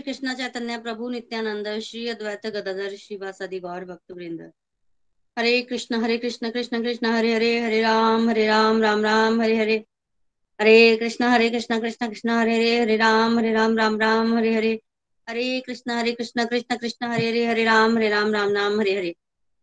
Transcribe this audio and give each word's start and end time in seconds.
श्री 0.00 0.12
कृष्ण 0.12 0.32
चैतन्य 0.34 0.76
प्रभु 0.78 1.08
नित्यानंद 1.10 1.66
श्री 1.84 2.08
अद्वैत 2.08 2.46
गदाधर 2.46 2.94
श्रीवासदि 2.96 3.58
गौर 3.60 3.84
भक्त 3.84 4.12
वृंद 4.12 4.40
हरे 5.38 5.60
कृष्ण 5.62 6.00
हरे 6.02 6.16
कृष्ण 6.18 6.50
कृष्ण 6.50 6.82
कृष्ण 6.82 7.06
हरे 7.06 7.34
हरे 7.34 7.60
हरे 7.60 7.80
राम 7.82 8.28
हरे 8.30 8.46
राम 8.46 8.82
राम 8.82 9.02
राम 9.04 9.40
हरे 9.42 9.56
हरे। 9.56 9.76
हरे 10.60 10.96
कृष्ण 10.96 11.24
हरे 11.24 11.50
कृष्ण 11.50 11.80
कृष्ण 11.80 12.08
कृष्ण 12.08 12.30
हरे 12.30 12.56
हरे 12.56 12.80
हरे 12.80 12.96
राम 12.96 13.38
हरे 13.38 13.52
राम 13.52 13.76
राम 13.78 14.00
राम 14.00 14.34
हरे 14.36 14.54
हरे। 14.54 14.72
हरे 15.28 15.60
कृष्ण 15.60 15.90
हरे 15.90 16.12
कृष्ण 16.12 16.46
कृष्ण 16.46 16.76
कृष्ण 16.76 17.06
हरे 17.06 17.28
हरे 17.28 17.46
हरे 17.46 17.64
राम 17.64 17.98
हरे 17.98 18.08
राम 18.08 18.32
राम 18.32 18.54
राम 18.56 18.80
हरे 18.80 18.96
हरे। 18.96 19.14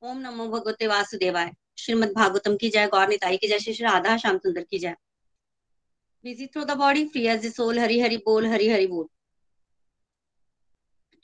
ओम 0.03 0.17
नमो 0.19 0.47
भगवते 0.47 0.87
वासुदेवाय। 0.87 1.51
श्रीमद 1.77 2.13
भागवतम 2.15 2.57
की 2.57 2.69
जय 2.69 2.87
गौर 2.87 3.07
निताई 3.07 3.37
की 3.37 3.47
जय 3.47 3.59
श्री 3.59 3.73
राधा 3.73 4.17
श्याम 4.17 4.37
सुंदर 4.37 4.63
की 4.63 4.79
जय। 4.79 4.95
Busy 6.25 6.51
through 6.53 6.67
the 6.67 6.77
body 6.77 7.05
free 7.05 7.27
as 7.27 7.45
the 7.45 7.55
soul. 7.59 7.85
Hari 7.85 8.01
Hari 8.05 8.23
Bol, 8.27 8.51
Hari 8.53 8.73
Hari 8.73 8.91
Bol. 8.95 9.05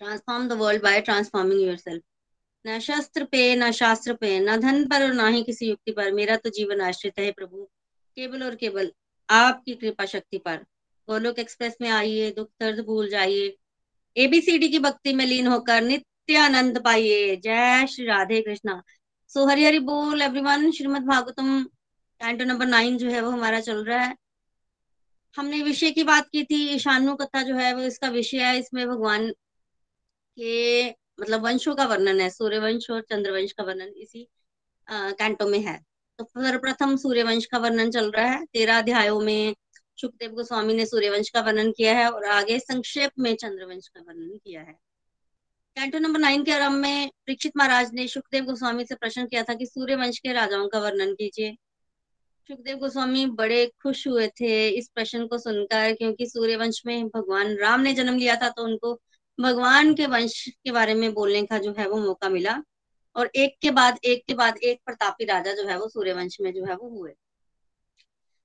Transform 0.04 0.50
the 0.50 0.58
world 0.58 0.82
by 0.82 1.00
transforming 1.02 1.60
yourself. 1.60 2.02
न 2.66 2.80
शस्त्र 2.80 3.24
पे 3.26 3.44
न 3.56 3.72
शास्त्र 3.72 4.14
पे 4.14 4.40
न 4.40 4.56
धन 4.62 4.86
पर 4.88 5.04
और 5.04 5.14
ना 5.14 5.28
ही 5.28 5.44
किसी 5.44 5.68
युक्ति 5.70 5.92
पर 5.92 6.12
मेरा 6.12 6.36
तो 6.36 6.50
जीवन 6.50 6.82
आश्रित 6.82 7.20
है 7.20 7.32
प्रभु 7.32 7.64
केवल 8.18 8.44
और 8.44 8.56
केवल 8.56 8.92
आपकी 9.30 9.74
कृपा 9.74 10.06
शक्ति 10.06 10.38
पर 10.38 10.58
गोलोक 11.08 11.40
एक्सप्रेस 11.40 11.76
में 11.82 11.90
आइए 11.90 12.32
दुख 12.32 12.50
दर्द 12.62 12.80
भूल 12.86 13.10
जाइए 13.10 13.56
एबीसीडी 14.16 14.70
की 14.70 14.80
भक्ति 14.80 15.14
में 15.14 15.26
लीन 15.26 15.48
होकर 15.48 15.82
नित्य 15.82 16.38
आनंद 16.38 16.82
पाइए 16.84 17.36
जय 17.44 17.86
श्री 17.88 18.06
राधे 18.06 18.42
कृष्णा 18.42 18.82
सो 19.32 19.46
हरि 19.48 19.66
हरि 19.66 19.80
बोल 19.92 20.22
everyone 20.22 20.72
Shrimad 20.72 21.06
Bhagavatam 21.08 21.64
canto 22.22 22.46
number 22.46 22.66
nine 22.68 22.98
जो 22.98 23.10
है 23.10 23.22
वो 23.22 23.30
हमारा 23.30 23.60
चल 23.60 23.84
रहा 23.86 24.00
है 24.00 24.16
हमने 25.38 25.62
विषय 25.64 25.92
की 25.92 26.04
बात 26.04 26.28
की 26.32 26.44
थी 26.44 26.68
ईशानु 26.76 27.16
कथा 27.16 27.42
जो 27.44 27.56
है 27.56 27.74
वो 27.76 27.82
इसका 27.84 28.10
विषय 28.10 28.44
है 28.44 28.58
इसमें 28.60 28.88
भगवान 28.88 29.32
के 30.38 30.90
मतलब 31.20 31.44
वंशों 31.44 31.76
का 31.76 31.86
वर्णन 31.86 32.20
है 32.22 32.30
सूर्य 32.30 32.60
वंश 32.60 32.90
और 32.92 33.02
चंद्रवंश 33.02 33.52
का 33.52 33.64
वर्णन 33.64 33.94
इसी 33.98 34.28
कैंटो 34.88 35.48
में 35.48 35.60
है। 35.60 35.78
तो 36.20 36.24
सर्वप्रथम 36.26 36.96
सूर्य 36.98 37.24
वंश 37.24 37.46
का 37.46 37.58
वर्णन 37.58 37.92
चल 37.92 38.10
रहा 38.12 38.26
है। 38.26 38.46
तेरह 38.46 38.78
अध्यायों 38.78 39.20
में 39.22 39.56
सुखदेव 39.98 40.32
गोस्वामी 40.32 40.74
ने 40.74 40.86
सूर्य 40.86 41.10
वंश 41.10 41.30
का 41.30 41.42
वर्णन 41.42 41.72
किया 41.72 41.94
है 41.98 42.10
और 42.12 42.26
आगे 42.28 42.58
संक्षेप 42.60 43.12
में 43.20 43.36
चंद्रवंश 43.36 43.88
का 43.88 44.02
वर्णन 44.02 44.38
किया 44.38 44.62
है। 44.62 44.74
कैंटो 45.78 46.00
नंबर 46.00 46.20
नाइन 46.20 46.44
के 46.44 46.52
आरंभ 46.52 46.76
में 46.76 47.10
परीक्षित 47.10 47.52
महाराज 47.58 47.94
ने 47.94 48.08
सुखदेव 48.08 48.44
गोस्वामी 48.46 48.86
से 48.86 48.96
प्रश्न 48.96 49.26
किया 49.26 49.44
था 49.44 49.54
कि 49.54 49.66
सूर्य 49.66 49.96
वंश 49.96 50.20
के 50.20 50.34
राजाओं 50.34 50.68
का 50.68 50.80
वर्णन 50.80 51.14
कीजिए। 51.14 51.52
सुखदेव 52.50 52.78
गोस्वामी 52.78 53.26
बड़े 53.34 53.66
खुश 53.84 54.08
हुए 54.08 54.28
थे 54.42 54.68
इस 54.70 54.90
प्रश्न 54.96 55.26
को 55.28 55.38
सुनकर, 55.38 55.94
क्योंकि 55.94 56.26
सूर्यवंश 56.26 56.82
में 56.86 57.08
भगवान 57.08 57.56
राम 57.58 57.82
ने 57.82 57.94
जन्म 57.94 58.18
लिया 58.18 58.36
था 58.36 58.50
तो 58.50 58.64
उनको 58.64 58.94
भगवान 59.40 59.94
के 59.96 60.06
वंश 60.06 60.50
के 60.50 60.72
बारे 60.72 60.94
में 60.94 61.14
बोलने 61.14 61.44
का 61.46 61.58
जो 61.58 61.76
है 61.80 61.88
वो 61.90 61.98
मौका 61.98 62.30
मिला 62.30 62.64
और 63.16 63.32
एक 63.36 63.58
के 63.62 63.72
बाद 63.72 64.00
एक 64.06 64.24
के 64.28 64.34
बाद 64.34 64.58
एक 64.58 64.82
प्रतापी 64.86 65.26
राजा 65.26 65.54
जो 65.54 65.68
है 65.68 65.80
वो 65.80 65.90
सूर्यवंश 65.90 66.38
में 66.42 66.54
जो 66.54 66.66
है 66.66 66.76
वो 66.76 66.90
हुए। 66.90 67.12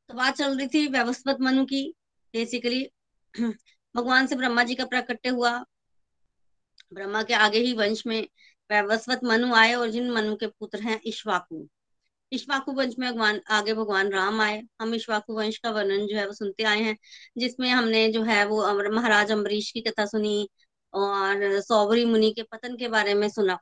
तो 0.09 0.15
बात 0.15 0.37
चल 0.37 0.59
रही 0.59 0.66
थी 0.66 0.87
व्यवस्थित 0.88 1.37
मनु 1.41 1.65
की। 1.65 1.94
बेसिकली 2.32 2.91
भगवान 3.97 4.27
से 4.27 4.37
ब्रह्मा 4.37 4.62
जी 4.62 4.75
का 4.75 4.84
प्रकट्य 4.84 5.28
हुआ। 5.28 5.65
ब्रह्मा 6.93 7.22
के 7.22 7.34
आगे 7.34 7.59
ही 7.59 7.72
वंश 7.72 8.06
में 8.06 8.28
व्यवस्थित 8.71 9.25
मनु 9.25 9.54
आए 9.54 9.75
और 9.75 9.91
जिन 9.91 10.10
मनु 10.10 10.37
के 10.37 10.47
पुत्र 10.47 10.81
हैं 10.81 11.00
ईश्वाकु 11.06 11.69
इश्वाकु 12.32 12.72
वंश 12.72 12.94
में 12.98 13.12
भगवान, 13.12 13.41
आगे 13.50 13.75
भगवान 13.75 14.10
राम 14.12 14.41
आए। 14.41 14.62
हम 14.81 14.94
इश्वाकु 14.94 15.34
वंश 15.34 15.59
का 15.59 15.71
वर्णन 15.71 16.06
जो 16.06 16.16
है 16.16 16.27
वो 16.27 16.32
सुनते 16.32 16.62
आए 16.62 16.81
हैं, 16.82 16.97
जिसमें 17.38 17.71
हमने 17.71 18.12
जो 18.12 18.22
है 18.22 18.44
वो 18.47 18.91
महाराज 18.93 19.32
अम्बरीश 19.32 19.71
की 19.71 19.81
कथा 19.81 20.06
सुनी 20.06 20.48
और 20.94 21.60
सौबरी 21.62 22.04
मुनि 22.04 22.31
के 22.32 22.43
पतन 22.43 22.76
के 22.76 22.88
बारे 22.88 23.15
में 23.15 23.28
सुना। 23.28 23.59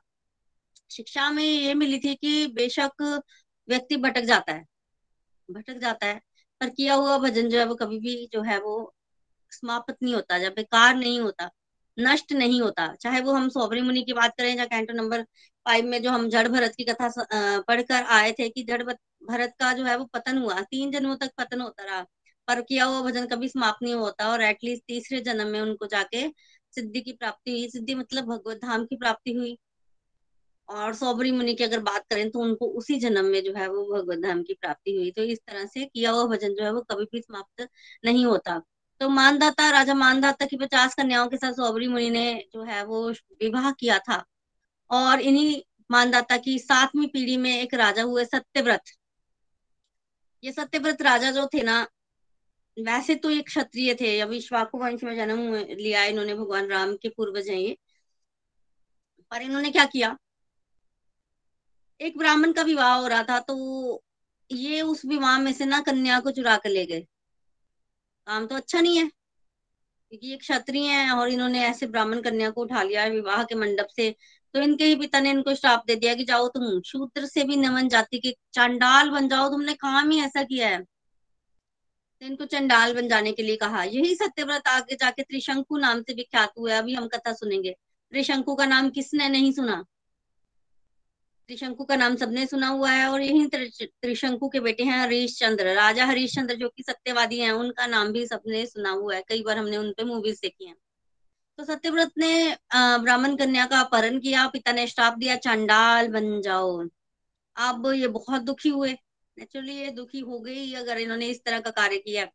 शिक्षा 0.91 1.29
में 1.31 1.43
ये 1.43 1.73
मिली 1.73 1.99
थी 1.99 2.15
कि 2.15 2.47
बेशक 2.47 3.01
व्यक्ति 3.67 3.97
भटक 3.97 4.21
जाता 4.23 4.53
है, 4.53 4.63
भटक 5.49 5.77
जाता 5.77 6.05
है, 6.05 6.21
पर 6.61 6.69
किया 6.69 6.93
हुआ 6.95 7.17
भजन 7.19 7.49
जो 7.49 7.59
है 7.59 7.65
वो 7.65 7.75
कभी 7.75 7.99
भी 7.99 8.15
जो 8.33 8.41
है 8.41 8.59
वो 8.61 8.93
समाप्त 9.51 9.95
नहीं 10.03 10.13
होता, 10.15 10.37
जब 10.39 10.53
बेकार 10.55 10.95
नहीं 10.95 11.19
होता, 11.19 11.49
नष्ट 11.97 12.31
नहीं 12.33 12.61
होता। 12.61 12.87
चाहे 12.95 13.21
वो 13.21 13.31
हम 13.33 13.47
सोबरी 13.49 13.81
मुनि 13.81 14.01
की 14.03 14.13
बात 14.13 14.33
करें 14.37 14.55
या 14.57 14.65
कैंटो 14.65 14.93
नंबर 14.93 15.21
फाइव 15.65 15.85
में 15.85 16.01
जो 16.03 16.11
हम 16.11 16.27
जड़ 16.29 16.47
भरत 16.47 16.73
की 16.77 16.83
कथा 16.83 17.09
पढ़कर 17.67 18.03
आए 18.11 18.31
थे 18.31 18.49
कि 18.49 18.63
जड़ 18.63 18.81
भरत 18.83 19.53
का 19.59 19.71
जो 19.73 19.85
है 19.85 19.95
वो 19.97 20.05
पतन 20.05 20.37
हुआ, 20.37 20.59
तीन 20.61 20.91
जन्मों 20.91 21.15
तक 21.17 21.31
पतन 21.37 21.61
होता 21.61 21.83
रहा, 21.83 22.01
पर 22.47 22.61
किया 22.61 22.85
हुआ 22.85 23.01
भजन 23.01 23.25
कभी 23.27 23.47
समाप्त 23.49 23.83
नहीं 23.83 23.93
होता 23.95 24.29
और 24.31 24.41
एटलीस्ट 24.43 24.83
तीसरे 24.87 25.19
जन्म 25.21 25.47
में 25.47 25.59
उनको 25.61 25.85
जाके 25.87 26.27
सिद्धि 26.73 27.01
की 27.01 27.11
प्राप्ति 27.11 27.51
हुई। 27.51 27.69
सिद्धि 27.69 27.95
मतलब 27.95 28.25
भगवत 28.25 28.57
धाम 28.57 28.85
की 28.85 28.95
प्राप्ति 28.95 29.33
हुई। 29.33 29.57
और 30.69 30.93
सौबरी 30.93 31.31
मुनि 31.31 31.53
की 31.55 31.63
अगर 31.63 31.79
बात 31.79 32.05
करें 32.09 32.29
तो 32.31 32.39
उनको 32.39 32.67
उसी 32.67 32.95
जन्म 32.99 33.25
में 33.25 33.43
जो 33.43 33.53
है 33.53 33.67
वो 33.67 33.85
भगवत 33.93 34.17
धाम 34.17 34.43
की 34.43 34.53
प्राप्ति 34.53 34.95
हुई। 34.95 35.11
तो 35.11 35.23
इस 35.23 35.39
तरह 35.47 35.65
से 35.65 35.85
किया 35.85 36.11
हुआ 36.11 36.25
भजन 36.25 36.53
जो 36.53 36.63
है 36.63 36.73
वो 36.73 36.81
कभी 36.81 37.05
भी 37.05 37.21
समाप्त 37.21 37.67
नहीं 38.05 38.25
होता। 38.25 38.61
तो 39.01 39.09
मानदाता, 39.09 39.69
राजा 39.71 39.93
मानदाता 39.93 40.45
की 40.45 40.57
पचास 40.57 40.95
कन्याओं 40.95 41.27
के 41.27 41.37
साथ 41.37 41.53
सौबरी 41.53 41.87
मुनि 41.87 42.09
ने 42.09 42.43
जो 42.53 42.63
है 42.63 42.83
वो 42.85 43.11
विवाह 43.11 43.71
किया 43.71 43.99
था। 43.99 44.23
और 44.91 45.21
इन्हीं 45.21 45.61
मानदाता 45.91 46.37
की 46.37 46.59
सातवीं 46.59 47.07
पीढ़ी 47.07 47.37
में 47.37 47.61
एक 47.61 47.73
राजा 47.73 48.03
हुए 48.03 48.25
सत्यव्रत। 48.25 48.81
ये 50.43 50.51
सत्यव्रत 50.51 51.01
राजा 51.01 51.31
जो 51.31 51.45
थे 51.45 51.63
ना 51.63 51.87
वैसे 52.77 53.15
तो 53.15 53.29
ये 53.29 53.41
क्षत्रिय 53.41 53.93
थे 53.95 54.19
अभी 54.21 54.39
श्वाकु 54.41 54.77
वंश 54.77 55.03
में 55.03 55.15
जन्म 55.15 55.53
लिया 55.55 56.03
इन्होंने, 56.05 56.33
भगवान 56.35 56.67
राम 56.67 56.95
के 56.95 57.09
पूर्वज 57.09 57.49
हैं 57.49 57.57
ये। 57.57 57.77
पर 59.31 59.41
इन्होंने 59.41 59.71
क्या 59.71 59.85
किया? 59.87 60.15
एक 61.99 62.17
ब्राह्मण 62.17 62.51
का 62.53 62.61
विवाह 62.63 62.93
हो 62.95 63.07
रहा 63.07 63.23
था 63.23 63.39
तो 63.41 64.03
ये 64.49 64.81
उस 64.83 65.05
विवाह 65.05 65.37
में 65.39 65.51
से 65.53 65.65
ना 65.65 65.79
कन्या 65.81 66.19
को 66.19 66.31
चुरा 66.31 66.55
कर 66.57 66.69
ले 66.69 66.85
गए। 66.85 67.01
काम 68.27 68.45
तो 68.47 68.55
अच्छा 68.55 68.81
नहीं 68.81 68.97
है, 68.97 69.05
क्योंकि 69.05 70.27
ये 70.27 70.37
क्षत्रिय 70.37 70.89
है 70.89 71.11
और 71.11 71.29
इन्होंने 71.29 71.63
ऐसे 71.65 71.87
ब्राह्मण 71.87 72.21
कन्या 72.21 72.49
को 72.49 72.61
उठा 72.61 72.83
लिया 72.83 73.05
विवाह 73.07 73.43
के 73.43 73.55
मंडप 73.55 73.87
से। 73.95 74.09
तो 74.55 74.61
इनके 74.61 74.85
ही 74.85 74.95
पिता 74.95 75.19
ने 75.19 75.29
इनको 75.29 75.55
श्राप 75.55 75.83
दे 75.87 75.95
दिया 75.95 76.13
कि 76.15 76.23
जाओ 76.25 76.47
तुम, 76.49 76.81
शूद्र 76.83 77.25
से 77.25 77.43
भी 77.43 77.55
नमन 77.57 77.89
जाति 77.89 78.19
के 78.19 78.35
चांडाल 78.53 79.09
बन 79.11 79.27
जाओ, 79.29 79.49
तुमने 79.49 79.73
काम 79.75 80.09
ही 80.09 80.19
ऐसा 80.21 80.43
किया 80.43 80.69
है। 80.69 80.83
तो 82.21 82.25
इनको 82.25 82.45
चंडाल 82.45 82.93
बन 82.93 83.07
जाने 83.07 83.31
के 83.31 83.43
लिए 83.43 83.55
कहा। 83.55 83.83
यही 83.83 84.15
सत्यव्रत 84.15 84.67
आगे 84.67 84.95
जाके 84.95 85.23
त्रिशंकु 85.23 85.77
नाम 85.77 86.01
से 86.01 86.13
विख्यात 86.13 86.53
हुआ 86.59 86.71
है, 86.71 86.77
अभी 86.77 86.93
हम 86.93 87.07
कथा 87.07 87.33
सुनेंगे। 87.33 87.71
त्रिशंकु 88.13 88.55
का 88.55 88.65
नाम 88.65 88.89
किसने 88.89 89.29
नहीं 89.29 89.51
सुना? 89.51 89.83
त्रिशंकु 91.49 91.83
का 91.83 91.95
नाम 91.95 92.15
सबने 92.15 92.45
सुना 92.45 92.67
हुआ 92.67 92.91
है 92.91 93.07
और 93.07 93.21
यही 93.21 93.45
त्रिशंकु 93.47 94.47
के 94.49 94.59
बेटे 94.59 94.83
हैं 94.83 94.97
हरीश 94.99 95.37
चंद्र 95.39 95.73
राजा 95.75 96.05
हरीश 96.05 96.35
चंद्र 96.35 96.55
जो 96.55 96.69
कि 96.69 96.83
सत्यवादी 96.83 97.39
हैं, 97.39 97.51
उनका 97.51 97.87
नाम 97.87 98.11
भी 98.11 98.25
सबने 98.27 98.65
सुना 98.65 98.89
हुआ 98.91 99.15
है। 99.15 99.23
कई 99.27 99.43
बार 99.43 99.57
हमने 99.57 99.77
उनपे 99.77 100.03
मूवीज़ 100.03 100.39
देखी 100.41 100.65
हैं। 100.65 100.75
तो 101.59 101.63
सत्यव्रत 101.65 102.11
ने 102.17 102.57
ब्राह्मण 102.75 103.35
कन्या 103.35 103.65
का 103.65 103.79
अपहरण 103.79 104.19
किया, 104.19 104.47
पिता 104.47 104.71
ने 104.71 104.87
श्राप 104.87 105.17
दिया, 105.17 105.35
चंडाल 105.37 106.07
बन 106.07 106.41
जाओ। 106.41 106.87
अब 107.55 107.91
ये 107.95 108.07
बहुत 108.09 108.41
दुखी 108.41 108.69
हुए। 108.69 108.97
नेचुरली 109.37 109.75
ये 109.75 109.91
दुखी 109.91 110.19
हो 110.19 110.39
गई 110.39 110.73
अगर 110.73 110.97
इन्होंने 110.97 111.27
इस 111.27 111.43
तरह 111.43 111.59
का 111.59 111.69
कार्य 111.69 111.97
किया। 111.97 112.25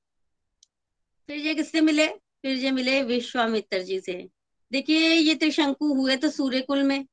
फिर 1.26 1.37
ये 1.37 1.54
किससे 1.54 1.81
मिले? 1.81 2.08
फिर 2.08 2.56
ये 2.56 2.70
मिले 2.70 3.02
विश्वामित्र 3.02 3.82
जी 3.82 4.00
से। 4.00 4.28
देखिए, 4.72 5.10
ये 5.10 5.34
त्रिशंकु 5.34 5.94
हुए 5.94 6.16
तो 6.16 6.31
सूर्य 6.31 6.60
कुल 6.60 6.82
में 6.82 7.06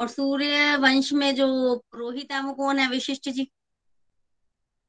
और 0.00 0.08
सूर्य 0.08 0.76
वंश 0.76 1.12
में 1.12 1.34
जो 1.34 1.76
पुरोहित 1.76 2.32
है, 2.32 2.42
वो 2.42 2.52
कौन 2.52 2.78
है? 2.78 2.88
विशिष्ट 2.88 3.28
जी। 3.28 3.44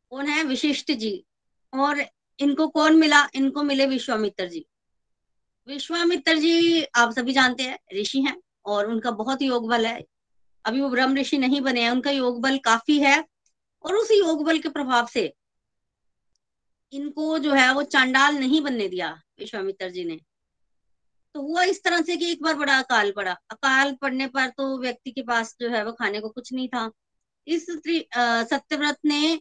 कौन 0.09 0.27
है? 0.27 0.44
विशिष्ट 0.44 0.91
जी। 0.91 1.25
और 1.73 2.06
इनको 2.39 2.67
कौन 2.67 2.95
मिला? 2.95 3.29
इनको 3.35 3.63
मिले 3.63 3.85
विश्वामित्र 3.85 4.47
जी। 4.47 4.65
विश्वामित्र 5.67 6.38
जी 6.38 6.83
आप 6.83 7.11
सभी 7.11 7.33
जानते 7.33 7.63
हैं, 7.63 7.79
ऋषि 7.94 8.21
हैं 8.21 8.41
और 8.65 8.85
उनका 8.85 9.11
बहुत 9.11 9.41
योग 9.41 9.69
बल 9.69 9.85
है। 9.85 10.06
अभी 10.65 10.81
वो 10.81 10.89
ब्रह्म 10.89 11.17
ऋषि 11.17 11.38
नहीं 11.38 11.61
बने 11.61 11.81
हैं, 11.81 11.89
उनका 11.89 12.11
योग 12.11 12.41
बल 12.41 12.57
काफ़ी 12.57 12.99
है। 12.99 13.32
और 13.83 13.95
उस 13.95 14.12
योग 14.12 14.44
बल 14.45 14.59
के 14.59 14.69
प्रभाव 14.69 15.07
से 15.07 15.33
इनको 16.94 17.38
जो 17.39 17.53
है 17.53 17.74
वो 17.74 17.83
चांडाल 17.83 18.35
नहीं 18.35 18.62
बनने 18.62 18.88
दिया 18.88 19.09
विश्वामित्र 19.39 19.89
जी 19.89 20.03
ने। 20.06 20.19
तो 21.35 21.41
हुआ 21.41 21.63
इस 21.63 21.83
तरह 21.83 22.01
से 22.01 22.15
कि 22.18 22.31
एक 22.31 22.41
बार 22.44 22.56
बड़ा 22.56 22.77
अकाल 22.80 23.12
पड़ा। 23.12 23.31
अकाल 23.51 23.94
पड़ने 24.01 24.27
पर 24.27 24.50
तो 24.50 24.77
व्यक्ति 24.80 25.12
के 25.12 25.21
पास 25.21 25.56
जो 25.62 25.69
है 25.69 25.83
वो 25.85 25.91
खाने 25.91 26.19
को 26.21 26.30
कुछ 26.30 26.53
नहीं 26.53 26.68
था। 26.68 26.89
इस 27.47 27.65
सत्यव्रत 27.69 28.97
ने 29.06 29.39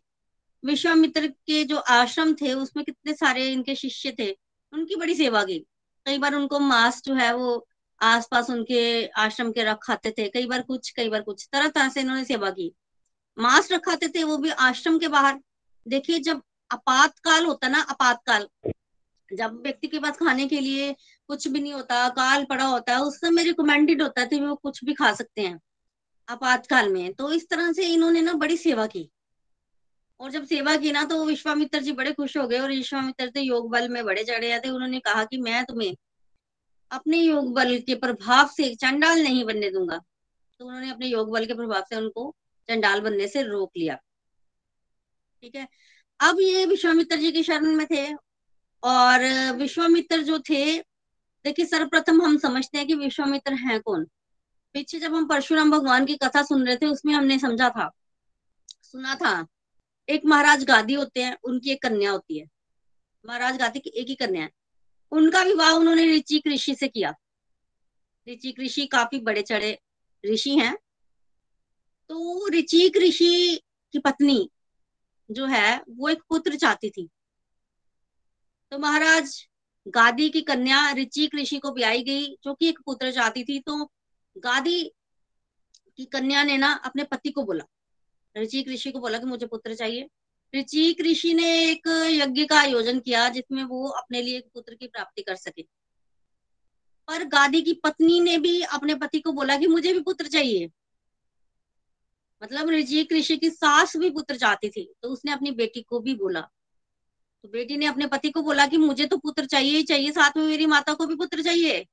विश्वामित्र 0.62 1.26
के 1.26 1.62
जो 1.64 1.76
आश्रम 1.76 2.32
थे, 2.34 2.52
उसमें 2.54 2.84
कितने 2.84 3.12
सारे 3.14 3.48
इनके 3.52 3.74
शिष्य 3.74 4.14
थे, 4.18 4.30
उनकी 4.72 4.96
बड़ी 4.96 5.14
सेवा 5.14 5.42
की। 5.44 5.58
कई 6.06 6.18
बार 6.18 6.34
उनको 6.34 6.58
मांस 6.58 7.02
जो 7.04 7.14
है 7.14 7.32
वो 7.36 7.66
आसपास 8.00 8.50
उनके 8.50 9.06
आश्रम 9.18 9.50
के 9.52 9.64
रख 9.64 9.78
खाते 9.82 10.10
थे, 10.10 10.28
कई 10.28 10.46
बार 10.46 10.62
कुछ, 10.62 10.90
कई 10.90 11.08
बार 11.08 11.22
कुछ। 11.22 11.48
तरह 11.52 11.68
तरह 11.68 11.88
से 11.88 12.00
इन्होंने 12.00 12.24
सेवा 12.24 12.50
की। 12.50 12.72
मांस 13.38 13.70
रखाते 13.72 14.08
थे, 14.08 14.24
वो 14.24 14.36
भी 14.36 14.50
आश्रम 14.50 14.98
के 14.98 15.08
बाहर। 15.08 15.38
देखिए, 15.86 16.18
जब 16.18 16.42
आपातकाल 16.70 17.44
होता 17.46 17.68
ना, 17.68 17.80
आपातकाल, 17.80 18.48
जब 19.28 19.60
व्यक्ति 19.62 19.88
के 19.88 19.98
पास 19.98 20.16
खाने 20.16 20.46
के 20.48 20.60
लिए 20.60 20.94
कुछ 21.28 21.46
भी 21.48 21.60
नहीं 21.60 21.72
होता, 21.72 22.08
काल 22.08 22.44
पड़ा 22.44 22.64
होता 22.64 22.92
है 22.92 23.02
उस 23.02 23.20
समय 23.20 23.42
रिकमेंडेड 23.42 24.02
होता 24.02 24.22
है 24.22 24.40
वो 24.40 24.54
कुछ 24.54 24.84
भी 24.84 24.94
खा 24.94 25.12
सकते 25.12 25.42
हैं, 25.42 25.58
आपातकाल 26.28 26.88
में। 26.88 27.12
तो 27.14 27.32
इस 27.32 27.48
तरह 27.48 27.72
से 27.72 27.86
इन्होंने 27.86 28.20
ना 28.20 28.32
बड़ी 28.34 28.56
सेवा 28.56 28.86
की। 28.86 29.08
और 30.20 30.30
जब 30.30 30.44
सेवा 30.44 30.76
की 30.76 30.90
ना 30.92 31.04
तो 31.04 31.24
विश्वामित्र 31.24 31.80
जी 31.80 31.92
बड़े 31.92 32.12
खुश 32.12 32.36
हो 32.36 32.46
गए 32.48 32.58
और 32.58 32.68
विश्वामित्र 32.68 33.28
से 33.28 33.40
योग 33.40 33.70
बल 33.70 33.88
में 33.88 34.04
बड़े 34.04 34.24
चढ़े 34.24 34.58
थे। 34.58 34.68
उन्होंने 34.68 35.00
कहा 35.00 35.24
कि 35.24 35.38
मैं 35.38 35.64
तुम्हें 35.64 35.94
अपने 36.90 37.18
योग 37.18 37.52
बल 37.54 37.78
के 37.78 37.94
प्रभाव 37.94 38.48
से 38.48 38.74
चंडाल 38.74 39.22
नहीं 39.22 39.44
बनने 39.44 39.70
दूँगा। 39.70 39.98
तो 40.60 40.66
उन्होंने 40.66 40.90
अपने 40.90 41.06
योग 41.06 41.30
बल 41.30 41.46
के 41.46 41.54
प्रभाव 41.54 41.82
से 41.82 41.96
उनको 41.96 42.34
चंडाल 42.72 43.00
बनने 43.00 43.28
से 43.28 43.42
रोक 43.42 43.70
लिया। 43.76 43.94
ठीक 45.42 45.54
है? 45.54 45.68
अब 46.20 46.40
ये 46.40 46.64
विश्वामित्र 46.66 47.16
जी 47.16 47.32
की 47.32 47.42
शरण 47.42 47.74
में 47.74 47.86
थे 47.86 48.06
और 48.82 49.24
विश्वामित्र 49.56 50.22
जो 50.22 50.38
थे, 50.38 50.78
देखिए 51.44 51.66
सर्वप्रथम 51.66 52.22
हम 52.22 52.36
समझते 52.38 52.78
हैं 52.78 52.86
कि 52.86 52.94
विश्वामित्र 52.94 53.54
हैं 53.54 53.80
कौन। 53.80 54.04
पीछे 54.74 54.98
जब 54.98 55.14
हम 55.14 55.26
परशुराम 55.26 55.70
भगवान 55.70 56.06
की 56.06 56.16
कथा 56.16 56.42
सुन 56.42 56.66
रहे 56.66 56.76
थे, 56.76 56.86
उसमें 56.86 57.14
हमने 57.14 57.38
समझा 57.38 57.68
था, 57.68 57.90
सुना 58.82 59.14
था, 59.14 59.46
एक 60.08 60.24
महाराज 60.24 60.64
गादी 60.64 60.94
होते 60.94 61.22
हैं, 61.22 61.36
उनकी 61.44 61.70
एक 61.70 61.82
कन्या 61.82 62.10
होती 62.10 62.38
है। 62.38 62.46
महाराज 63.24 63.56
गादी 63.56 63.80
की 63.80 63.90
एक 63.90 64.08
ही 64.08 64.14
कन्या 64.14 64.42
है। 64.42 64.50
उनका 65.12 65.42
विवाह 65.42 65.70
उन्होंने 65.70 66.06
ऋचिक 66.16 66.46
ऋषि 66.46 66.74
से 66.74 66.88
किया। 66.88 67.14
ऋचिक 68.28 68.60
ऋषि 68.60 68.86
काफ़ी 68.86 69.20
बड़े 69.20 69.42
चढ़े 69.42 69.78
ऋषि 70.24 70.56
हैं 70.58 70.76
तो 72.12 72.48
ऋचिक 72.48 72.96
ऋषि 72.96 73.60
की 73.92 73.98
पत्नी 73.98 74.50
जो 75.30 75.46
है, 75.46 75.82
वो 75.90 76.08
एक 76.08 76.22
पुत्र 76.28 76.56
चाहती 76.56 76.90
थी। 76.90 77.08
तो 78.70 78.78
महाराज, 78.78 79.48
गादी 79.88 80.28
की 80.30 80.40
कन्या 80.40 80.92
ऋचिक 80.92 81.34
ऋषि 81.34 81.58
को 81.58 81.70
ब्याई 81.70 82.02
गई, 82.02 82.38
जो 82.44 82.54
कि 82.54 82.68
एक 82.68 82.78
पुत्र 82.86 83.12
चाहती 83.12 83.44
थी 83.44 83.58
तो 83.58 83.84
गादी 84.38 84.92
की 85.96 86.04
कन्या 86.04 86.42
ने 86.42 86.56
ना 86.56 86.72
अपने 86.72 87.04
पति 87.04 87.30
को 87.30 87.42
बोला। 87.42 87.64
ऋचिक 88.38 88.68
ऋषि 88.68 88.92
को 88.92 89.00
बोला 89.00 89.18
कि 89.18 89.26
मुझे 89.26 89.46
पुत्र 89.46 89.74
चाहिए। 89.74 90.08
ऋचिक 90.54 91.00
ऋषि 91.00 91.34
ने 91.34 91.70
एक 91.70 92.08
यज्ञ 92.10 92.44
का 92.44 92.60
आयोजन 92.60 93.00
किया, 93.00 93.28
जिसमें 93.28 93.64
वो 93.64 93.88
अपने 93.88 94.22
लिए 94.22 94.38
एक 94.38 94.46
पुत्र 94.54 94.74
की 94.74 94.86
प्राप्ति 94.86 95.22
कर 95.22 95.36
सके। 95.36 95.62
पर 97.08 97.24
गादी 97.24 97.62
की 97.62 97.72
पत्नी 97.72 98.20
ने 98.20 98.38
भी 98.38 98.62
अपने 98.62 98.94
पति 98.94 99.20
को 99.20 99.32
बोला 99.32 99.56
कि 99.56 99.66
मुझे 99.66 99.92
भी 99.92 100.00
पुत्र 100.00 100.28
चाहिए। 100.28 100.70
मतलब 102.42 102.70
ऋचिक 102.70 103.12
ऋषि 103.12 103.36
की 103.36 103.50
सास 103.50 103.96
भी 103.96 104.10
पुत्र 104.10 104.36
चाहती 104.36 104.68
थी 104.70 104.92
तो 105.02 105.08
उसने 105.08 105.32
अपनी 105.32 105.50
बेटी 105.52 105.82
को 105.82 106.00
भी 106.00 106.14
बोला। 106.14 106.40
तो 106.40 107.48
बेटी 107.48 107.76
ने 107.76 107.86
अपने 107.86 108.06
पति 108.06 108.30
को 108.30 108.42
बोला 108.42 108.66
कि 108.66 108.76
मुझे 108.76 109.06
तो 109.06 109.16
पुत्र 109.16 109.46
चाहिए 109.46 109.76
ही 109.76 109.82
चाहिए, 109.82 110.10
साथ 110.12 110.36
में 110.36 110.44
मेरी 110.44 110.66
माता 110.66 110.94
को 110.94 111.06
भी 111.06 111.14
पुत्र 111.14 111.42
चाहिए, 111.42 111.86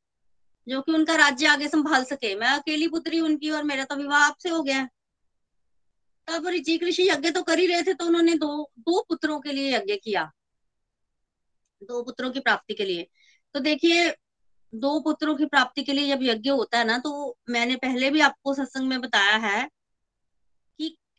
जो 0.67 0.81
कि 0.81 0.91
उनका 0.91 1.15
राज्य 1.15 1.47
आगे 1.47 1.67
संभाल 1.67 2.03
सके। 2.03 2.35
मैं 2.35 2.47
अकेली 2.49 2.87
पुत्री 2.87 3.19
उनकी 3.19 3.49
और 3.49 3.63
मेरा 3.63 3.83
तो 3.83 3.95
विवाह 3.95 4.25
आपसे 4.25 4.49
हो 4.49 4.61
गया। 4.63 4.87
तब 6.27 6.47
ऋचिक 6.47 6.83
ऋषि 6.83 7.07
यज्ञ 7.09 7.31
तो 7.31 7.41
कर 7.43 7.59
ही 7.59 7.65
रहे 7.67 7.83
थे 7.83 7.93
तो 7.93 8.05
उन्होंने 8.05 8.33
दो 8.35 8.69
दो 8.79 9.01
पुत्रों 9.09 9.39
के 9.39 9.51
लिए 9.51 9.75
यज्ञ 9.75 9.95
किया। 9.95 10.31
दो 11.81 12.03
पुत्रों 12.03 12.31
की 12.31 12.39
प्राप्ति 12.39 12.73
के 12.73 12.85
लिए। 12.85 13.07
तो 13.55 13.59
देखिए, 13.59 14.09
दो 14.73 14.99
पुत्रों 14.99 15.35
की 15.35 15.45
प्राप्ति 15.45 15.83
के 15.83 15.93
लिए 15.93 16.07
जब 16.07 16.23
यज्ञ 16.23 16.49
होता 16.49 16.77
है 16.77 16.85
ना 16.85 16.97
तो 16.97 17.37
मैंने 17.49 17.75
पहले 17.75 18.09
भी 18.09 18.19
आपको 18.21 18.53
सत्संग 18.53 18.87
में 18.89 18.99
बताया 19.01 19.35
है 19.37 19.67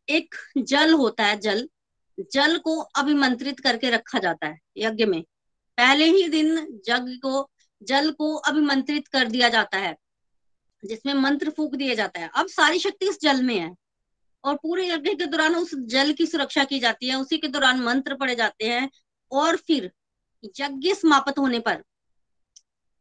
एक 0.08 0.34
जल 0.58 0.92
होता 0.92 1.24
है, 1.24 1.36
जल। 1.40 1.68
जल 2.32 2.58
को 2.58 2.78
अभिमंत्रित 2.78 3.60
करके 3.60 3.90
रखा 3.90 4.18
जाता 4.18 4.46
है 4.46 4.58
यज्ञ 4.76 5.04
में। 5.04 5.22
पहले 5.78 6.04
ही 6.04 6.28
दिन 6.28 6.58
यज्ञ 6.88 7.16
को, 7.16 7.50
जल 7.82 8.10
को 8.10 8.34
अभिमंत्रित 8.34 9.08
कर 9.08 9.28
दिया 9.28 9.48
जाता 9.48 9.78
है, 9.78 9.96
जिसमें 10.84 11.14
मंत्र 11.14 11.50
फूक 11.50 11.74
दिया 11.74 11.94
जाता 11.94 12.20
है। 12.20 12.30
अब 12.34 12.46
सारी 12.46 12.78
शक्ति 12.78 13.06
उस 13.06 13.20
जल 13.20 13.42
में 13.42 13.58
है 13.58 13.74
और 14.44 14.54
पूरे 14.54 14.88
यज्ञ 14.88 15.14
के 15.14 15.26
दौरान 15.26 15.56
उस 15.56 15.74
जल 15.74 16.12
की 16.12 16.26
सुरक्षा 16.26 16.64
की 16.64 16.80
जाती 16.80 17.08
है। 17.08 17.14
उसी 17.14 17.38
के 17.38 17.48
दौरान 17.48 17.80
मंत्र 17.80 18.14
पढ़े 18.14 18.34
जाते 18.34 18.64
हैं 18.64 18.90
और 19.30 19.56
फिर 19.56 19.92
यज्ञ 20.44 20.94
समाप्त 20.94 21.38
होने 21.38 21.60
पर 21.60 21.84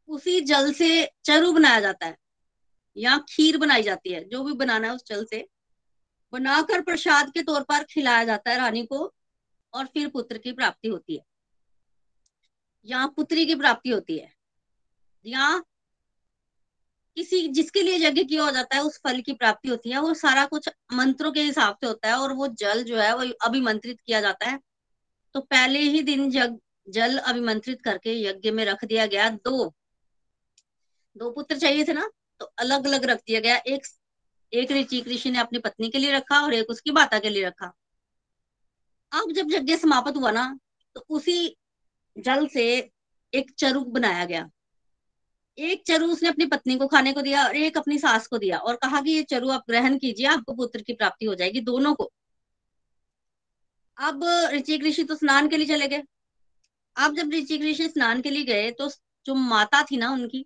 उसी 0.07 0.41
जल 0.41 0.73
से 0.73 1.09
चरु 1.25 1.51
बनाया 1.51 1.79
जाता 1.79 2.05
है 2.05 2.17
या 2.97 3.17
खीर 3.29 3.57
बनाई 3.57 3.83
जाती 3.83 4.09
है, 4.09 4.29
जो 4.29 4.43
भी 4.43 4.53
बनाना 4.53 4.87
है 4.87 4.95
उस 4.95 5.03
जल 5.07 5.25
से। 5.25 5.47
बनाकर 6.33 6.81
प्रसाद 6.81 7.31
के 7.33 7.43
तौर 7.43 7.61
पर 7.61 7.83
खिलाया 7.83 8.23
जाता 8.23 8.51
है 8.51 8.57
रानी 8.57 8.85
को, 8.85 9.13
और 9.73 9.85
फिर 9.85 10.07
पुत्र 10.07 10.37
की 10.37 10.51
प्राप्ति 10.51 10.87
होती 10.87 11.15
है। 11.15 11.23
या 12.85 13.07
पुत्री 13.07 13.45
की 13.45 13.55
प्राप्ति 13.55 13.89
होती 13.89 14.17
है। 14.17 14.33
या 15.25 15.63
किसी 17.15 17.47
जिसके 17.47 17.81
लिए 17.81 18.07
यज्ञ 18.07 18.23
किया 18.23 18.43
हो 18.43 18.51
जाता 18.51 18.75
है, 18.75 18.83
उस 18.83 18.99
फल 19.03 19.21
की 19.21 19.33
प्राप्ति 19.33 19.69
होती 19.69 19.89
है। 19.89 19.99
वो 19.99 20.13
सारा 20.13 20.45
कुछ 20.45 20.69
मंत्रों 20.93 21.31
के 21.31 21.41
हिसाब 21.41 21.75
से 21.75 21.87
होता 21.87 22.07
है, 22.07 22.13
और 22.13 22.33
वो 22.33 22.47
जल 22.47 22.83
जो 22.83 22.97
है, 22.97 23.15
वो 23.15 23.25
अभिमंत्रित 23.45 23.97
किया 24.05 24.21
जाता 24.21 24.45
है। 24.45 24.59
तो 25.33 25.41
पहले 25.41 25.79
ही 25.79 26.01
दिन 26.01 26.31
जग 26.31 26.59
जल 26.89 27.17
अभिमंत्रित 27.17 27.81
करके 27.81 28.23
यज्ञ 28.23 28.51
में 28.51 28.65
रख 28.65 28.85
दिया 28.85 29.05
गया। 29.05 29.29
दो 29.29 29.73
दो 31.17 31.31
पुत्र 31.31 31.57
चाहिए 31.59 31.85
थे 31.85 31.93
ना 31.93 32.09
तो 32.39 32.45
अलग 32.59 32.85
अलग 32.87 33.05
रख 33.05 33.17
दिया 33.17 33.39
गया। 33.39 33.55
एक 33.57 33.87
एक 34.53 34.71
ऋषि 34.71 35.03
ऋषि 35.07 35.31
ने 35.31 35.39
अपनी 35.39 35.59
पत्नी 35.59 35.89
के 35.89 35.97
लिए 35.97 36.11
रखा 36.11 36.39
और 36.41 36.53
एक 36.53 36.69
उसकी 36.69 36.91
माता 36.91 37.19
के 37.19 37.29
लिए 37.29 37.45
रखा। 37.45 37.71
अब 39.11 39.31
जब 39.31 39.51
यज्ञ 39.51 39.75
समाप्त 39.77 40.17
हुआ 40.17 40.31
ना 40.31 40.59
तो 40.95 41.05
उसी 41.09 41.55
जल 42.17 42.47
से 42.47 42.65
एक 43.33 43.51
चरुक 43.57 43.87
बनाया 43.87 44.25
गया। 44.25 44.49
एक 45.57 45.83
चरु 45.87 46.11
उसने 46.11 46.29
अपनी 46.29 46.45
पत्नी 46.45 46.75
को 46.77 46.87
खाने 46.87 47.13
को 47.13 47.21
दिया 47.21 47.43
और 47.45 47.55
एक 47.55 47.77
अपनी 47.77 47.97
सास 47.99 48.27
को 48.27 48.37
दिया 48.37 48.57
और 48.57 48.75
कहा 48.75 49.01
कि 49.01 49.11
ये 49.11 49.23
चरु 49.23 49.49
आप 49.49 49.63
ग्रहण 49.69 49.97
कीजिए, 49.97 50.25
आपको 50.27 50.53
पुत्र 50.53 50.81
की 50.81 50.93
प्राप्ति 50.93 51.25
हो 51.25 51.35
जाएगी 51.35 51.61
दोनों 51.61 51.93
को। 51.95 52.11
अब 53.97 54.23
ऋचिक 54.53 54.83
ऋषि 54.83 55.03
तो 55.03 55.15
स्नान 55.15 55.47
के 55.47 55.57
लिए 55.57 55.67
चले 55.67 55.87
गए। 55.87 56.03
अब 56.95 57.15
जब 57.15 57.31
ऋचिक 57.33 57.61
ऋषि 57.61 57.87
स्नान 57.89 58.21
के 58.21 58.29
लिए 58.29 58.43
गए 58.43 58.71
तो 58.71 58.89
जो 59.25 59.35
माता 59.35 59.81
थी 59.83 59.97
ना 59.97 60.09
उनकी 60.11 60.45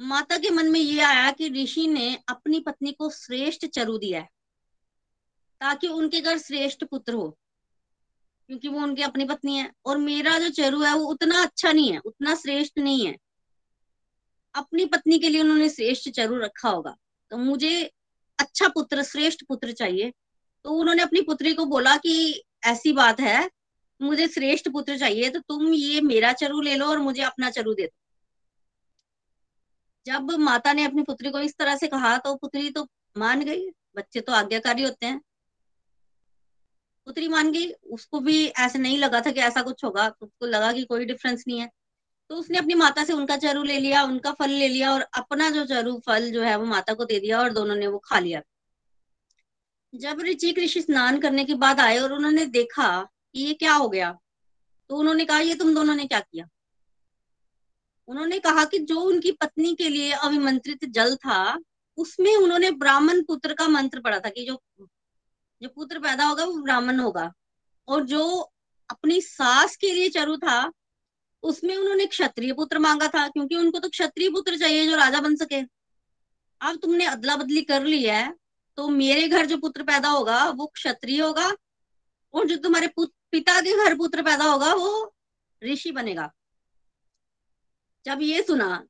माता 0.00 0.36
के 0.38 0.50
मन 0.50 0.70
में 0.70 0.80
ये 0.80 1.00
आया 1.00 1.30
कि 1.30 1.48
ऋषि 1.52 1.86
ने 1.86 2.18
अपनी 2.28 2.60
पत्नी 2.60 2.92
को 2.92 3.10
श्रेष्ठ 3.10 3.66
चरु 3.66 3.98
दिया 3.98 4.20
है, 4.20 4.28
ताकि 5.60 5.88
उनके 5.88 6.20
घर 6.20 6.38
श्रेष्ठ 6.38 6.84
पुत्र 6.84 7.12
हो, 7.12 7.28
क्योंकि 8.48 8.68
वो 8.68 8.80
उनकी 8.80 9.02
अपनी 9.02 9.24
पत्नी 9.24 9.56
है। 9.56 9.70
और 9.86 9.98
मेरा 9.98 10.38
जो 10.38 10.48
चरु 10.48 10.82
है, 10.82 10.94
वो 10.94 11.04
उतना 11.04 11.42
अच्छा 11.42 11.72
नहीं 11.72 11.92
है, 11.92 11.98
उतना 11.98 12.34
श्रेष्ठ 12.34 12.78
नहीं 12.78 13.06
है। 13.06 13.16
अपनी 14.54 14.84
पत्नी 14.86 15.18
के 15.18 15.28
लिए 15.28 15.40
उन्होंने 15.40 15.68
श्रेष्ठ 15.68 16.08
चरु 16.10 16.36
रखा 16.36 16.68
होगा। 16.68 16.96
तो 17.30 17.36
मुझे 17.36 17.82
अच्छा 18.38 18.68
पुत्र, 18.68 19.02
श्रेष्ठ 19.02 19.44
पुत्र 19.44 19.72
चाहिए। 19.72 20.12
तो 20.64 20.70
उन्होंने 20.70 21.02
अपनी 21.02 21.20
पुत्री 21.22 21.54
को 21.54 21.64
बोला 21.64 21.96
कि 21.96 22.42
ऐसी 22.64 22.92
बात 22.92 23.20
है, 23.20 23.50
मुझे 24.00 24.28
श्रेष्ठ 24.28 24.68
पुत्र 24.68 24.98
चाहिए 24.98 25.30
तो 25.30 25.40
तुम 25.40 25.72
ये 25.72 26.00
मेरा 26.00 26.32
चरु 26.32 26.60
ले 26.60 26.74
लो 26.76 26.86
और 26.86 26.98
मुझे 26.98 27.22
अपना 27.22 27.50
चरु 27.50 27.74
दे 27.74 27.82
दो। 27.82 27.96
जब 30.08 30.30
माता 30.30 30.72
ने 30.72 30.84
अपनी 30.84 31.02
पुत्री 31.02 31.30
को 31.30 31.40
इस 31.40 31.56
तरह 31.58 31.76
से 31.76 31.86
कहा 31.86 32.16
तो 32.18 32.34
पुत्री 32.34 32.70
तो 32.70 32.86
मान 33.16 33.42
गई। 33.42 33.68
बच्चे 33.96 34.20
तो 34.20 34.32
आज्ञाकारी 34.32 34.82
होते 34.82 35.06
हैं। 35.06 35.20
पुत्री 37.06 37.28
मान 37.28 37.52
गई। 37.52 37.70
उसको 37.70 38.20
भी 38.20 38.46
ऐसे 38.46 38.78
नहीं 38.78 38.98
लगा 38.98 39.20
था 39.20 39.30
कि 39.30 39.40
ऐसा 39.40 39.62
कुछ 39.62 39.84
होगा। 39.84 40.06
उसको 40.22 40.46
लगा 40.46 40.72
कि 40.72 40.84
कोई 40.84 41.04
डिफरेंस 41.04 41.44
नहीं 41.48 41.60
है। 41.60 41.70
तो 42.30 42.36
उसने 42.36 42.58
अपनी 42.58 42.74
माता 42.74 43.04
से 43.04 43.12
उनका 43.12 43.36
चरु 43.36 43.62
ले 43.62 43.78
लिया, 43.80 44.02
उनका 44.02 44.32
फल 44.32 44.50
ले 44.50 44.68
लिया 44.68 44.92
और 44.92 45.06
अपना 45.14 45.50
जो 45.50 45.64
चरु 45.66 45.98
फल 46.06 46.30
जो 46.32 46.42
है 46.42 46.56
वो 46.56 46.66
माता 46.66 46.94
को 46.94 47.04
दे 47.04 47.20
दिया 47.20 47.40
और 47.40 47.52
दोनों 47.52 47.76
ने 47.76 47.86
वो 47.86 47.98
खा 47.98 48.18
लिया। 48.18 48.42
जब 49.94 50.20
ऋचिक 50.20 50.58
ऋषि 50.58 50.82
स्नान 50.82 51.20
करने 51.20 51.44
के 51.44 51.54
बाद 51.54 51.80
आए 51.80 51.98
और 51.98 52.12
उन्होंने 52.12 52.46
देखा 52.46 52.88
कि 53.34 53.42
ये 53.42 53.54
क्या 53.54 53.74
हो 53.74 53.88
गया 53.88 54.12
तो 54.90 54.96
उन्होंने 54.96 55.24
कहा, 55.24 55.38
ये 55.38 55.54
तुम 55.54 55.74
दोनों 55.74 55.94
ने 55.94 56.06
क्या 56.06 56.20
किया? 56.20 56.48
उन्होंने 58.08 58.38
कहा 58.38 58.64
कि 58.64 58.78
जो 58.80 59.00
उनकी 59.00 59.32
पत्नी 59.32 59.74
के 59.74 59.88
लिए 59.88 60.12
अभिमंत्रित 60.12 60.84
जल 60.90 61.14
था, 61.16 61.58
उसमें 61.98 62.34
उन्होंने 62.36 62.70
ब्राह्मण 62.72 63.22
पुत्र 63.22 63.54
का 63.54 63.68
मंत्र 63.68 64.00
पढ़ा 64.00 64.18
था 64.18 64.28
कि 64.28 64.44
जो 64.44 64.58
जो 65.62 65.68
पुत्र 65.68 65.98
पैदा 65.98 66.24
होगा 66.24 66.44
वो 66.44 66.58
ब्राह्मण 66.62 67.00
होगा। 67.00 67.32
और 67.88 68.04
जो 68.06 68.24
अपनी 68.90 69.20
सास 69.20 69.76
के 69.76 69.92
लिए 69.92 70.08
चरु 70.08 70.36
था, 70.36 70.70
उसमें 71.42 71.76
उन्होंने 71.76 72.06
क्षत्रिय 72.06 72.52
पुत्र 72.52 72.78
मांगा 72.78 73.08
था, 73.08 73.26
क्योंकि 73.28 73.56
उनको 73.56 73.78
तो 73.78 73.88
क्षत्रिय 73.88 74.30
पुत्र 74.30 74.58
चाहिए 74.58 74.86
जो 74.86 74.96
राजा 74.96 75.20
बन 75.20 75.36
सके। 75.36 75.60
अब 76.60 76.76
तुमने 76.76 77.06
अदला 77.06 77.36
बदली 77.36 77.62
कर 77.62 77.84
ली 77.84 78.02
है 78.04 78.34
तो 78.78 78.88
मेरे 78.88 79.26
घर 79.28 79.46
जो 79.46 79.56
पुत्र 79.58 79.82
पैदा 79.82 80.08
होगा, 80.08 80.48
वो 80.48 80.66
क्षत्रिय 80.66 81.20
होगा, 81.20 81.52
और 82.34 82.46
जो 82.46 82.56
तुम्हारे 82.56 82.88
पिता 82.98 83.60
के 83.60 83.76
घर 83.76 83.94
पुत्र 83.96 84.22
पैदा 84.22 84.44
होगा, 84.44 84.72
वो 84.74 85.14
ऋषि 85.62 85.90
बनेगा। 85.92 86.30
जब 88.04 88.18
ये 88.22 88.42
सुना 88.42 88.86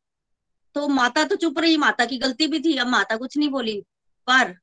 तो 0.75 0.89
माता 0.89 1.25
तो 1.25 1.37
चुप 1.37 1.59
रही, 1.59 1.77
माता 1.77 2.05
की 2.05 2.19
गलती 2.19 2.47
भी 2.47 2.61
थी, 2.61 2.77
अब 2.77 2.87
माता 2.87 3.17
कुछ 3.17 3.39
नहीं 3.39 3.49
बोली। 3.49 3.81
पर 4.27 4.55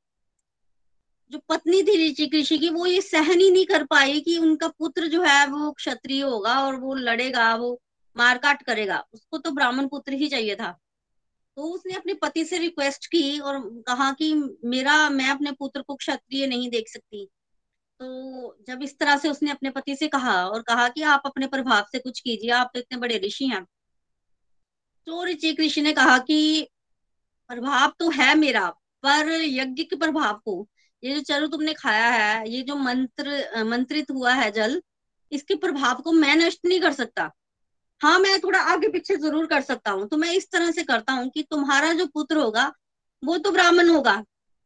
जो 1.32 1.40
पत्नी 1.50 1.84
थी 1.84 2.12
ऋषि 2.12 2.32
ऋषि 2.34 2.58
की, 2.58 2.70
वो 2.70 2.86
ये 2.86 3.02
सहन 3.02 3.40
ही 3.40 3.52
नहीं 3.52 3.66
कर 3.66 3.84
पाई 3.84 4.22
कि 4.22 4.38
उनका 4.38 4.68
पुत्र 4.68 5.08
जो 5.08 5.22
है, 5.22 5.48
वो 5.48 5.72
क्षत्रिय 5.72 6.22
होगा 6.22 6.60
और 6.60 6.76
वो 6.76 6.96
लड़ेगा, 6.96 7.56
वो 7.56 7.82
मारकाट 8.18 8.64
करेगा। 8.64 9.06
उसको 9.14 9.38
तो 9.38 9.52
ब्राह्मण 9.52 9.88
पुत्र 9.88 10.14
ही 10.14 10.28
चाहिए 10.28 10.56
था। 10.56 10.80
तो 11.58 11.64
उसने 11.64 11.94
अपने 11.94 12.14
पति 12.14 12.46
से 12.46 12.58
रिक्वेस्ट 12.58 13.06
की 13.06 13.40
और 13.40 13.60
कहा 13.88 14.12
कि 14.12 14.34
मेरा, 14.66 15.10
मैं 15.10 15.30
अपने 15.30 15.52
पुत्र 15.52 15.82
को 15.82 15.96
क्षत्रिय 15.96 16.48
नहीं 16.48 16.70
देख 16.70 16.90
सकती। 16.90 17.30
तो 18.00 18.58
जब 18.68 18.84
इस 18.84 19.00
तरह 19.00 19.18
से 19.18 19.30
उसने 19.30 19.52
अपने 19.52 19.70
पति 19.70 19.96
से 19.96 20.08
कहा 20.08 20.48
और 20.48 20.62
कहा 20.62 20.90
कि 20.90 21.02
आप 21.02 21.22
अपने 21.26 21.48
प्रभाव 21.48 21.86
से 21.92 22.00
कुछ 22.00 22.20
कीजिए, 22.20 22.52
आप 22.52 22.72
तो 22.74 22.80
इतने 22.80 22.98
बड़े 22.98 23.18
ऋषि 23.18 23.46
हैं। 23.46 23.66
तो 25.08 25.24
ऋषि 25.26 25.56
ऋषि 25.60 25.82
ने 25.82 25.92
कहा 25.94 26.18
कि 26.20 26.68
प्रभाव 27.50 27.92
तो 28.00 28.10
है 28.12 28.34
मेरा, 28.36 28.68
पर 29.04 29.30
यज्ञ 29.42 29.84
के 29.84 29.96
प्रभाव 29.96 30.34
को, 30.46 30.68
ये 31.04 31.14
जो 31.16 31.22
चरु 31.24 31.48
तुमने 31.48 31.74
खाया 31.74 32.10
है, 32.10 32.50
ये 32.50 32.62
जो 32.62 32.76
मंत्र 32.76 33.64
मंत्रित 33.66 34.12
हुआ 34.12 34.34
है 34.34 34.50
जल, 34.52 34.82
इसके 35.32 35.56
प्रभाव 35.56 36.02
को 36.02 36.12
मैं 36.12 36.36
नष्ट 36.36 36.66
नहीं 36.66 36.80
कर 36.82 36.94
सकता। 36.94 37.30
हाँ 38.02 38.18
मैं 38.20 38.40
थोड़ा 38.40 38.60
आगे 38.72 38.88
पीछे 38.90 39.16
ज़रूर 39.18 39.46
कर 39.48 39.62
सकता 39.62 39.92
हूँ 39.92 40.08
तो 40.08 40.18
मैं 40.18 40.32
इस 40.34 40.50
तरह 40.52 40.72
से 40.72 40.84
करता 40.84 41.14
हूँ 41.14 41.30
कि 41.30 41.44
तुम्हारा 41.44 41.92
जो 41.94 42.06
पुत्र 42.06 42.38
होगा, 42.38 42.72
वो 43.24 43.38
तो 43.38 43.52
ब्राह्मण 43.52 43.90
होगा, 43.90 44.16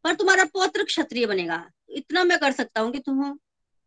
पर 0.06 0.16
तुम्हारा 0.16 0.44
पौत्र 0.46 0.84
क्षत्रिय 0.84 1.26
बनेगा। 1.26 1.64
इतना 1.92 2.24
मैं 2.24 2.38
कर 2.40 2.52
सकता 2.52 2.82
हूँ 2.82 2.92
कि 2.92 3.00
तुम, 3.00 3.34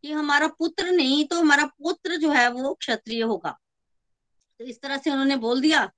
कि 0.05 0.13
हमारा 0.13 0.47
पुत्र 0.49 0.91
नहीं 0.91 1.25
तो 1.27 1.41
हमारा 1.41 1.65
पुत्र 1.79 2.17
जो 2.17 2.31
है 2.31 2.49
वो 2.53 2.73
क्षत्रिय 2.75 3.23
होगा। 3.23 3.57
तो 4.61 4.65
इस 4.65 4.81
तरह 4.83 4.97
से 4.97 5.11
उन्होंने 5.11 5.37
बोल 5.37 5.61
दिया। 5.61 5.91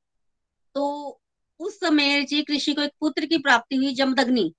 तो 0.75 1.21
उस 1.61 1.81
समय 1.81 2.23
जी 2.23 2.43
कृषि 2.43 2.75
को 2.75 2.83
एक 2.83 2.93
पुत्र 3.00 3.26
की 3.26 3.38
प्राप्ति 3.38 3.76
हुई, 3.76 3.93
जमदग्नि। 3.95 4.52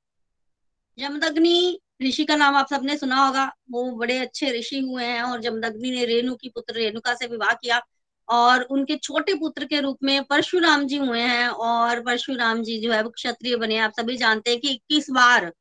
जमदग्नि, 0.97 1.79
ऋषि 2.03 2.25
का 2.25 2.35
नाम 2.35 2.55
आप 2.55 2.67
सबने 2.69 2.97
सुना 2.97 3.25
होगा। 3.25 3.45
वो 3.71 3.91
बड़े 3.91 4.17
अच्छे 4.19 4.51
ऋषि 4.51 4.79
हुए 4.79 5.03
हैं 5.03 5.21
और 5.21 5.41
जमदग्नि 5.41 5.91
ने 5.91 6.05
रेणु 6.05 6.35
की 6.35 6.49
पुत्र, 6.49 6.73
रेणुका 6.73 7.13
से 7.15 7.27
विवाह 7.27 7.53
किया 7.53 7.81
और 8.29 8.61
उनके 8.63 8.95
छोटे 8.97 9.33
पुत्र 9.33 9.65
के 9.65 9.79
रूप 9.79 9.97
में 10.03 10.23
परशुराम 10.23 10.85
जी 10.85 10.97
हुए 10.97 11.21
हैं 11.21 11.47
और 11.47 12.01
परशुराम 12.01 12.63
जी 12.63 12.79
जो 12.81 12.91
है 12.91 13.01
वो 13.03 13.09
क्षत्रिय 13.09 13.55
बने 13.55 13.77
आप 13.77 13.91
सभी 13.91 14.17
जानते 14.17 14.51
हैं 14.51 14.59
कि 14.59 14.69
इक्कीस 14.69 15.09
बार 15.09 15.51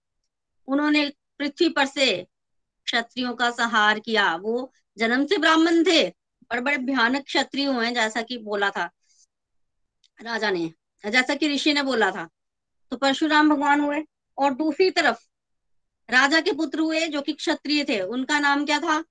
उन्होंने 0.68 1.12
पृथ्वी 1.38 1.68
पर 1.68 1.86
से 1.86 2.06
क्षत्रियों 2.86 3.34
का 3.34 3.50
संहार 3.50 3.98
किया। 3.98 4.34
वो 4.36 4.72
जन्म 4.98 5.26
से 5.26 5.38
ब्राह्मण 5.38 5.82
थे 5.84 6.08
पर 6.50 6.60
बड़े 6.60 6.76
भयानक 6.78 7.24
क्षत्रिय 7.24 7.66
हुए 7.66 7.86
हैं, 7.86 7.94
जैसा 7.94 8.22
कि 8.22 8.38
बोला 8.38 8.70
था। 8.70 8.90
राजा 10.18 10.50
ने, 10.50 10.72
जैसा 11.04 11.34
कि 11.34 11.48
ऋषि 11.48 11.72
ने 11.72 11.82
बोला 11.82 12.10
था 12.10 12.28
तो 12.92 12.96
परशुराम 12.96 13.48
भगवान 13.50 13.80
हुए 13.80 14.02
और 14.38 14.54
दूसरी 14.54 14.90
तरफ़ 14.90 15.18
राजा 16.08 16.40
के 16.40 16.52
पुत्र 16.52 16.80
हुए 16.80 17.06
जो 17.08 17.20
कि 17.22 17.32
क्षत्रिय 17.32 17.84
थे। 17.84 18.00
उनका 18.00 18.38
नाम 18.38 18.64
क्या 18.64 18.78
था? 18.80 19.02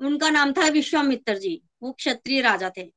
उनका 0.00 0.30
नाम 0.30 0.52
था 0.52 0.68
विश्वामित्र 0.68 1.38
जी। 1.38 1.60
वो 1.82 1.92
क्षत्रिय 1.92 2.40
राजा 2.40 2.70
थे। 2.78 2.90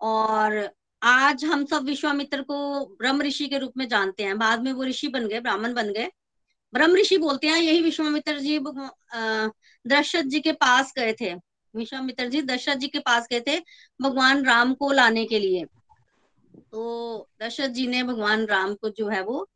और 0.00 0.68
आज 1.02 1.44
हम 1.44 1.64
सब 1.66 1.84
विश्वामित्र 1.84 2.42
को 2.42 2.86
ब्रह्म 2.96 3.22
ऋषि 3.22 3.46
के 3.48 3.58
रूप 3.58 3.72
में 3.76 3.86
जानते 3.88 4.24
हैं। 4.24 4.38
बाद 4.38 4.62
में 4.62 4.72
वो 4.72 4.84
ऋषि 4.84 5.08
बन 5.08 5.26
गए, 5.28 5.40
ब्राह्मण 5.40 5.74
बन 5.74 5.92
गए। 5.92 6.10
ब्रह्म 6.72 6.96
ऋषि 6.96 7.18
बोलते 7.18 7.46
हैं, 7.46 7.58
यही 7.58 7.80
विश्वामित्र 7.80 8.38
जी 8.38 8.58
दशरथ 9.84 10.22
जी 10.22 10.40
के 10.40 10.52
पास 10.54 10.92
गए 10.98 11.12
थे। 11.12 11.34
विश्वामित्र 11.74 12.28
जी, 12.28 12.42
दशरथ 12.42 12.76
जी 12.76 12.88
के 12.88 12.98
पास 12.98 13.26
गए 13.30 13.40
थे 13.40 13.58
भगवान 14.00 14.44
राम 14.44 14.74
को 14.74 14.90
लाने 14.92 15.24
के 15.24 15.38
लिए। 15.38 15.64
तो 16.54 17.28
दशरथ 17.42 17.68
जी 17.68 17.86
ने 17.86 18.02
भगवान 18.02 18.44
राम 18.46 18.74
को 18.74 18.88
जो 18.90 19.08
है 19.08 19.22
वो 19.24 19.46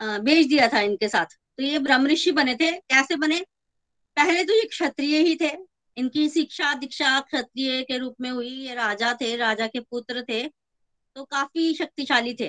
भेज 0.00 0.46
दिया 0.46 0.68
था 0.68 0.80
इनके 0.80 1.08
साथ। 1.08 1.36
तो 1.56 1.62
ये 1.62 1.78
ब्रह्म 1.78 2.06
ऋषि 2.06 2.32
बने 2.32 2.54
थे। 2.54 2.70
कैसे 2.72 3.16
बने? 3.16 3.40
पहले 4.16 4.44
तो 4.44 4.52
ये 4.52 4.64
क्षत्रिय 4.64 5.18
ही 5.18 5.36
थे। 5.36 5.50
इनकी 5.96 6.28
शिक्षा 6.28 6.72
दीक्षा 6.74 7.18
क्षत्रिय 7.20 7.82
के 7.82 7.98
रूप 7.98 8.14
में 8.20 8.30
हुई। 8.30 8.48
ये 8.48 8.74
राजा 8.74 9.12
थे, 9.20 9.36
राजा 9.36 9.66
के 9.66 9.80
पुत्र 9.80 10.22
थे 10.22 10.42
तो 11.16 11.24
काफ़ी 11.24 11.72
शक्तिशाली 11.74 12.34
थे। 12.34 12.48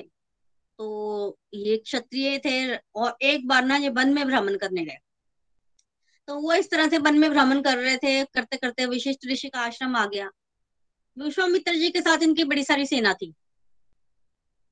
तो 0.80 1.38
ये 1.54 1.78
क्षत्रिय 1.78 2.38
थे 2.38 2.76
और 2.76 3.18
एक 3.22 3.48
बार 3.48 3.66
ना 3.66 3.76
ये 3.78 3.90
वन 3.90 4.14
में 4.14 4.26
भ्रमण 4.28 4.58
करने 4.58 4.86
गए। 4.86 4.98
तो 6.28 6.40
वो 6.40 6.54
इस 6.54 6.70
तरह 6.72 6.88
से 6.90 6.98
वन 6.98 7.18
में 7.20 7.30
भ्रमण 7.30 7.62
कर 7.62 7.78
रहे 7.78 7.98
थे। 7.98 8.24
करते 8.26 8.58
करते 8.58 8.86
विशिष्ट 8.86 9.26
ऋषि 9.28 9.50
का 9.50 9.60
आश्रम 9.60 9.96
आ 9.96 10.06
गया। 10.06 10.30
विश्वामित्र 11.18 11.76
जी 11.76 11.90
के 11.90 12.02
साथ 12.02 12.24
इनकी 12.24 12.44
बड़ी 12.44 12.64
सारी 12.64 12.86
सेना 12.86 13.14
थी। 13.14 13.34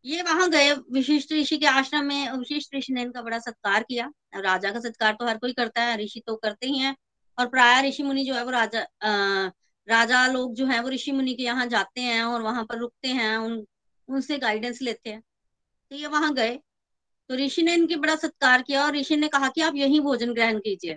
ये 0.06 0.22
वहाँ 0.22 0.50
गए 0.50 0.72
विशिष्ट 0.91 1.32
ऋषि 1.34 1.58
के 1.58 1.65
आश्रम 1.65 2.06
में 2.06 2.32
विशिष्ट 2.32 2.75
ऋषि 2.75 2.94
ने 2.94 3.01
इनका 3.01 3.22
बड़ा 3.22 3.39
सत्कार 3.39 3.84
किया। 3.84 4.12
राजा 4.36 4.72
का 4.72 4.79
सत्कार 4.79 5.13
तो 5.13 5.25
हर 5.25 5.38
कोई 5.38 5.53
करता 5.53 5.82
है 5.82 5.98
ऋषि 5.98 6.22
तो 6.27 6.36
करते 6.36 6.68
ही 6.68 6.77
हैं। 6.77 6.96
और 7.38 7.48
प्राय 7.48 7.82
ऋषि 7.88 8.03
मुनि 8.03 8.24
जो 8.24 8.34
है 8.36 8.44
वो 8.46 8.51
राजा 8.51 8.79
आ, 9.03 9.50
राजा 9.88 10.25
लोग 10.27 10.53
जो 10.56 10.65
है 10.65 10.82
वो 10.82 10.89
ऋषि 10.89 11.12
मुनि 11.12 11.34
के 11.34 11.44
यहाँ 11.44 11.65
जाते 11.68 12.01
हैं 12.01 12.24
और 12.24 12.41
वहाँ 12.41 12.63
पर 12.63 12.77
रुकते 12.77 13.08
हैं 13.10 13.36
उन 13.38 13.65
उनसे 14.10 14.38
गाइडेंस 14.38 14.82
लेते 14.82 15.10
हैं। 15.10 15.22
तो 15.91 15.96
ये 15.96 16.08
वहाँ 16.08 16.34
गए। 16.34 16.56
तो 17.29 17.36
ऋषि 17.36 17.63
ने 17.63 17.74
इनके 17.74 17.96
बड़ा 17.96 18.15
सत्कार 18.15 18.62
किया 18.62 18.86
और 18.86 18.96
ऋषि 18.96 19.15
ने 19.15 19.27
कहा 19.27 19.50
कि 19.50 19.62
आप 19.62 19.75
यही 19.75 20.00
भोजन 20.00 20.34
ग्रहण 20.34 20.60
कीजिए। 20.60 20.94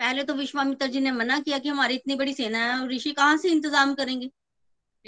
पहले 0.00 0.24
तो 0.24 0.34
विश्वामित्र 0.34 0.86
जी 0.86 1.00
ने 1.00 1.10
मना 1.12 1.38
किया 1.40 1.58
कि 1.58 1.68
हमारी 1.68 1.94
इतनी 1.94 2.14
बड़ी 2.14 2.34
सेना 2.34 2.58
है 2.58 2.78
और 2.80 2.92
ऋषि 2.92 3.12
कहाँ 3.12 3.36
से 3.36 3.48
इंतज़ाम 3.48 3.94
करेंगे? 3.94 4.30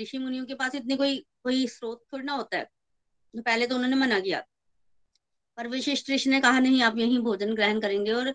ऋषि 0.01 0.19
मुनियों 0.19 0.45
के 0.47 0.55
पास 0.55 0.75
इतने 0.75 0.97
कोई 0.97 1.27
कोई 1.45 1.67
स्रोत 1.67 2.05
थोड़ी 2.13 2.25
ना 2.25 2.33
होता 2.33 2.57
है। 2.57 2.65
तो 3.37 3.43
पहले 3.43 3.67
तो 3.67 3.75
उन्होंने 3.75 3.97
मना 3.97 4.21
किया। 4.21 4.43
पर 5.57 5.69
विशिष्ट 5.69 6.11
ऋषि 6.11 6.31
ने 6.31 6.41
कहा, 6.41 6.59
नहीं, 6.61 6.83
आप 6.83 6.99
यही 6.99 7.19
भोजन 7.19 7.55
ग्रहण 7.55 7.81
करेंगे। 7.81 8.13
और 8.13 8.35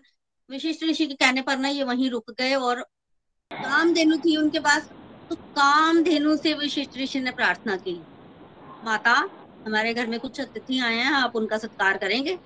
विशिष्ट 0.50 0.84
ऋषि 0.84 1.06
के 1.06 1.14
कहने 1.14 1.42
पर 1.42 1.58
ना 1.58 1.68
ये 1.68 1.84
वहीं 1.84 2.10
रुक 2.10 2.30
गए 2.30 2.54
और 2.54 2.82
काम 3.52 3.94
धेनु 3.94 4.16
थी 4.16 4.36
उनके 4.36 4.58
पास। 4.58 4.90
तो 5.30 5.36
काम 5.36 6.02
धेनु 6.02 6.36
से 6.36 6.54
विशिष्ट 6.54 6.96
ऋषि 6.96 7.20
ने 7.20 7.30
प्रार्थना 7.30 7.76
की, 7.76 8.00
माता, 8.84 9.28
हमारे 9.66 9.94
घर 9.94 10.06
में 10.06 10.20
कुछ 10.20 10.40
अतिथि 10.40 10.78
आए 10.78 10.94
हैं, 10.94 11.12
आप 11.12 11.36
उनका 11.36 11.58
सत्कार 11.58 11.98
करेंगे? 11.98 12.38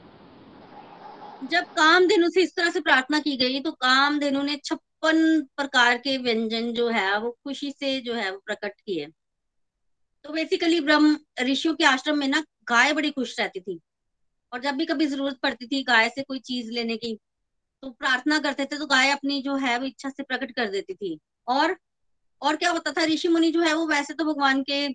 जब 1.51 1.65
काम 1.65 2.07
धेनु 2.07 2.29
से 2.29 2.43
इस 2.43 2.57
तरह 2.57 2.71
से 2.71 2.81
प्रार्थना 2.81 3.19
की 3.19 3.37
गई 3.37 3.61
तो 3.61 3.73
काम 3.73 4.19
धेनु 4.19 4.43
ने 4.43 4.57
छप्पन 4.57 4.92
प्रकार 5.05 5.99
के 5.99 6.19
व्यंजन 6.19 6.73
जो 6.73 6.89
है, 6.89 7.19
वो 7.19 7.31
खुशी 7.31 7.71
से 7.71 8.01
जो 8.01 8.15
है, 8.15 8.31
वो 8.31 8.39
प्रकट 8.47 8.73
किए। 8.81 9.07
तो 10.25 10.33
बेसिकली 10.33 10.81
ब्रह्म, 10.81 11.19
ऋषियों 11.41 11.75
के 11.75 11.85
आश्रम 11.85 12.19
में 12.19 12.29
ना 12.29 12.45
गाय 12.65 12.93
बड़ी 12.93 13.11
खुश 13.11 13.41
रहती 13.41 13.61
थी। 13.61 13.81
और 14.53 14.61
जब 14.61 14.75
भी 14.75 14.87
कभी 14.87 15.07
ज़रूरत 15.07 15.39
पड़ती 15.43 15.67
थी 15.67 15.83
गाय 15.83 16.09
से 16.09 16.23
कोई 16.23 16.39
चीज़ 16.39 16.71
लेने 16.71 16.97
की 16.97 17.19
तो 17.83 17.91
प्रार्थना 17.91 18.39
करते 18.39 18.65
थे 18.65 18.79
तो 18.79 18.87
गाय 18.87 19.11
अपनी 19.11 19.43
जो 19.43 19.57
है, 19.57 19.79
वो 19.79 19.85
इच्छा 19.85 20.09
से 20.09 20.23
प्रकट 20.23 20.53
कर 20.53 20.69
देती 20.69 20.95
थी। 20.95 21.21
और 21.49 21.77
और 22.43 22.57
क्या 22.57 22.71
होता 22.71 22.93
था, 22.93 23.05
ऋषि 23.05 23.29
मुनि 23.29 23.51
जो 23.51 23.61
है, 23.63 23.75
वो 23.75 23.87
वैसे 23.87 24.15
तो 24.15 24.25
भगवान 24.25 24.63
के 24.63 24.89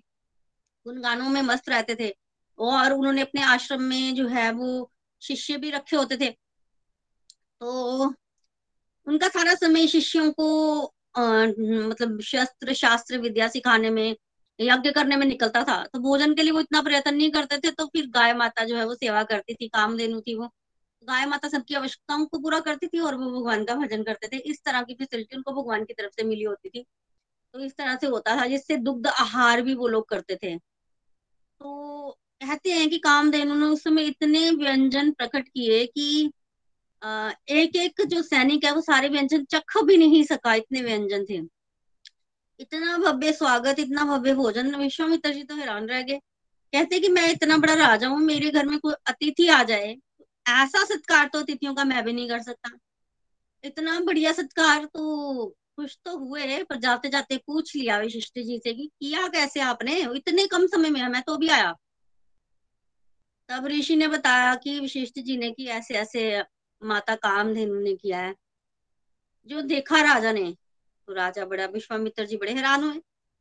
गुणगानों 0.84 1.28
में 1.28 1.42
मस्त 1.42 1.68
रहते 1.68 1.96
थे। 2.00 2.16
और 2.58 2.92
उन्होंने 2.92 3.22
अपने 3.22 3.42
आश्रम 3.42 3.82
में 3.82 4.14
जो 4.14 4.28
है, 4.28 4.52
वो 4.52 4.92
शिष्य 5.22 5.56
भी 5.56 5.70
रखे 5.70 5.96
होते 5.96 6.16
थे। 6.16 6.30
तो 7.60 8.14
उनका 9.08 9.28
सारा 9.28 9.54
समय 9.54 9.86
शिष्यों 9.86 10.30
को 10.32 10.46
आ, 11.16 11.22
मतलब 11.46 12.20
शस्त्र 12.20 12.74
शास्त्र 12.74 13.18
विद्या 13.18 13.48
सिखाने 13.48 13.90
में 13.90 14.16
यज्ञ 14.58 14.90
करने 14.90 15.16
में 15.16 15.26
निकलता 15.26 15.62
था। 15.64 15.82
तो 15.84 15.98
भोजन 15.98 16.34
के 16.34 16.42
लिए 16.42 16.52
वो 16.52 16.60
इतना 16.60 16.82
प्रयत्न 16.82 17.14
नहीं 17.14 17.30
करते 17.30 17.58
थे 17.58 17.70
तो 17.70 17.86
फिर 17.86 18.06
गाय 18.08 18.34
माता 18.34 18.64
जो 18.64 18.76
है 18.76 18.84
वो 18.86 18.94
सेवा 18.94 19.22
करती 19.22 19.54
थी 19.54 19.68
काम 19.68 19.96
देनु 19.96 20.20
थी 20.20 20.34
वो। 20.34 20.46
गाय 21.02 21.26
माता 21.26 21.48
सबकी 21.48 21.74
आवश्यकताओं 21.74 22.24
को 22.26 22.38
पूरा 22.38 22.60
करती 22.60 22.86
थी 22.86 23.00
और 23.00 23.14
वो 23.14 23.30
भगवान 23.32 23.64
का 23.64 23.74
भजन 23.74 24.02
करते 24.02 24.28
थे। 24.28 24.36
इस 24.50 24.62
तरह 24.64 24.82
की 24.82 24.94
फैसिलिटी 24.94 25.36
उनको 25.36 25.52
भगवान 25.52 25.84
की 25.84 25.94
तरफ़ 25.94 26.12
से 26.12 26.24
मिली 26.24 26.44
होती 26.44 26.68
थी। 26.68 26.84
तो 27.54 27.60
इस 27.60 27.76
तरह 27.76 27.96
से 27.96 28.06
होता 28.06 28.36
था 28.36 28.46
जिससे 28.46 28.76
दुग्ध 28.76 29.06
आहार 29.06 29.62
भी 29.62 29.74
वो 29.74 29.88
लोग 29.88 30.08
करते 30.08 30.36
थे। 30.36 30.56
तो 30.56 32.10
कहते 32.42 32.70
हैं 32.70 32.88
कि 32.90 32.98
कामधेनु 32.98 33.54
ने 33.54 33.66
उस 33.66 33.84
समय 33.84 34.02
इतने 34.02 34.50
व्यंजन 34.50 35.10
प्रकट 35.10 35.48
किए 35.48 35.84
कि 35.86 36.30
एक 37.02 37.76
एक 37.76 38.02
जो 38.06 38.22
सैनिक 38.22 38.64
है, 38.64 38.72
वो 38.72 38.80
सारे 38.80 39.08
व्यंजन 39.08 39.44
चख 39.44 39.76
भी 39.84 39.96
नहीं 39.96 40.24
सका, 40.24 40.54
इतने 40.54 40.82
व्यंजन 40.82 41.24
थे। 41.30 41.40
इतना 42.60 42.96
भव्य 42.98 43.32
स्वागत, 43.32 43.78
इतना 43.78 44.04
भव्य 44.04 44.34
भोजन 44.34 44.74
विश्वामित्र 44.76 45.32
जी 45.32 45.42
तो 45.42 45.54
हैरान 45.54 45.86
रह 45.88 46.02
गए। 46.02 46.18
कहते 46.72 47.00
कि 47.00 47.08
मैं 47.08 47.30
इतना 47.32 47.56
बड़ा 47.56 47.74
राजा 47.74 48.08
हूँ, 48.08 48.18
मेरे 48.18 48.50
घर 48.50 48.66
में 48.66 48.78
कोई 48.78 48.94
अतिथि 49.06 49.48
आ 49.48 49.62
जाए, 49.62 49.96
ऐसा 50.48 50.84
सत्कार 50.84 51.26
तो 51.26 51.40
अतिथियों 51.40 51.74
का 51.74 51.84
मैं 51.84 52.04
भी 52.04 52.12
नहीं 52.12 52.28
कर 52.28 52.42
सकता। 52.42 52.70
इतना 53.64 53.98
बढ़िया 54.00 54.32
सत्कार 54.32 54.84
तो 54.84 55.46
खुश 55.76 55.98
तो 56.04 56.16
हुए, 56.18 56.62
पर 56.62 56.76
जाते 56.76 57.08
जाते 57.08 57.36
पूछ 57.36 57.76
लिया 57.76 57.98
विशिष्ट 57.98 58.38
जी 58.38 58.58
से 58.58 58.72
कि 58.74 58.86
किया 59.00 59.28
कैसे 59.28 59.60
आपने? 59.60 60.00
इतने 60.16 60.46
कम 60.46 60.66
समय 60.66 60.90
में 60.90 61.08
मैं 61.08 61.22
तो 61.22 61.36
भी 61.36 61.48
आया। 61.48 61.74
तब 63.48 63.66
ऋषि 63.66 63.96
ने 63.96 64.08
बताया 64.08 64.54
कि 64.54 64.78
विशिष्ट 64.80 65.18
जी 65.18 65.36
ने 65.36 65.50
कि 65.50 65.66
ऐसे 65.66 65.94
ऐसे 65.94 66.42
माता 66.82 67.14
कामधेनु 67.16 67.80
ने 67.80 67.94
किया 67.96 68.18
है। 68.20 68.34
जो 69.46 69.60
देखा 69.62 70.00
राजा 70.02 70.32
ने 70.32 70.50
तो 71.08 71.12
राजा 71.14 71.44
बड़ा 71.44 71.66
विश्वामित्र 71.66 72.24
जी 72.26 72.36
बड़े 72.36 72.52
हैरान 72.52 72.84
हुए। 72.84 72.98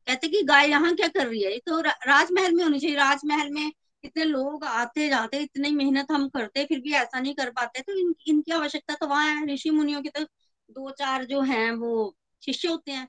कहते 0.07 0.27
कि 0.27 0.41
गाय 0.43 0.69
यहाँ 0.69 0.93
क्या 0.95 1.07
कर 1.07 1.27
रही 1.27 1.41
है? 1.43 1.51
ये 1.51 1.61
तो 1.65 1.79
राजमहल 1.81 2.53
में 2.53 2.63
होनी 2.63 2.79
चाहिए। 2.79 2.95
राजमहल 2.97 3.49
में 3.51 3.71
इतने 4.03 4.23
लोग 4.23 4.63
आते 4.63 5.07
जाते 5.09 5.39
इतनी 5.39 5.71
मेहनत 5.71 6.11
हम 6.11 6.27
करते 6.29 6.65
फिर 6.65 6.79
भी 6.79 6.93
ऐसा 6.93 7.19
नहीं 7.19 7.33
कर 7.35 7.49
पाते। 7.51 7.81
तो 7.81 7.99
इन, 7.99 8.13
इनकी 8.27 8.51
आवश्यकता 8.51 8.95
तो 8.95 9.07
वहाँ 9.07 9.27
है। 9.35 9.45
ऋषि 9.53 9.69
मुनियों 9.69 10.01
के 10.01 10.09
तो 10.09 10.23
दो 10.69 10.89
चार 10.91 11.25
जो 11.25 11.41
हैं 11.41 11.71
वो 11.71 12.15
शिष्य 12.41 12.67
होते 12.67 12.91
हैं। 12.91 13.07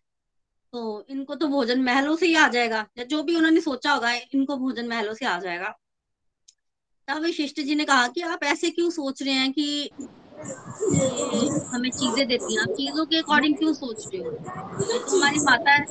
तो 0.72 1.06
इनको 1.10 1.34
तो 1.34 1.48
भोजन 1.48 1.82
महलों 1.82 2.16
से 2.16 2.26
ही 2.26 2.34
आ 2.34 2.48
जाएगा। 2.48 2.86
या 2.98 3.04
जो 3.04 3.22
भी 3.22 3.36
उन्होंने 3.36 3.60
सोचा 3.60 3.92
होगा 3.92 4.12
इनको 4.12 4.56
भोजन 4.56 4.88
महलों 4.88 5.14
से 5.14 5.26
आ 5.26 5.38
जाएगा। 5.40 5.74
तब 7.08 7.22
विशिष्ट 7.22 7.60
जी 7.60 7.74
ने 7.74 7.84
कहा 7.84 8.06
कि 8.08 8.20
आप 8.22 8.42
ऐसे 8.44 8.70
क्यों 8.70 8.90
सोच 8.90 9.22
रहे 9.22 9.34
हैं 9.34 9.52
कि 9.52 9.90
हमें 11.72 11.90
चीज़ें 11.90 12.26
देती 12.28 12.54
हैं? 12.54 12.62
आप 12.62 12.68
चीज़ों 12.76 13.04
के 13.06 13.18
अकॉर्डिंग 13.18 13.56
क्यों 13.58 13.72
सोच 13.74 14.08
रहे 14.12 14.22
हो? 14.22 14.30
तो 14.80 14.98
हमारी 15.08 15.40
माता 15.40 15.72
है 15.72 15.84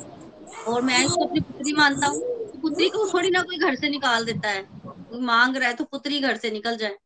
और 0.66 0.82
मैं 0.82 1.04
इसको 1.04 1.24
अपनी 1.26 1.40
पुत्री 1.40 1.72
मानता 1.72 2.06
हूँ 2.08 2.22
तो 2.54 2.58
पुत्री 2.60 2.88
को 2.90 3.06
थोड़ी 3.14 3.30
ना 3.30 3.42
कोई 3.42 3.58
घर 3.58 3.74
से 3.76 3.88
निकाल 3.90 4.24
देता 4.24 4.50
है। 4.50 4.62
कोई 5.10 5.20
मांग 5.22 5.56
रहा 5.56 5.68
है 5.68 5.74
तो 5.76 5.84
पुत्री 5.84 6.20
घर 6.20 6.36
से 6.36 6.50
निकल 6.50 6.76
जाए। 6.76 6.96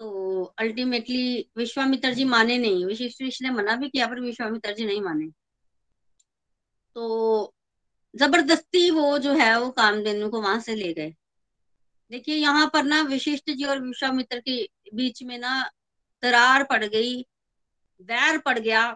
तो 0.00 0.42
अल्टीमेटली 0.58 1.50
विश्वामित्र 1.58 2.12
जी 2.14 2.24
माने 2.24 2.58
नहीं। 2.58 2.84
विशिष्ट 2.86 3.22
ऋषि 3.22 3.44
ने 3.44 3.50
मना 3.50 3.76
भी 3.76 3.88
किया, 3.88 4.06
पर 4.06 4.20
विश्वामित्र 4.20 4.72
जी 4.74 4.86
नहीं 4.86 5.00
माने। 5.00 5.28
तो 6.96 7.54
ज़बरदस्ती 8.14 8.90
वो 8.90 9.18
जो 9.18 9.32
है, 9.34 9.58
वो 9.60 9.70
कामधेनु 9.70 10.28
को 10.30 10.40
वहाँ 10.42 10.60
से 10.60 10.74
ले 10.74 10.92
गए। 10.94 11.14
देखिए, 12.14 12.34
यहाँ 12.34 12.70
पर 12.74 12.82
ना 12.84 13.00
विशिष्ट 13.02 13.50
जी 13.50 13.64
और 13.64 13.80
विश्वामित्र 13.80 14.38
के 14.40 14.68
बीच 14.94 15.22
में 15.22 15.38
ना 15.38 15.70
दरार 16.22 16.64
पड़ 16.64 16.84
गई, 16.84 17.22
बैर 18.02 18.38
पड़ 18.38 18.58
गया। 18.58 18.90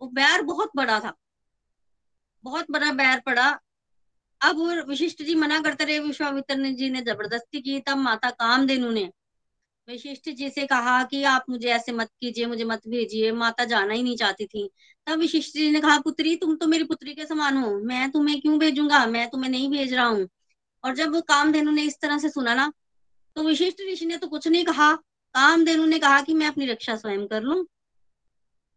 वो 0.00 0.08
बैर 0.08 0.42
बहुत 0.42 0.70
बड़ा 0.76 0.98
था। 1.00 1.14
बहुत 2.44 2.66
बड़ा 2.70 2.92
बैर 2.92 3.20
पड़ा। 3.20 3.60
अब 4.40 4.60
विशिष्ट 4.88 5.22
जी 5.22 5.34
मना 5.34 5.60
करते 5.60 5.84
रहे 5.84 5.98
विश्वामित्र 5.98 6.56
ने 6.56 6.72
जी 6.72 6.90
ने 6.90 7.00
ज़बरदस्ती 7.00 7.60
की। 7.60 7.80
तब 7.80 7.96
माता 7.96 8.30
कामधेनु 8.30 8.90
ने 8.90 9.10
विशिष्ट 9.88 10.30
जी 10.30 10.50
से 10.50 10.66
कहा 10.66 11.02
कि 11.04 11.24
आप 11.24 11.44
मुझे 11.50 11.68
ऐसे 11.68 11.92
मत 11.92 12.10
कीजिए, 12.20 12.46
मुझे 12.46 12.64
मत 12.64 12.88
भेजिए। 12.88 13.32
माता 13.32 13.64
जाना 13.64 13.94
ही 13.94 14.02
नहीं 14.02 14.16
चाहती 14.16 14.46
थी। 14.46 14.70
तब 15.06 15.18
विशिष्ट 15.18 15.54
जी 15.54 15.70
ने 15.70 15.80
कहा, 15.80 15.98
पुत्री, 16.00 16.36
तुम 16.36 16.56
तो 16.56 16.66
मेरी 16.66 16.84
पुत्री 16.84 17.14
के 17.14 17.26
समान 17.26 17.56
हो। 17.56 17.78
मैं 17.78 18.10
तुम्हें 18.10 18.40
क्यों 18.40 18.58
भेजूँगा? 18.58 19.06
मैं 19.06 19.28
तुम्हें 19.30 19.50
नहीं 19.50 19.70
भेज 19.70 19.94
रहा 19.94 20.06
हूँ। 20.06 20.28
और 20.84 20.94
जब 20.94 21.20
कामधेनु 21.20 21.70
ने 21.70 21.82
इस 21.82 22.00
तरह 22.00 22.18
से 22.18 22.28
सुना 22.28 22.54
ना 22.54 22.72
तो 23.36 23.42
विशिष्ट 23.42 23.78
ऋषि 23.92 24.06
ने 24.06 24.16
तो 24.16 24.28
कुछ 24.28 24.48
नहीं 24.48 24.64
कहा। 24.64 24.96
कामधेनु 25.34 25.86
ने 25.86 25.98
कहा 25.98 26.20
कि 26.20 26.34
मैं 26.34 26.46
अपनी 26.46 26.66
रक्षा 26.66 26.96
स्वयं 26.96 27.26
कर 27.26 27.42
लू। 27.42 27.68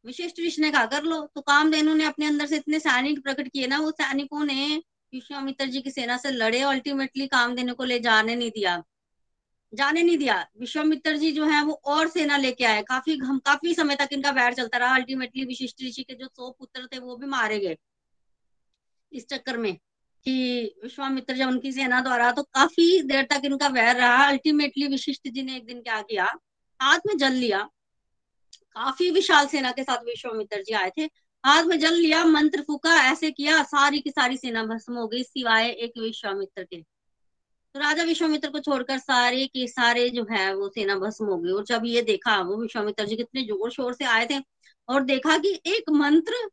विशिष्ट 0.05 0.39
ऋषि 0.39 0.61
ने 0.61 0.71
कहा, 0.71 0.85
कर 0.85 1.03
लो। 1.03 1.31
तो 1.35 1.41
कामधेनु 1.41 1.93
ने 1.93 2.05
अपने 2.05 2.25
अंदर 2.25 2.45
से 2.45 2.55
इतने 2.55 2.79
सैनिक 2.79 3.23
प्रकट 3.23 3.47
किए 3.47 3.67
ना, 3.67 3.79
वो 3.79 3.91
सैनिकों 3.91 4.43
ने 4.43 4.84
विश्वामित्र 5.13 5.65
जी 5.65 5.82
की 5.82 5.91
सेना 5.91 6.17
से 6.17 6.32
लड़े 6.32 6.60
अल्टीमेटली 6.60 7.27
कामधेनु 7.27 7.73
को 7.73 7.84
ले 7.84 7.99
जाने 7.99 8.36
नहीं 8.36 8.51
दिया। 8.51 8.84
जाने 9.73 10.03
नहीं 10.03 10.17
दिया। 10.17 10.47
विश्वामित्र 10.60 11.17
जी 11.17 11.32
जो 11.32 11.45
है, 11.45 11.63
वो 11.63 11.73
और 11.86 12.08
सेना 12.08 12.38
लेके 12.38 12.65
आए। 12.65 12.82
काफ़ी 12.82 13.17
हम 13.17 13.39
काफ़ी 13.39 13.73
समय 13.73 13.95
तक 13.95 14.10
इनका 14.12 14.32
बैर 14.32 14.53
चलता 14.53 14.77
रहा। 14.77 14.95
अल्टीमेटली 14.95 15.45
विशिष्ट 15.45 15.82
ऋषि 15.82 16.03
के 16.03 16.13
जो 16.13 16.27
सौ 16.27 16.55
पुत्र 16.60 16.88
थे, 16.93 16.99
वो 16.99 17.15
भी 17.15 17.27
मारे 17.27 17.60
गए। 17.60 17.77
इस 19.12 19.27
चक्कर 19.27 19.58
में। 19.58 19.77
कि 20.27 20.75
विश्वामित्र 20.83 21.35
जब 21.35 21.47
उनकी 21.47 21.71
सेना 21.71 21.99
द्वारा 22.01 22.31
तो 22.31 22.43
काफ़ी 22.43 23.01
देर 23.01 23.23
तक 23.23 23.41
इनका 23.45 23.67
वैर 23.67 23.95
रहा। 23.95 24.23
अल्टीमेटली 24.27 24.87
विशिष्ट 24.87 25.27
जी 25.27 25.43
ने 25.43 25.55
एक 25.55 25.65
दिन 25.65 25.81
क्या 25.81 26.01
किया? 26.01 26.25
हाथ 26.79 26.99
में 27.07 27.17
जल 27.17 27.33
लिया। 27.33 27.59
काफ़ी 28.75 29.09
विशाल 29.11 29.47
सेना 29.47 29.71
के 29.71 29.83
साथ 29.83 30.03
विश्वामित्र 30.05 30.61
जी 30.61 30.73
आए 30.73 30.91
थे। 30.97 31.03
हाथ 31.43 31.63
में 31.63 31.79
जल 31.79 31.93
लिया, 31.93 32.23
मंत्र 32.25 32.61
फूका, 32.61 32.95
ऐसे 33.11 33.31
किया, 33.31 33.61
सारी 33.63 33.99
की 33.99 34.09
सारी 34.09 34.37
सेना 34.37 34.63
भस्म 34.63 34.93
हो 34.93 35.07
गई, 35.07 35.23
सिवाय 35.23 35.69
एक 35.69 35.93
विश्वामित्र 35.97 36.63
के। 36.63 36.81
तो 37.75 37.79
राजा 37.79 38.03
विश्वामित्र 38.03 38.49
को 38.49 38.59
छोड़कर 38.59 38.97
सारे 38.97 39.45
के 39.47 39.67
सारे 39.67 40.09
जो 40.09 40.25
है, 40.31 40.53
वो 40.55 40.69
सेना 40.69 40.95
भस्म 40.95 41.25
हो 41.25 41.37
गई। 41.37 41.51
और 41.51 41.63
जब 41.65 41.81
ये 41.85 42.01
देखा, 42.01 42.37
वो 42.41 42.57
विश्वामित्र 42.57 43.05
जी 43.05 43.15
कितने 43.15 43.43
ज़ोर 43.43 43.71
शोर 43.71 43.93
से 43.93 44.05
आए 44.05 44.27
थे 44.31 44.39
और 44.89 45.03
देखा 45.03 45.37
कि 45.37 45.59
एक 45.67 45.89
मंत्र 45.89 46.49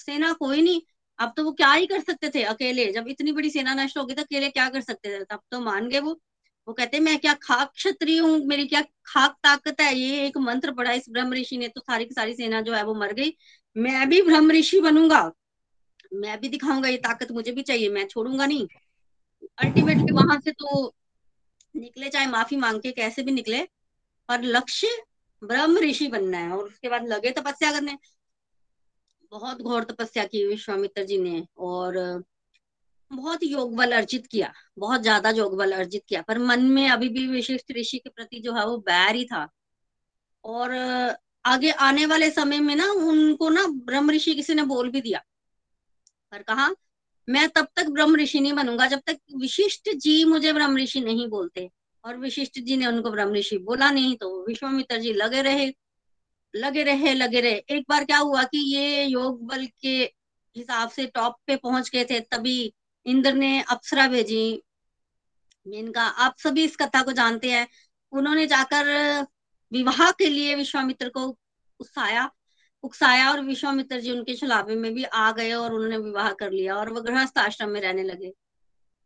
सेना 0.00 0.32
कोई 0.32 0.62
नहीं 0.62 0.80
अब 1.18 1.32
तो 1.36 1.44
वो 1.44 1.52
क्या 1.52 1.72
ही 1.72 1.86
कर 1.86 2.00
सकते 2.00 2.30
थे 2.34 2.42
अकेले? 2.42 2.92
जब 2.92 3.08
इतनी 3.08 3.32
बड़ी 3.32 3.50
सेना 3.50 3.74
नष्ट 3.74 3.98
होगी 3.98 4.14
तो 4.14 4.22
अकेले 4.22 4.48
क्या 4.48 4.68
कर 4.68 4.80
सकते 4.80 5.18
थे? 5.18 5.24
तब 5.24 5.40
तो 5.50 5.60
मान 5.60 5.88
गए 5.88 6.00
वो। 6.00 6.20
वो 6.68 6.74
कहते, 6.74 7.00
मैं 7.00 7.18
क्या 7.18 7.34
खाक 7.34 7.72
क्षत्रिय 7.74 8.18
हूँ? 8.18 8.38
मेरी 8.46 8.66
क्या 8.66 8.82
खाक 9.06 9.36
ताकत 9.42 9.80
है? 9.80 9.94
ये 9.96 10.26
एक 10.26 10.38
मंत्र 10.38 10.72
पढ़ा 10.72 10.92
इस 10.92 11.04
ब्रह्म 11.10 11.32
ऋषि 11.32 11.56
ने 11.56 11.68
तो 11.68 11.80
सारी 11.80 12.04
की 12.04 12.14
सारी 12.14 12.34
सेना 12.34 12.60
जो 12.60 12.74
है 12.74 12.82
वो 12.84 12.94
मर 12.94 13.12
गई। 13.12 13.36
मैं 13.76 14.08
भी 14.08 14.22
ब्रह्म 14.22 14.50
ऋषि 14.50 14.80
बनूँगा। 14.80 15.32
मैं 16.14 16.40
भी 16.40 16.48
दिखाऊँगा 16.48 16.88
ये 16.88 16.96
ताकत 16.96 17.30
मुझे 17.32 17.52
भी 17.52 17.62
चाहिए। 17.62 17.88
मैं 17.88 18.06
छोड़ूँगा 18.06 18.46
नहीं। 18.46 18.66
अल्टीमेटली 19.58 20.12
वहाँ 20.12 20.40
से 20.40 20.52
तो 20.52 20.94
निकले, 21.76 22.08
चाहे 22.08 22.26
माफ़ी 22.26 22.56
मांग 22.56 22.80
के 22.80 22.92
कैसे 22.92 23.22
भी 23.22 23.32
निकले, 23.32 23.62
पर 24.28 24.42
लक्ष्य 24.42 24.88
ब्रह्म 25.44 25.78
ऋषि 25.78 26.08
बनना 26.08 26.38
है। 26.38 26.50
और 26.50 26.64
उसके 26.64 26.88
बाद 26.88 27.08
लगे 27.08 27.30
तपस्या 27.30 27.72
करने। 27.72 27.96
बहुत 29.32 29.60
घोर 29.62 29.84
तपस्या 29.84 30.24
की 30.24 30.44
विश्वामित्र 30.46 31.02
जी 31.04 31.18
ने 31.18 31.44
और 31.58 31.96
बहुत 33.10 33.42
योग 33.42 33.74
बल 33.76 33.92
अर्जित 33.92 34.26
किया, 34.26 34.52
बहुत 34.78 35.02
ज़्यादा 35.02 35.30
योग 35.30 35.56
बल 35.56 35.72
अर्जित 35.72 36.02
किया। 36.08 36.22
पर 36.22 36.38
मन 36.38 36.62
में 36.64 36.88
अभी 36.90 37.08
भी 37.08 37.26
विशिष्ट 37.26 37.72
ऋषि 37.72 37.98
के 37.98 38.10
प्रति 38.10 38.40
जो 38.40 38.52
है 38.52 38.66
वो 38.66 38.76
बैर 38.78 39.14
ही 39.16 39.24
था। 39.24 39.48
और 40.44 40.74
आगे 41.44 41.70
आने 41.70 42.06
वाले 42.06 42.30
समय 42.30 42.60
में 42.60 42.74
ना 42.76 42.90
उनको 42.92 43.48
ना 43.48 43.66
ब्रह्म 43.86 44.10
ऋषि 44.10 44.34
किसी 44.34 44.54
ने 44.54 44.62
बोल 44.64 44.90
भी 44.90 45.00
दिया। 45.00 45.22
पर 46.32 46.42
कहा, 46.42 46.70
मैं 47.28 47.48
तब 47.48 47.68
तक 47.76 47.88
ब्रह्म 47.88 48.16
ऋषि 48.16 48.40
नहीं 48.40 48.52
बनूँगा 48.52 48.86
जब 48.86 49.00
तक 49.06 49.18
विशिष्ट 49.36 49.90
जी 49.96 50.24
मुझे 50.24 50.52
ब्रह्म 50.52 50.76
ऋषि 50.76 51.00
नहीं 51.00 51.28
बोलते। 51.28 51.70
और 52.04 52.16
विशिष्ट 52.16 52.58
जी 52.58 52.76
ने 52.76 52.86
उनको 52.86 53.10
ब्रह्म 53.10 53.34
ऋषि 53.34 53.58
बोला 53.58 53.90
नहीं 53.90 54.16
तो 54.16 54.28
विश्वामित्र 54.46 54.98
जी 54.98 55.12
लगे 55.12 55.42
रहे। 55.42 55.72
लगे 56.56 56.82
रहे 56.82 57.14
लगे 57.14 57.40
रहे। 57.40 57.52
एक 57.52 57.84
बार 57.88 58.04
क्या 58.04 58.18
हुआ 58.18 58.42
कि 58.42 58.58
ये 58.58 59.04
योग 59.04 59.46
बल 59.46 59.66
के 59.66 59.98
हिसाब 60.56 60.90
से 60.90 61.06
टॉप 61.06 61.36
पे 61.46 61.56
पहुँच 61.56 61.90
गए 61.90 62.04
थे, 62.04 62.20
तभी 62.20 62.74
इंद्र 63.06 63.32
ने 63.32 63.62
अप्सरा 63.62 64.06
भेजी। 64.08 64.62
इनका, 65.66 66.02
आप 66.02 66.38
सभी 66.38 66.64
इस 66.64 66.76
कथा 66.76 67.02
को 67.02 67.12
जानते 67.12 67.50
हैं। 67.50 67.68
उन्होंने 68.12 68.46
जाकर 68.46 68.86
विवाह 69.72 70.10
के 70.10 70.26
लिए 70.26 70.54
विश्वामित्र 70.54 71.08
को 71.08 71.38
उकसाया 71.80 72.30
उकसाया 72.82 73.30
और 73.30 73.40
विश्वामित्र 73.40 74.00
जी 74.00 74.10
उनके 74.10 74.34
छलावे 74.34 74.74
में 74.74 74.94
भी 74.94 75.04
आ 75.04 75.32
गए 75.32 75.52
और 75.52 75.74
उन्होंने 75.74 75.98
विवाह 75.98 76.32
कर 76.32 76.50
लिया 76.50 76.76
और 76.76 76.92
वह 76.92 77.00
गृहस्थ 77.00 77.38
आश्रम 77.38 77.68
में 77.68 77.80
रहने 77.80 78.02
लगे। 78.02 78.32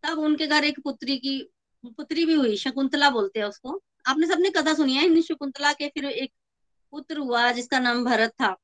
तब 0.03 0.19
उनके 0.19 0.47
घर 0.47 0.65
एक 0.65 0.81
पुत्री 0.81 1.17
की, 1.17 1.51
पुत्री 1.87 2.25
भी 2.25 2.35
हुई, 2.35 2.57
शकुंतला 2.57 3.11
बोलते 3.11 3.41
हैं 3.41 3.47
उसको। 3.47 3.83
आपने 4.07 4.27
सबने 4.27 4.51
कथा 4.51 4.75
सुनी 4.75 4.95
है 4.95 5.07
इन 5.07 5.23
शकुंतला 5.23 5.73
के? 5.73 5.89
फिर 5.89 6.05
एक 6.05 6.33
पुत्र 6.93 7.19
हुआ, 7.19 7.51
जिसका 7.53 7.79
नाम 7.79 8.05
भरत 8.05 8.31
था। 8.33 8.57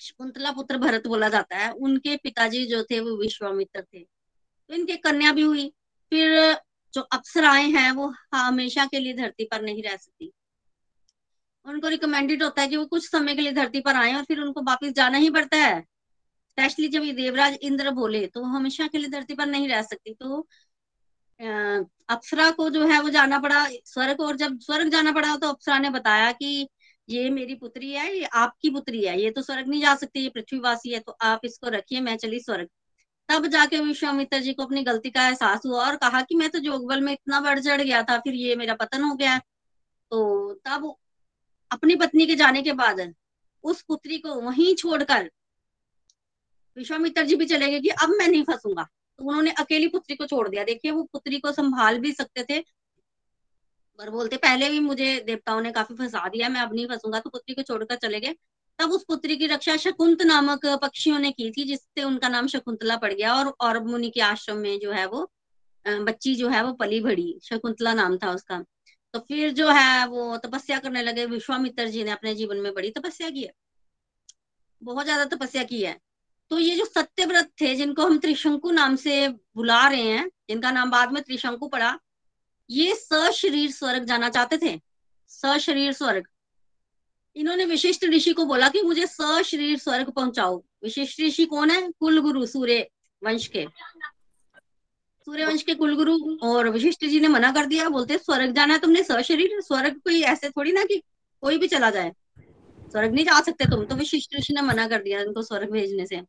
शकुंतला 0.00 0.50
पुत्र 0.52 0.78
भरत 0.78 1.06
बोला 1.06 1.28
जाता 1.28 1.56
है। 1.56 1.70
उनके 1.72 2.16
पिताजी 2.16 2.64
जो 2.66 2.82
थे, 2.84 3.00
वो 3.00 3.16
विश्वामित्र 3.16 3.82
थे। 3.84 4.00
तो 4.00 4.74
इनके 4.74 4.96
कन्या 4.98 5.32
भी 5.32 5.42
हुई। 5.42 5.68
फिर 6.12 6.56
जो 6.94 7.00
अप्सराएँ 7.02 7.70
हैं, 7.70 7.90
वो 7.92 8.12
हमेशा 8.34 8.86
के 8.86 8.98
लिए 8.98 9.14
धरती 9.14 9.44
पर 9.44 9.62
नहीं 9.62 9.82
रह 9.82 9.96
सकती 9.96 10.32
उनको 11.66 11.88
रिकमेंडेड 11.88 12.42
होता 12.42 12.62
है 12.62 12.68
कि 12.68 12.76
वो 12.76 12.84
कुछ 12.86 13.08
समय 13.10 13.34
के 13.34 13.42
लिए 13.42 13.52
धरती 13.52 13.80
पर 13.80 13.96
आए 13.96 14.12
और 14.14 14.24
फिर 14.24 14.40
उनको 14.40 14.62
वापस 14.62 14.90
जाना 14.92 15.18
ही 15.18 15.30
पड़ता 15.30 15.56
है। 15.56 15.80
स्पेशली 15.80 16.88
जब 16.88 17.02
ये 17.02 17.12
देवराज 17.12 17.54
इंद्र 17.62 17.90
बोले 17.90 18.26
तो 18.26 18.42
हमेशा 18.44 18.86
के 18.86 18.98
लिए 18.98 19.08
धरती 19.10 19.34
पर 19.34 19.46
नहीं 19.46 19.68
रह 19.68 19.82
सकती। 19.82 20.14
तो 20.14 20.40
अप्सरा 22.08 22.50
को 22.50 22.68
जो 22.70 22.86
है, 22.86 23.00
वो 23.02 23.08
जाना 23.10 23.38
पड़ा 23.38 23.66
स्वर्ग, 23.84 24.20
और 24.20 24.36
जब 24.36 24.58
स्वर्ग 24.60 24.88
जाना 24.88 25.12
पड़ा 25.12 25.36
तो 25.36 25.48
अप्सरा 25.48 25.78
ने 25.78 25.90
बताया 25.90 26.30
कि 26.32 26.68
ये 27.08 27.28
मेरी 27.30 27.54
पुत्री 27.54 27.90
है, 27.92 28.16
ये 28.16 28.24
आपकी 28.24 28.70
पुत्री 28.70 29.04
है, 29.04 29.20
ये 29.22 29.30
तो 29.30 29.42
स्वर्ग 29.42 29.68
नहीं 29.68 29.80
जा 29.82 29.94
सकती, 29.94 30.20
ये 30.20 30.28
पृथ्वीवासी 30.28 30.92
है 30.92 31.00
तो 31.00 31.16
आप 31.22 31.40
इसको 31.44 31.68
रखिए, 31.68 32.00
मैं 32.00 32.16
चली 32.16 32.40
स्वर्ग। 32.40 32.68
तब 33.28 33.46
जाके 33.46 33.78
विश्वामित्र 33.80 34.38
जी 34.40 34.52
को 34.52 34.62
अपनी 34.62 34.82
गलती 34.82 35.10
का 35.10 35.26
एहसास 35.28 35.60
हुआ 35.66 35.86
और 35.86 35.96
कहा 35.96 36.20
कि 36.22 36.34
मैं 36.34 36.48
तो 36.50 36.58
जोगबल 36.58 37.00
में 37.00 37.12
इतना 37.12 37.40
बढ़ 37.40 37.60
चढ़ 37.60 37.82
गया 37.82 38.02
था, 38.02 38.18
फिर 38.18 38.34
ये 38.34 38.56
मेरा 38.56 38.74
पतन 38.74 39.02
हो 39.02 39.14
गया। 39.14 39.38
तो 39.38 40.54
तब 40.66 40.94
अपनी 41.70 41.96
पत्नी 41.96 42.26
के 42.26 42.34
जाने 42.34 42.62
के 42.62 42.72
बाद 42.72 43.00
उस 43.64 43.82
पुत्री 43.82 44.18
को 44.18 44.34
वहीं 44.40 44.74
छोड़कर 44.74 45.30
विश्वामित्र 46.76 47.24
जी 47.26 47.36
भी 47.36 47.46
चले 47.46 47.70
गए 47.70 47.80
कि 47.80 47.88
अब 47.88 48.10
मैं 48.10 48.28
नहीं 48.28 48.42
फंसूँगा। 48.44 48.82
तो 49.18 49.24
उन्होंने 49.24 49.50
अकेली 49.52 49.88
पुत्री 49.88 50.16
को 50.16 50.26
छोड़ 50.26 50.48
दिया। 50.48 50.64
देखिए, 50.64 50.90
वो 50.90 51.02
पुत्री 51.02 51.38
को 51.38 51.52
संभाल 51.52 51.98
भी 51.98 52.12
सकते 52.12 52.44
थे 52.44 52.60
पर 53.98 54.10
बोलते, 54.10 54.36
पहले 54.36 54.68
भी 54.70 54.80
मुझे 54.80 55.18
देवताओं 55.26 55.60
ने 55.60 55.70
काफ़ी 55.72 55.94
फंसा 55.96 56.28
दिया, 56.28 56.48
मैं 56.48 56.60
अब 56.60 56.74
नहीं 56.74 56.86
फंसूँगा। 56.86 57.20
तो 57.20 57.30
पुत्री 57.30 57.54
को 57.54 57.62
छोड़कर 57.62 57.96
चले 57.96 58.20
गए। 58.20 58.34
तब 58.78 58.90
उस 58.92 59.04
पुत्री 59.04 59.36
की 59.36 59.46
रक्षा 59.46 59.76
शकुंत 59.76 60.22
नामक 60.22 60.66
पक्षियों 60.82 61.18
ने 61.18 61.30
की 61.32 61.50
थी, 61.50 61.64
जिससे 61.64 62.02
उनका 62.02 62.28
नाम 62.28 62.46
शकुंतला 62.46 62.96
पड़ 62.96 63.12
गया 63.12 63.34
और 63.34 63.54
और 63.60 63.82
मुनि 63.84 64.10
के 64.10 64.20
आश्रम 64.22 64.56
में 64.58 64.78
जो 64.80 64.92
है 64.92 65.06
वो 65.06 65.30
बच्ची 65.84 66.34
जो 66.34 66.48
है 66.48 66.62
वो 66.64 66.72
पली 66.72 67.00
भड़ी। 67.00 67.38
शकुंतला 67.42 67.92
नाम 67.94 68.16
था 68.18 68.30
उसका। 68.32 68.62
तो 69.14 69.18
फिर 69.20 69.50
जो 69.52 69.68
है 69.70 70.06
वो 70.08 70.36
तपस्या 70.36 70.78
करने 70.78 71.02
लगे। 71.02 71.26
विश्वामित्र 71.26 71.88
जी 71.88 72.04
ने 72.04 72.10
अपने 72.10 72.34
जीवन 72.34 72.56
में 72.56 72.72
बड़ी 72.74 72.90
तपस्या 72.90 73.30
की 73.30 73.42
है। 73.42 73.52
बहुत 74.82 75.04
ज़्यादा 75.04 75.24
तपस्या 75.36 75.62
की 75.64 75.82
है। 75.82 75.98
तो 76.50 76.58
ये 76.58 76.74
जो 76.76 76.84
सत्यव्रत 76.84 77.50
थे, 77.60 77.74
जिनको 77.74 78.06
हम 78.06 78.18
त्रिशंकु 78.18 78.70
नाम 78.70 78.96
से 78.96 79.28
बुला 79.28 79.86
रहे 79.88 80.02
हैं, 80.02 80.28
जिनका 80.48 80.70
नाम 80.70 80.90
बाद 80.90 81.12
में 81.12 81.22
त्रिशंकु 81.22 81.68
पड़ा 81.68 81.98
ये 82.70 82.94
सशरीर 82.94 83.70
स्वर्ग 83.70 84.04
जाना 84.04 84.28
चाहते 84.28 84.58
थे। 84.58 84.80
सशरीर 85.28 85.92
स्वर्ग। 85.92 86.24
इन्होंने 87.36 87.64
विशिष्ट 87.64 88.04
ऋषि 88.04 88.32
को 88.32 88.44
बोला 88.44 88.68
कि 88.68 88.82
मुझे 88.82 89.06
सशरीर 89.06 89.78
स्वर्ग 89.78 90.10
पहुंचाओ। 90.10 90.64
विशिष्ट 90.82 91.20
ऋषि 91.20 91.44
कौन 91.46 91.70
है? 91.70 91.90
कुल 91.90 92.20
गुरु 92.20 92.46
सूर्य 92.46 92.90
वंश 93.24 93.46
के। 93.46 93.66
सूर्य 95.24 95.46
वंश 95.46 95.62
के 95.62 95.74
कुलगुरु 95.74 96.36
और 96.42 96.68
विशिष्ट 96.68 97.04
जी 97.04 97.20
ने 97.20 97.28
मना 97.28 97.52
कर 97.52 97.66
दिया। 97.66 97.88
बोलते, 97.88 98.18
स्वर्ग 98.18 98.52
जाना 98.52 98.74
है 98.74 98.80
तुमने? 98.80 99.02
सशरीर? 99.02 99.60
स्वर्ग 99.60 100.00
कोई 100.00 100.22
ऐसे 100.22 100.50
थोड़ी 100.50 100.72
ना 100.72 100.84
कि 100.84 101.02
कोई 101.40 101.58
भी 101.58 101.66
चला 101.66 101.90
जाए। 101.90 102.12
स्वर्ग 102.90 103.12
नहीं 103.12 103.24
जा 103.24 103.40
सकते 103.40 103.64
तुम। 103.64 103.84
तो 103.84 103.94
विशिष्ट 103.94 104.34
ऋषि 104.34 104.52
ने 104.52 104.60
मना 104.60 104.88
कर 104.88 105.02
दिया 105.02 105.20
उनको 105.20 105.42
स्वर्ग 105.42 105.70
भेजने 105.70 106.06
से। 106.06 106.22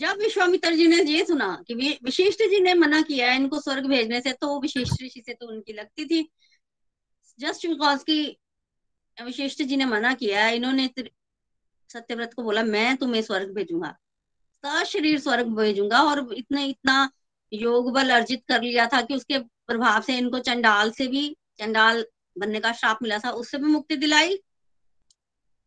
जब 0.00 0.18
विश्वामित्र 0.18 0.74
जी 0.74 0.86
ने 0.86 1.02
ये 1.12 1.24
सुना 1.24 1.46
कि 1.68 1.74
विशिष्ट 2.04 2.42
जी 2.50 2.60
ने 2.60 2.74
मना 2.74 3.00
किया 3.02 3.30
है 3.30 3.36
इनको 3.36 3.60
स्वर्ग 3.60 3.86
भेजने 3.86 4.20
से 4.20 4.32
तो 4.32 4.60
विशिष्ट 4.60 5.02
ऋषि 5.02 5.22
से 5.26 5.34
तो 5.34 5.48
उनकी 5.48 5.72
लगती 5.72 6.04
थी। 6.04 6.22
जस्ट 7.38 7.66
बिकॉज़ 7.66 8.04
की 8.04 8.22
विशिष्ट 9.18 9.62
जी 9.62 9.76
ने 9.76 9.84
मना 9.84 10.12
किया 10.14 10.44
है 10.44 10.56
इन्होंने 10.56 10.88
सत्यव्रत 11.90 12.34
को 12.34 12.42
बोला, 12.42 12.62
मैं 12.62 12.96
तुम्हें 12.96 13.22
स्वर्ग 13.22 13.54
भेजूँगा। 13.54 13.96
सशरीर 14.64 15.18
स्वर्ग 15.20 15.46
भेजूँगा 15.56 16.02
और 16.02 16.32
इतने, 16.34 16.66
इतना 16.66 17.10
योग 17.52 17.92
बल 17.92 18.10
अर्जित 18.10 18.42
कर 18.48 18.62
लिया 18.62 18.86
था 18.86 19.00
कि 19.02 19.14
उसके 19.14 19.38
प्रभाव 19.38 20.02
से 20.02 20.16
इनको 20.18 20.38
चंडाल 20.40 20.90
से 20.90 21.06
भी, 21.06 21.28
चंडाल 21.58 22.04
बनने 22.38 22.60
का 22.60 22.72
श्राप 22.72 22.98
मिला 23.02 23.18
था, 23.18 23.30
उससे 23.30 23.58
भी 23.58 23.66
मुक्ति 23.66 23.96
दिलाई। 23.96 24.38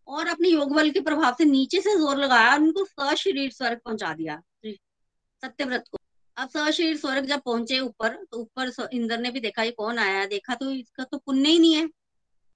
और 0.08 0.28
अपने 0.28 0.50
योग 0.50 0.74
बल 0.76 0.90
के 0.90 1.00
प्रभाव 1.02 1.36
से 1.38 1.46
नीचे 1.46 1.82
से 1.82 1.96
ज़ोर 1.98 2.18
लगाया 2.18 2.52
और 2.54 2.60
उनको 2.60 2.86
सशरीर 2.86 3.52
स्वर्ग 3.52 3.80
पहुँचा 3.86 4.14
दिया। 4.14 4.42
सत्यव्रत 4.64 5.84
को। 5.92 5.98
अब 6.38 6.50
सशरीर 6.50 6.98
स्वर्ग 6.98 7.26
जब 7.26 7.42
पहुँचे 7.42 7.80
ऊपर 7.80 8.16
तो 8.32 8.38
ऊपर 8.40 8.72
इंद्र 8.94 9.18
ने 9.18 9.32
भी 9.32 9.40
देखा 9.40 9.64
ये 9.64 9.72
कौन 9.74 10.00
आया 10.00 10.26
देखा 10.28 10.56
तो 10.56 10.72
इसका 10.72 11.04
तो 11.04 11.18
पुण्य 11.18 11.50
ही 11.50 11.60
नहीं 11.60 11.74
है। 11.76 11.88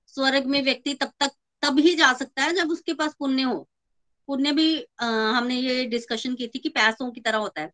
स्वर्ग 0.08 0.46
में 0.46 0.62
व्यक्ति 0.64 0.94
तब 0.94 1.12
तक 1.20 1.32
तब 1.64 1.80
ही 1.80 1.94
जा 1.96 2.12
सकता 2.16 2.44
है 2.44 2.54
जब 2.56 2.72
उसके 2.72 2.94
पास 2.94 3.16
पुण्य 3.20 3.42
हो। 3.44 3.68
पुण्य 4.28 4.52
भी 4.52 4.76
आ, 5.02 5.06
हमने 5.06 5.56
ये 5.56 5.86
डिस्कशन 5.88 6.36
की 6.36 6.48
थी 6.48 6.60
कि 6.60 6.70
पैसों 6.70 7.10
की 7.12 7.22
तरह 7.22 7.38
होता 7.38 7.62
है। 7.62 7.72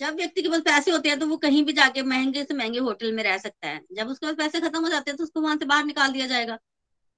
जब 0.00 0.14
व्यक्ति 0.16 0.42
के 0.42 0.48
पास 0.48 0.60
पैसे 0.60 0.90
होते 0.90 1.08
हैं 1.08 1.18
तो 1.18 1.26
वो 1.26 1.36
कहीं 1.36 1.64
भी 1.64 1.72
जाके 1.72 2.02
महँगे 2.04 2.44
से 2.44 2.54
महँगे 2.54 2.78
होटल 2.80 3.12
में 3.12 3.22
रह 3.24 3.38
सकता 3.38 3.68
है। 3.68 3.80
जब 3.92 4.08
उसके 4.08 4.26
पास 4.26 4.34
पैसे 4.36 4.60
खत्म 4.60 4.82
हो 4.82 4.88
जाते 4.88 5.10
हैं 5.10 5.16
तो 5.18 5.24
उसको 5.24 5.40
वहाँ 5.40 5.56
से 5.56 5.64
बाहर 5.66 5.84
निकाल 5.84 6.12
दिया 6.12 6.26
जाएगा। 6.26 6.58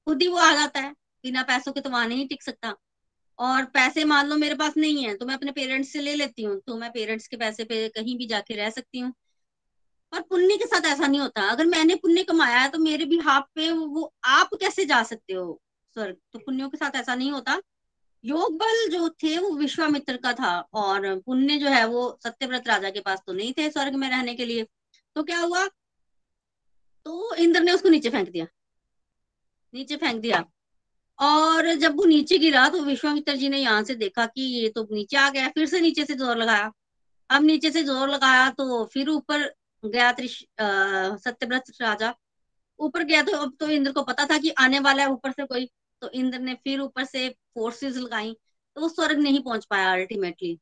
खुद 0.06 0.22
ही 0.22 0.28
वो 0.28 0.36
आ 0.38 0.52
जाता 0.54 0.80
है, 0.80 0.92
बिना 1.24 1.42
पैसों 1.42 1.72
के 1.72 1.80
तो 1.80 1.90
वहाँ 1.90 2.06
नहीं 2.08 2.26
टिक 2.28 2.42
सकता। 2.42 2.74
और 3.38 3.64
पैसे 3.66 4.04
मान 4.04 4.26
लो 4.26 4.36
मेरे 4.36 4.54
पास 4.54 4.76
नहीं 4.76 5.04
है 5.04 5.14
तो 5.16 5.26
मैं 5.26 5.34
अपने 5.34 5.52
पेरेंट्स 5.52 5.92
से 5.92 6.00
ले 6.00 6.14
लेती 6.14 6.42
हूँ 6.42 6.60
तो 6.66 6.76
मैं 6.76 6.90
पेरेंट्स 6.92 7.26
के 7.28 7.36
पैसे 7.36 7.64
पे 7.64 7.88
कहीं 7.88 8.16
भी 8.18 8.26
जाके 8.26 8.54
रह 8.54 8.70
सकती 8.70 8.98
हूँ। 8.98 9.12
पर 10.12 10.20
पुण्य 10.20 10.56
के 10.56 10.66
साथ 10.66 10.86
ऐसा 10.86 11.06
नहीं 11.06 11.20
होता। 11.20 11.42
अगर 11.42 11.66
मैंने 11.66 11.94
पुण्य 11.94 12.22
कमाया 12.24 12.58
है 12.58 12.68
तो 12.68 12.78
मेरे 12.78 13.04
भी 13.04 13.18
हाथ 13.18 13.42
पे 13.54 13.70
वो 13.72 14.12
आप 14.24 14.50
कैसे 14.60 14.84
जा 14.84 15.02
सकते 15.02 15.32
हो 15.32 15.60
स्वर्ग? 15.96 16.16
तो 16.32 16.38
पुण्यों 16.38 16.68
के 16.70 16.76
साथ 16.76 16.96
ऐसा 16.96 17.14
नहीं 17.14 17.30
होता। 17.32 17.60
योग 18.24 18.56
बल 18.58 18.88
जो 18.90 19.08
थे, 19.22 19.36
वो 19.38 19.50
विश्वामित्र 19.56 20.16
का 20.16 20.32
था, 20.32 20.50
और 20.74 21.18
पुण्य 21.18 21.56
जो 21.58 21.68
है, 21.68 21.84
वो 21.86 22.18
सत्यव्रत 22.24 22.68
राजा 22.68 22.90
के 22.90 23.00
पास 23.00 23.22
तो 23.26 23.32
नहीं 23.32 23.52
थे 23.52 23.70
स्वर्ग 23.70 23.94
में 23.94 24.08
रहने 24.10 24.34
के 24.34 24.44
लिए। 24.44 24.66
तो 25.16 25.22
क्या 25.22 25.38
हुआ? 25.38 25.66
तो 27.06 27.34
इंद्र 27.34 27.60
ने 27.60 27.72
उसको 27.72 27.88
नीचे 27.88 28.10
फेंक 28.10 28.30
दिया। 28.30 28.46
नीचे 29.74 29.96
फेंक 29.96 30.20
दिया। 30.22 30.44
और 31.18 31.72
जब 31.76 31.96
वो 31.96 32.04
नीचे 32.06 32.38
गिरा 32.38 32.68
तो 32.68 32.82
विश्वामित्र 32.82 33.34
जी 33.36 33.48
ने 33.48 33.58
यहाँ 33.58 33.82
से 33.84 33.94
देखा 33.96 34.26
कि 34.26 34.42
ये 34.42 34.68
तो 34.70 34.86
नीचे 34.92 35.16
आ 35.18 35.28
गया, 35.30 35.48
फिर 35.48 35.66
से 35.66 35.80
नीचे 35.80 36.04
से 36.04 36.14
ज़ोर 36.16 36.36
लगाया। 36.38 36.70
अब 37.30 37.42
नीचे 37.44 37.70
से 37.70 37.82
ज़ोर 37.84 38.08
लगाया 38.10 38.48
तो 38.52 38.84
फिर 38.92 39.08
ऊपर 39.10 39.42
गया 39.84 40.10
त्रिश 40.12 40.38
सत्यव्रत 40.60 41.70
राजा। 41.80 42.14
ऊपर 42.80 43.02
गया 43.04 43.22
तो 43.22 43.36
अब 43.36 43.54
तो 43.60 43.68
इंद्र 43.70 43.92
को 43.92 44.02
पता 44.04 44.24
था 44.26 44.38
कि 44.38 44.50
आने 44.60 44.78
वाला 44.80 45.02
है 45.02 45.10
ऊपर 45.10 45.32
से 45.32 45.44
कोई 45.46 45.68
तो 46.02 46.08
इंद्र 46.10 46.38
ने 46.40 46.54
फिर 46.64 46.80
ऊपर 46.80 47.04
से 47.04 47.28
फोर्सेस 47.28 47.96
लगाई 47.96 48.32
तो 48.76 48.80
वो 48.80 48.88
स्वर्ग 48.88 49.18
नहीं 49.18 49.40
पहुँच 49.42 49.64
पाया 49.70 49.92
अल्टीमेटली 49.92 50.58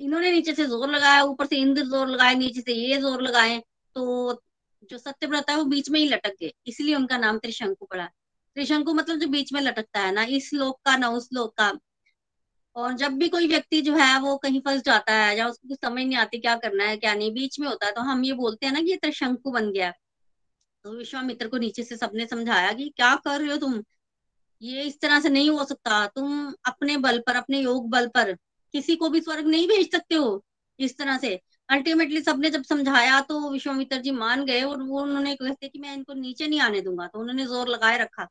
इन्होंने 0.00 0.30
नीचे 0.32 0.54
से 0.54 0.64
ज़ोर 0.66 0.88
लगाया, 0.90 1.22
ऊपर 1.22 1.46
से 1.46 1.56
इंद्र 1.56 1.82
ज़ोर 1.84 2.08
लगाए, 2.08 2.34
नीचे 2.34 2.60
से 2.60 2.72
ये 2.74 2.96
ज़ोर 3.00 3.22
लगाए 3.22 3.58
तो 3.96 4.42
जो 4.90 4.98
सत्यव्रत 4.98 5.50
है 5.50 5.56
वो 5.56 5.64
बीच 5.66 5.90
में 5.90 5.98
ही 6.00 6.08
लटक 6.08 6.34
गए, 6.40 6.52
इसलिए 6.66 6.94
उनका 6.94 7.18
नाम 7.18 7.38
त्रिशंकु 7.38 7.86
पड़ा। 7.86 8.08
त्रिशंकु 8.58 8.92
मतलब 8.94 9.18
जो 9.18 9.26
बीच 9.28 9.52
में 9.52 9.60
लटकता 9.60 10.00
है 10.00 10.12
ना, 10.12 10.22
इस 10.26 10.50
लोक 10.54 10.78
का 10.84 10.96
ना 10.96 11.08
उस 11.10 11.28
लोक 11.34 11.52
का। 11.58 11.72
और 12.76 12.92
जब 12.94 13.12
भी 13.12 13.28
कोई 13.28 13.46
व्यक्ति 13.48 13.80
जो 13.82 13.94
है, 13.96 14.18
वो 14.20 14.36
कहीं 14.38 14.60
फंस 14.60 14.82
जाता 14.84 15.12
है 15.14 15.36
या 15.38 15.46
उसको 15.48 15.68
कुछ 15.68 15.78
समझ 15.78 16.02
नहीं 16.02 16.16
आती 16.18 16.38
क्या 16.38 16.54
करना 16.56 16.84
है, 16.84 16.96
क्या 16.96 17.14
नहीं, 17.14 17.32
बीच 17.34 17.58
में 17.60 17.68
होता 17.68 17.86
है 17.86 17.92
तो 17.92 18.00
हम 18.02 18.24
ये 18.24 18.32
बोलते 18.34 18.66
हैं 18.66 18.72
ना 18.74 18.80
कि 18.80 18.90
ये 18.90 18.96
त्रिशंकु 18.96 19.50
बन 19.50 19.70
गया 19.72 19.90
तो 20.84 20.92
विश्वामित्र 20.94 21.48
को 21.48 21.58
नीचे 21.58 21.82
से 21.84 21.96
सबने 21.96 22.26
समझाया 22.26 22.72
कि 22.72 22.88
क्या 22.96 23.14
कर 23.18 23.40
रहे 23.40 23.50
हो 23.50 23.56
तुम? 23.58 23.82
ये 24.62 24.82
इस 24.84 25.00
तरह 25.00 25.20
से 25.20 25.28
नहीं 25.28 25.50
हो 25.50 25.64
सकता। 25.64 26.06
तुम 26.08 26.54
अपने 26.66 26.96
बल 26.98 27.18
पर, 27.26 27.36
अपने 27.36 27.60
योग 27.60 27.88
बल 27.90 28.06
पर 28.08 28.32
किसी 28.74 28.96
को 28.96 29.08
भी 29.10 29.20
स्वर्ग 29.20 29.46
नहीं 29.48 29.68
भेज 29.68 29.90
सकते 29.92 30.14
हो 30.16 30.44
इस 30.78 30.98
तरह 30.98 31.18
से। 31.18 31.34
अल्टीमेटली 31.68 32.20
सबने 32.22 32.50
जब 32.50 32.62
समझाया 32.64 33.20
तो 33.22 33.50
विश्वामित्र 33.52 33.96
जी 34.02 34.10
मान 34.12 34.44
गए 34.46 34.62
और 34.62 34.82
वो 34.82 35.02
उन्होंने 35.02 35.34
कहते 35.36 35.68
कि, 35.68 35.78
मैं 35.78 35.94
इनको 35.94 36.14
नीचे 36.14 36.46
नहीं 36.48 36.60
आने 36.60 36.80
दूँगा। 36.82 37.06
तो 37.06 37.20
उन्होंने 37.20 37.46
ज़ोर 37.46 37.68
लगाए 37.68 37.98
रखा। 37.98 38.28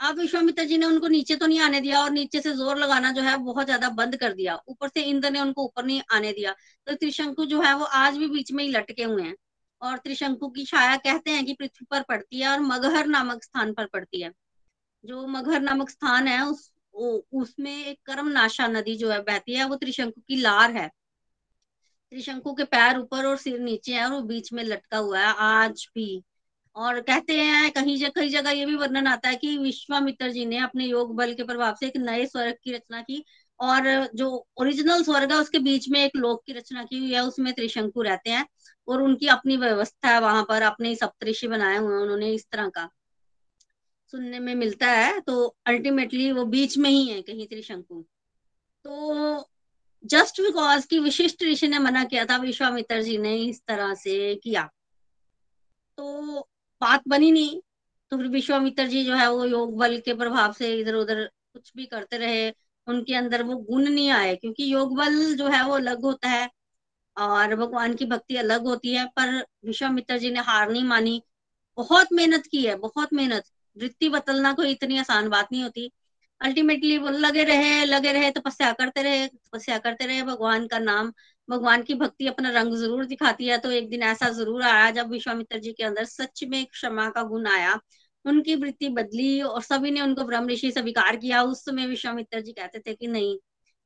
अब 0.00 0.18
विश्वामित्र 0.18 0.64
जी 0.64 0.76
ने 0.78 0.86
उनको 0.86 1.08
नीचे 1.08 1.36
तो 1.36 1.46
नहीं 1.46 1.60
आने 1.60 1.80
दिया 1.80 2.00
और 2.02 2.10
नीचे 2.10 2.40
से 2.40 2.52
ज़ोर 2.52 2.78
लगाना 2.78 3.10
जो 3.12 3.22
है 3.22 3.36
बहुत 3.44 3.66
ज़्यादा 3.66 3.88
बंद 3.90 4.16
कर 4.16 4.32
दिया। 4.34 4.58
ऊपर 4.68 4.88
से 4.88 5.02
इंद्र 5.02 5.30
ने 5.30 5.40
उनको 5.40 5.64
ऊपर 5.64 5.84
नहीं 5.84 6.00
आने 6.12 6.32
दिया। 6.32 6.54
तो 6.86 6.94
त्रिशंकु 6.94 7.44
जो 7.46 7.60
है 7.62 7.74
वो 7.74 7.84
आज 7.84 8.16
भी 8.16 8.26
बीच 8.28 8.52
में 8.52 8.62
ही 8.64 8.70
लटके 8.70 9.02
हुए 9.04 9.22
हैं 9.22 9.34
और 9.82 9.96
त्रिशंकु 9.98 10.48
की 10.48 10.64
छाया 10.64 10.96
कहते 10.98 11.30
हैं 11.30 11.44
कि 11.46 11.52
पृथ्वी 11.54 11.86
पर 11.90 12.02
पड़ती 12.08 12.40
है 12.40 12.48
और 12.48 12.60
मगहर 12.62 13.06
नामक 13.06 13.42
स्थान 13.44 13.72
पर 13.72 13.86
पड़ती 13.86 14.20
है। 14.22 14.30
जो 15.04 15.26
मगहर 15.28 15.60
नामक 15.62 15.90
स्थान 15.90 16.28
है 16.28 16.44
उस 16.46 16.70
उसमें 16.94 17.72
एक 17.76 17.98
कर्म 18.06 18.28
नाशा 18.28 18.66
नदी 18.68 18.94
जो 18.96 19.10
है 19.10 19.20
बहती 19.22 19.54
है, 19.54 19.64
वो 19.64 19.76
त्रिशंकु 19.76 20.20
की 20.20 20.36
लार 20.36 20.70
है। 20.72 20.88
त्रिशंकु 22.12 22.52
के 22.54 22.64
पैर 22.66 22.98
ऊपर 22.98 23.26
और 23.26 23.36
सिर 23.38 23.58
नीचे 23.60 23.94
है 23.94 24.04
और 24.04 24.12
वो 24.12 24.20
बीच 24.24 24.52
में 24.52 24.62
लटका 24.64 24.98
हुआ 24.98 25.20
है 25.20 25.34
आज 25.38 25.86
भी। 25.94 26.22
और 26.76 27.00
कहते 27.00 27.34
हैं, 27.34 27.70
कहीं 27.70 27.96
जगह 27.96 28.12
कई 28.16 28.28
जगह 28.28 28.50
ये 28.50 28.64
भी 28.66 28.74
वर्णन 28.76 29.06
आता 29.06 29.28
है 29.28 29.36
कि 29.36 29.56
विश्वामित्र 29.58 30.30
जी 30.30 30.44
ने 30.46 30.58
अपने 30.58 30.86
योग 30.86 31.14
बल 31.16 31.32
के 31.34 31.44
प्रभाव 31.44 31.74
से 31.80 31.86
एक 31.86 31.96
नए 31.96 32.26
स्वर्ग 32.26 32.56
की 32.64 32.72
रचना 32.72 33.00
की 33.02 33.24
और 33.60 34.08
जो 34.14 34.28
ओरिजिनल 34.60 35.02
स्वर्ग 35.02 35.32
है, 35.32 35.38
उसके 35.38 35.58
बीच 35.58 35.88
में 35.88 36.00
एक 36.04 36.16
लोक 36.16 36.42
की 36.46 36.52
रचना 36.52 36.84
की 36.84 36.98
हुई 36.98 37.12
है, 37.12 37.22
उसमें 37.22 37.52
त्रिशंकु 37.54 38.02
रहते 38.02 38.30
हैं 38.30 38.46
और 38.88 39.02
उनकी 39.02 39.26
अपनी 39.28 39.56
व्यवस्था 39.56 40.08
है 40.08 40.20
वहाँ 40.20 40.44
पर, 40.48 40.62
अपने 40.62 40.94
सप्तऋषि 40.94 41.48
बनाए 41.48 41.76
हुए 41.78 41.94
हैं 41.94 42.02
उन्होंने 42.02 42.32
इस 42.34 42.46
तरह 42.52 42.68
का। 42.68 42.88
सुनने 44.12 44.38
में 44.38 44.54
मिलता 44.54 44.86
है 44.86 45.20
तो 45.20 45.44
अल्टीमेटली 45.66 46.30
वो 46.32 46.44
बीच 46.46 46.76
में 46.78 46.90
ही 46.90 47.06
है 47.08 47.20
कहीं 47.22 47.46
त्रिशंकु। 47.46 48.00
तो 48.84 49.48
जस्ट 50.04 50.40
बिकॉज़ 50.40 50.86
की 50.86 50.98
विशिष्ट 50.98 51.42
ऋषि 51.42 51.68
ने 51.68 51.78
मना 51.78 52.04
किया 52.04 52.24
था, 52.24 52.36
विश्वामित्र 52.36 53.02
जी 53.02 53.16
ने 53.18 53.36
इस 53.36 53.60
तरह 53.68 53.94
से 53.94 54.34
किया। 54.34 54.62
तो 55.98 56.48
बात 56.80 57.02
बनी 57.08 57.30
नहीं। 57.32 57.60
तो 58.10 58.16
फिर 58.16 58.26
विश्वामित्र 58.26 58.86
जी 58.86 59.04
जो 59.04 59.14
है 59.14 59.30
वो 59.32 59.44
योग 59.44 59.76
बल 59.78 59.98
के 59.98 60.14
प्रभाव 60.14 60.52
से 60.52 60.74
इधर 60.74 60.94
उधर 60.94 61.24
कुछ 61.52 61.72
भी 61.76 61.86
करते 61.86 62.18
रहे, 62.18 62.50
उनके 62.86 63.14
अंदर 63.14 63.42
वो 63.42 63.56
गुण 63.56 63.88
नहीं 63.88 64.10
आए, 64.10 64.36
क्योंकि 64.36 64.72
योग 64.72 64.96
बल 64.96 65.34
जो 65.34 65.48
है 65.48 65.64
वो 65.64 65.74
अलग 65.74 66.02
होता 66.02 66.28
है 66.28 66.48
और 67.16 67.54
भगवान 67.56 67.94
की 67.94 68.04
भक्ति 68.04 68.36
अलग 68.36 68.62
होती 68.62 68.94
है, 68.94 69.06
पर 69.06 69.44
विश्वामित्र 69.64 70.18
जी 70.18 70.30
ने 70.30 70.40
हार 70.40 70.70
नहीं 70.72 70.84
मानी। 70.84 71.22
बहुत 71.76 72.08
मेहनत 72.12 72.46
की 72.46 72.62
है, 72.66 72.74
बहुत 72.76 73.12
मेहनत। 73.12 73.44
वृत्ति 73.76 74.08
बदलना 74.08 74.52
कोई 74.52 74.70
इतनी 74.70 74.98
आसान 74.98 75.28
बात 75.28 75.48
नहीं 75.52 75.62
होती। 75.62 75.90
अल्टीमेटली 76.40 76.98
वो 76.98 77.08
लगे 77.08 77.44
रहे 77.44 77.84
लगे 77.84 78.12
रहे, 78.12 78.30
तपस्या 78.30 78.72
करते 78.72 79.02
रहे, 79.02 79.26
तपस्या 79.26 79.78
करते 79.78 80.06
रहे 80.06 80.22
भगवान 80.22 80.66
का 80.66 80.78
नाम। 80.78 81.12
भगवान 81.48 81.82
की 81.82 81.94
भक्ति 81.94 82.26
अपना 82.26 82.50
रंग 82.52 82.74
ज़रूर 82.76 83.04
दिखाती 83.06 83.46
है 83.46 83.58
तो 83.58 83.70
एक 83.72 83.88
दिन 83.90 84.02
ऐसा 84.04 84.28
ज़रूर 84.30 84.62
आया 84.64 84.90
जब 84.92 85.10
विश्वामित्र 85.10 85.58
जी 85.58 85.72
के 85.72 85.84
अंदर 85.84 86.04
सच 86.06 86.44
में 86.44 86.64
क्षमा 86.66 87.08
का 87.10 87.22
गुण 87.24 87.46
आया। 87.48 87.78
उनकी 88.24 88.54
वृत्ति 88.56 88.88
बदली 88.90 89.40
और 89.42 89.62
सभी 89.62 89.90
ने 89.90 90.00
उनको 90.00 90.24
ब्रह्म 90.24 90.48
ऋषि 90.48 90.70
स्वीकार 90.72 91.16
किया। 91.16 91.42
उस 91.44 91.64
समय 91.64 91.86
विश्वामित्र 91.86 92.40
जी 92.40 92.52
कहते 92.52 92.78
थे 92.80 92.94
कि 92.94 93.06
नहीं, 93.08 93.36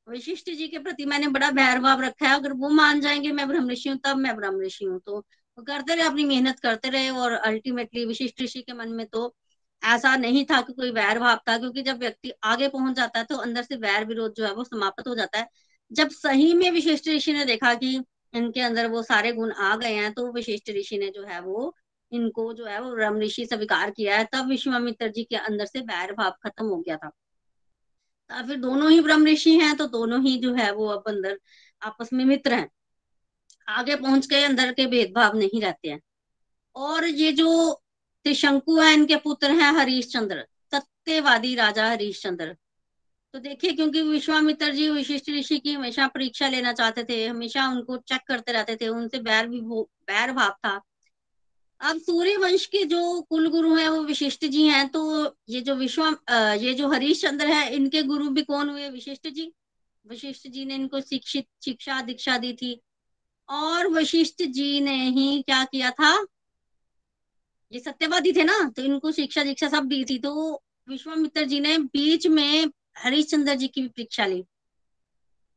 वशिष्ठ 0.07 0.51
जी 0.51 0.69
के 0.69 0.79
प्रति 0.79 1.05
मैंने 1.07 1.29
बड़ा 1.29 1.51
बैर 1.53 1.79
भाव 1.81 2.01
रखा 2.03 2.29
है। 2.29 2.35
अगर 2.35 2.53
वो 2.55 2.69
मान 2.71 3.01
जाएँगे 3.01 3.33
मैं 3.33 3.49
ब्रह्म 3.49 3.71
ऋषि 3.71 3.89
हूँ, 3.89 3.99
तब 3.99 4.17
मैं 4.19 4.37
ब्रह्म 4.37 4.61
ऋषि 4.63 4.85
हूँ। 4.85 5.01
तो 5.07 5.17
वो 5.17 5.63
करते 5.65 5.95
रहे, 5.95 6.05
अपनी 6.05 6.25
मेहनत 6.25 6.61
करते 6.61 6.89
रहे 6.91 7.11
और 7.11 7.33
अल्टीमेटली 7.33 8.05
विशिष्ट 8.07 8.43
ऋषि 8.43 8.63
के 8.63 8.73
मन 8.75 8.89
में 8.91 9.07
तो 9.09 9.35
ऐसा 9.83 10.15
नहीं 10.17 10.45
था 10.45 10.61
कि 10.63 10.73
कोई 10.73 10.91
वैर 10.93 11.19
भाव 11.19 11.39
था, 11.49 11.57
क्योंकि 11.59 11.83
जब 11.83 11.99
व्यक्ति 11.99 12.33
आगे 12.45 12.69
पहुँच 12.69 12.97
जाता 12.97 13.19
है 13.19 13.25
तो 13.25 13.37
अंदर 13.39 13.63
से 13.63 13.77
वैर 13.79 14.05
विरोध 14.07 14.35
जो 14.37 14.45
है 14.45 14.53
वो 14.55 14.65
समाप्त 14.65 15.09
हो 15.09 15.15
जाता 15.15 15.39
है। 15.39 15.49
जब 15.93 16.09
सही 16.09 16.53
में 16.55 16.71
विशिष्ट 16.71 17.09
ऋषि 17.09 17.33
ने 17.33 17.45
देखा 17.45 17.75
कि 17.75 17.95
इनके 18.35 18.61
अंदर 18.61 18.87
वो 18.87 19.03
सारे 19.03 19.33
गुण 19.33 19.53
आ 19.53 19.77
गए 19.77 19.95
हैं 19.95 20.13
तो 20.13 20.31
विशिष्ट 20.33 20.71
ऋषि 20.71 20.99
ने 20.99 21.09
जो 21.11 21.23
है 21.23 21.41
वो, 21.41 21.75
इनको 22.13 22.53
जो 22.55 22.65
है 22.65 22.81
वो 22.83 22.95
ब्रह्म 22.95 23.21
ऋषि 23.21 23.47
स्वीकार 23.47 23.91
किया 23.91 24.17
है। 24.19 24.25
तब 24.33 24.49
विश्वामित्र 24.49 25.09
जी 25.09 25.25
के 25.25 25.37
अंदर 25.37 25.65
से 25.65 25.81
बैर 25.81 26.13
भाव 26.13 26.31
खत्म 26.43 26.67
हो 26.67 26.77
गया 26.77 26.97
था। 26.97 27.11
फिर 28.31 28.57
दोनों 28.57 28.91
ही 28.91 29.01
ब्रह्म 29.01 29.27
ऋषि 29.27 29.59
हैं 29.59 29.77
तो 29.77 29.87
दोनों 29.87 30.23
ही 30.23 30.37
जो 30.39 30.55
है 30.55 30.71
वो 30.73 30.87
अब 30.87 31.09
अंदर 31.09 31.39
आपस 31.83 32.13
में 32.13 32.25
मित्र 32.25 32.55
हैं। 32.55 32.69
आगे 33.69 33.97
पहुँच 33.97 34.27
के 34.27 34.45
अंदर 34.45 34.73
के 34.73 34.87
भेदभाव 34.87 35.37
नहीं 35.37 35.61
रहते 35.61 35.89
हैं। 35.89 36.01
और 36.77 37.05
ये 37.05 37.33
जो 37.33 37.73
त्रिशंकु 38.25 38.79
है, 38.81 38.93
इनके 38.95 39.17
पुत्र 39.17 39.51
हैं 39.51 39.73
हरीश 39.73 40.07
चंद्र, 40.07 40.47
सत्यवादी 40.73 41.55
राजा 41.55 41.89
हरीश 41.91 42.23
चंद्र। 42.23 42.57
तो 43.35 43.39
देखिए, 43.39 43.73
क्योंकि 43.73 44.01
विश्वामित्र 44.03 44.73
जी 44.75 44.89
विशिष्ट 44.91 45.29
ऋषि 45.31 45.59
की 45.59 45.73
हमेशा 45.73 46.07
परीक्षा 46.09 46.49
लेना 46.49 46.73
चाहते 46.73 47.05
थे, 47.05 47.27
हमेशा 47.27 47.67
उनको 47.69 47.97
चेक 47.99 48.21
करते 48.29 48.53
रहते 48.53 48.77
थे, 48.77 48.89
उनसे 48.89 49.19
बैर 49.21 49.47
भी 49.49 49.61
बैर 49.61 50.33
भाव 50.33 50.51
था। 50.65 50.81
अब 51.81 51.99
सूर्य 51.99 52.37
वंश 52.37 52.65
के 52.67 52.85
जो 52.85 53.21
कुल 53.31 53.49
गुरु 53.51 53.75
हैं, 53.77 53.89
वो 53.89 54.03
विशिष्ट 54.05 54.45
जी 54.47 54.67
हैं 54.67 54.89
तो 54.89 55.03
ये 55.49 55.61
जो 55.61 55.75
विश्व 55.75 56.03
ये 56.61 56.75
जो 56.75 56.89
हरीश 56.89 57.23
चंद्र 57.23 57.47
है, 57.47 57.75
इनके 57.75 58.03
गुरु 58.03 58.29
भी 58.31 58.43
कौन 58.43 58.69
हुए? 58.71 58.89
विशिष्ट 58.91 59.29
जी? 59.29 59.53
वशिष्ठ 60.05 60.49
जी 60.49 60.65
ने 60.65 60.75
इनको 60.75 61.01
शिक्षित, 61.01 61.47
शिक्षा 61.65 62.01
दीक्षा 62.03 62.37
दी 62.39 62.53
थी। 62.53 62.81
और 63.49 63.87
वशिष्ठ 63.89 64.43
जी 64.45 64.81
ने 64.81 64.97
ही 65.11 65.43
क्या 65.43 65.63
किया 65.65 65.91
था? 65.93 66.13
ये 67.73 67.81
सत्यवादी 67.81 68.33
थे 68.33 68.45
ना 68.45 68.59
तो 68.77 68.83
इनको 68.83 69.13
शिक्षा 69.13 69.43
दीक्षा 69.45 69.69
सब 69.69 69.85
दी 69.85 70.05
थी 70.05 70.19
तो 70.19 70.63
विश्वामित्र 70.89 71.45
जी 71.45 71.61
ने 71.61 71.77
बीच 71.79 72.27
में 72.27 72.71
हरिश्चंद्र 73.01 73.55
जी 73.55 73.69
की 73.69 73.83
भी 73.83 73.89
परीक्षा 73.89 74.27
ली। 74.27 74.45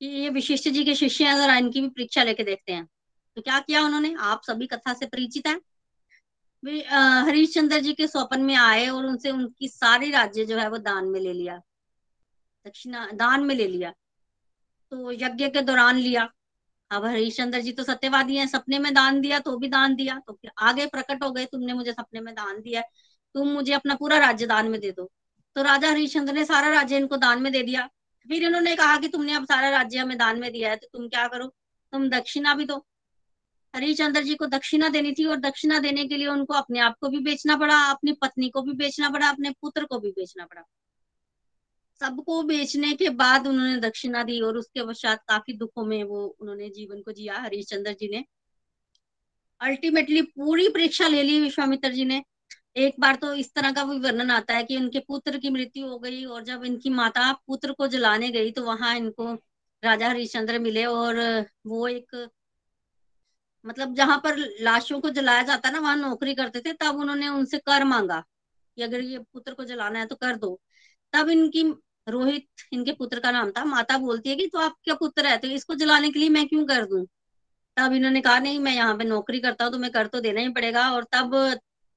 ये 0.02 0.30
विशिष्ट 0.30 0.70
जी 0.70 0.84
के 0.84 0.96
शिष्य 0.96 1.26
हैं, 1.26 1.36
जरा 1.38 1.58
इनकी 1.58 1.82
भी 1.82 1.88
परीक्षा 1.90 2.24
लेके 2.24 2.44
देखते 2.44 2.74
हैं। 2.74 2.88
तो 3.38 3.42
क्या 3.42 3.60
किया 3.60 3.82
उन्होंने? 3.82 4.14
आप 4.22 4.42
सभी 4.44 4.68
कथा 4.68 4.94
से 4.94 5.06
परिचित 5.06 5.48
है। 5.48 5.56
हरिश्चंद्र 7.26 7.80
जी 7.80 7.94
के 7.94 8.08
स्वपन 8.08 8.42
में 8.42 8.56
आए 8.56 8.88
और 8.88 9.06
उनसे 9.06 9.32
उनकी 9.32 9.68
सारी 9.68 10.12
राज्य 10.12 10.46
जो 10.46 10.58
है 10.58 10.70
वो 10.70 10.78
दान 10.80 11.06
में 11.06 11.20
ले 11.20 11.34
लिया। 11.34 11.58
दक्षिणा, 12.66 13.06
दान 13.14 13.44
में 13.44 13.56
ले 13.56 13.68
लिया। 13.68 13.94
तो 14.92 15.12
यज्ञ 15.12 15.50
के 15.50 15.62
दौरान 15.62 15.98
लिया। 15.98 16.30
अब 16.92 17.06
हरिश्चंद्र 17.06 17.60
जी 17.62 17.72
तो 17.72 17.84
सत्यवादी 17.84 18.36
हैं, 18.38 18.48
सपने 18.48 18.80
में 18.80 18.94
दान 18.94 19.20
दिया 19.22 19.40
तो 19.40 19.58
भी 19.58 19.68
दान 19.70 19.96
दिया। 19.96 20.20
तो 20.28 20.34
फिर 20.34 20.52
आगे 20.60 20.86
प्रकट 20.88 21.24
हो 21.24 21.32
गए, 21.32 21.46
तुमने 21.46 21.74
मुझे 21.74 21.92
सपने 21.94 22.22
में 22.22 22.34
दान 22.36 22.62
दिया 22.62 22.82
तुम 23.36 23.48
मुझे 23.50 23.74
अपना 23.74 23.96
पूरा 23.96 24.18
राज्य 24.18 24.46
दान 24.48 24.68
में 24.68 24.80
दे 24.82 24.92
दो। 24.92 25.12
तो 25.56 25.62
राजा 25.62 25.90
हरिश्चंद्र 25.90 26.34
ने 26.34 26.46
सारा 26.46 26.70
राज्य 26.70 26.98
इनको 26.98 27.18
दान 27.18 27.42
में 27.42 27.52
दे 27.52 27.64
दिया। 27.64 27.90
फिर 28.30 28.44
इन्होंने 28.44 28.76
कहा 28.76 28.98
कि 28.98 29.08
तुमने 29.08 29.34
अब 29.34 29.46
सारा 29.46 29.70
राज्य 29.70 29.98
हमें 29.98 30.18
दान 30.18 30.40
में 30.40 30.52
दिया 30.52 30.70
है 30.70 30.76
तो 30.76 30.88
तुम 30.94 31.08
क्या 31.08 31.28
करो? 31.28 31.48
तुम 31.94 32.10
दक्षिणा 32.10 32.56
भी 32.56 32.66
दो। 32.66 32.86
हरिश्चंद्र 33.76 34.24
जी 34.24 34.36
को 34.36 34.46
दक्षिणा 34.46 34.90
देनी 34.90 35.12
थी 35.12 35.26
और 35.26 35.38
दक्षिणा 35.38 35.80
देने 35.80 36.06
के 36.06 36.18
लिए 36.18 36.28
उनको 36.28 36.54
अपने 36.54 36.80
आप 36.80 36.98
को 37.02 37.10
भी 37.10 37.20
बेचना 37.20 37.56
पड़ा, 37.58 37.76
अपनी 37.76 38.12
पत्नी 38.12 38.50
को 38.50 38.62
भी 38.62 38.74
बेचना 38.74 39.10
पड़ा, 39.10 39.30
अपने 39.30 39.50
पुत्र 39.52 39.86
को 39.86 40.00
भी 40.00 40.12
बेचना 40.12 40.46
पड़ा। 40.46 40.62
सबको 42.00 42.44
बेचने 42.44 42.94
के 42.94 43.10
बाद 43.10 43.48
उन्होंने 43.48 43.78
दक्षिणा 43.78 44.24
दी 44.24 44.42
और 44.42 44.58
उसके 44.58 44.88
पश्चात 44.88 45.24
काफ़ी 45.28 45.54
दुखों 45.54 45.86
में 45.86 46.04
वो 46.04 46.26
उन्होंने 46.40 46.70
जीवन 46.70 47.02
को 47.02 47.12
जिया, 47.12 47.40
हरिश्चंद्र 47.40 47.94
जी 47.94 48.10
ने। 48.10 48.26
अल्टीमेटली 49.62 50.22
पूरी 50.22 50.70
परीक्षा 50.70 51.08
ले 51.08 51.24
ली 51.24 51.40
विश्वामित्र 51.40 51.92
जी 51.92 52.06
ने। 52.06 52.24
एक 52.76 52.96
बार 53.00 53.16
तो 53.16 53.34
इस 53.34 53.54
तरह 53.54 53.72
का 53.72 53.84
भी 53.84 53.98
वर्णन 54.00 54.32
आता 54.32 54.54
है 54.54 54.64
कि 54.64 54.78
उनके 54.78 55.00
पुत्र 55.00 55.38
की 55.38 55.50
मृत्यु 55.50 55.88
हो 55.88 55.98
गई 56.00 56.24
और 56.26 56.44
जब 56.44 56.64
इनकी 56.64 56.90
माता 56.90 57.32
पुत्र 57.48 57.72
को 57.72 57.88
जलाने 57.88 58.30
गई 58.30 58.52
तो 58.52 58.64
वहाँ 58.64 58.96
इनको 58.98 59.34
राजा 59.84 60.10
हरिश्चंद्र 60.10 60.60
मिले 60.60 60.86
और 60.86 61.20
वो 61.68 61.88
एक 61.88 62.30
मतलब 63.66 63.94
जहाँ 63.96 64.18
पर 64.18 64.38
लाशों 64.62 65.00
को 65.02 65.10
जलाया 65.10 65.42
जाता 65.44 65.70
ना, 65.70 65.80
वहाँ 65.80 65.96
नौकरी 65.98 66.34
करते 66.36 66.60
थे, 66.60 66.74
तब 66.74 66.96
उन्होंने 66.96 67.28
उनसे 67.30 67.58
कर 67.58 67.84
मांगा 67.84 68.20
कि 68.78 68.84
अगर 68.84 69.02
ये 69.02 69.20
पुत्र 69.34 69.54
को 69.54 69.64
जलाना 69.66 70.00
है 70.00 70.06
तो 70.06 70.16
कर 70.16 70.36
दो। 70.36 70.60
तब 71.14 71.30
इनकी 71.30 71.64
रोहित, 72.08 72.48
इनके 72.74 72.92
पुत्र 72.92 73.20
का 73.20 73.32
नाम 73.32 73.52
था, 73.52 73.64
माता 73.66 73.98
बोलती 73.98 74.30
है 74.30 74.36
कि 74.36 74.48
तो 74.48 74.60
आप 74.60 74.76
क्या 74.84 74.96
पुत्र 74.96 75.26
है? 75.28 75.38
तो 75.38 75.48
इसको 75.48 75.76
जलाने 75.76 76.10
के 76.12 76.20
लिए 76.20 76.30
मैं 76.30 76.48
क्यों 76.48 76.66
कर 76.66 76.86
दू? 76.86 77.06
तब 77.78 77.94
इन्होंने 77.94 78.22
कहा, 78.22 78.40
नहीं, 78.40 78.60
मैं 78.60 78.74
यहाँ 78.76 78.98
पे 78.98 79.04
नौकरी 79.04 79.40
करता 79.40 79.66
हूँ 79.66 79.72
तो 79.74 79.80
मैं 79.80 79.92
कर 79.92 80.08
तो 80.08 80.20
देना 80.22 80.42
ही 80.42 80.50
पड़ेगा। 80.50 80.90
और 80.92 81.04
तब 81.14 81.36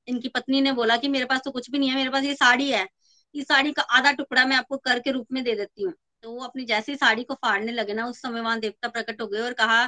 इनकी 0.08 0.28
पत्नी 0.28 0.60
ने 0.60 0.72
बोला 0.72 0.96
कि 0.96 1.08
मेरे 1.08 1.24
पास 1.24 1.40
तो 1.44 1.50
कुछ 1.50 1.70
भी 1.70 1.78
नहीं 1.78 1.88
है, 1.90 1.96
मेरे 1.96 2.10
पास 2.10 2.24
ये 2.24 2.34
साड़ी 2.34 2.70
है। 2.70 2.86
इस 3.34 3.44
साड़ी 3.44 3.72
का 3.72 3.82
आधा 3.82 4.12
टुकड़ा 4.12 4.44
मैं 4.46 4.56
आपको 4.56 4.76
कर 4.76 4.98
के 4.98 5.10
रूप 5.10 5.26
में 5.32 5.42
दे 5.44 5.54
देती 5.54 5.82
हूँ। 5.82 5.92
तो 6.22 6.30
वो 6.32 6.44
अपनी 6.44 6.64
जैसी 6.64 6.94
साड़ी 6.96 7.24
को 7.24 7.34
फाड़ने 7.34 7.72
लगे 7.72 7.94
ना, 7.94 8.06
उस 8.06 8.20
समय 8.22 8.40
वहाँ 8.40 8.58
देवता 8.60 8.88
प्रकट 8.88 9.20
हो 9.22 9.26
गए 9.26 9.40
और 9.40 9.52
कहा 9.52 9.84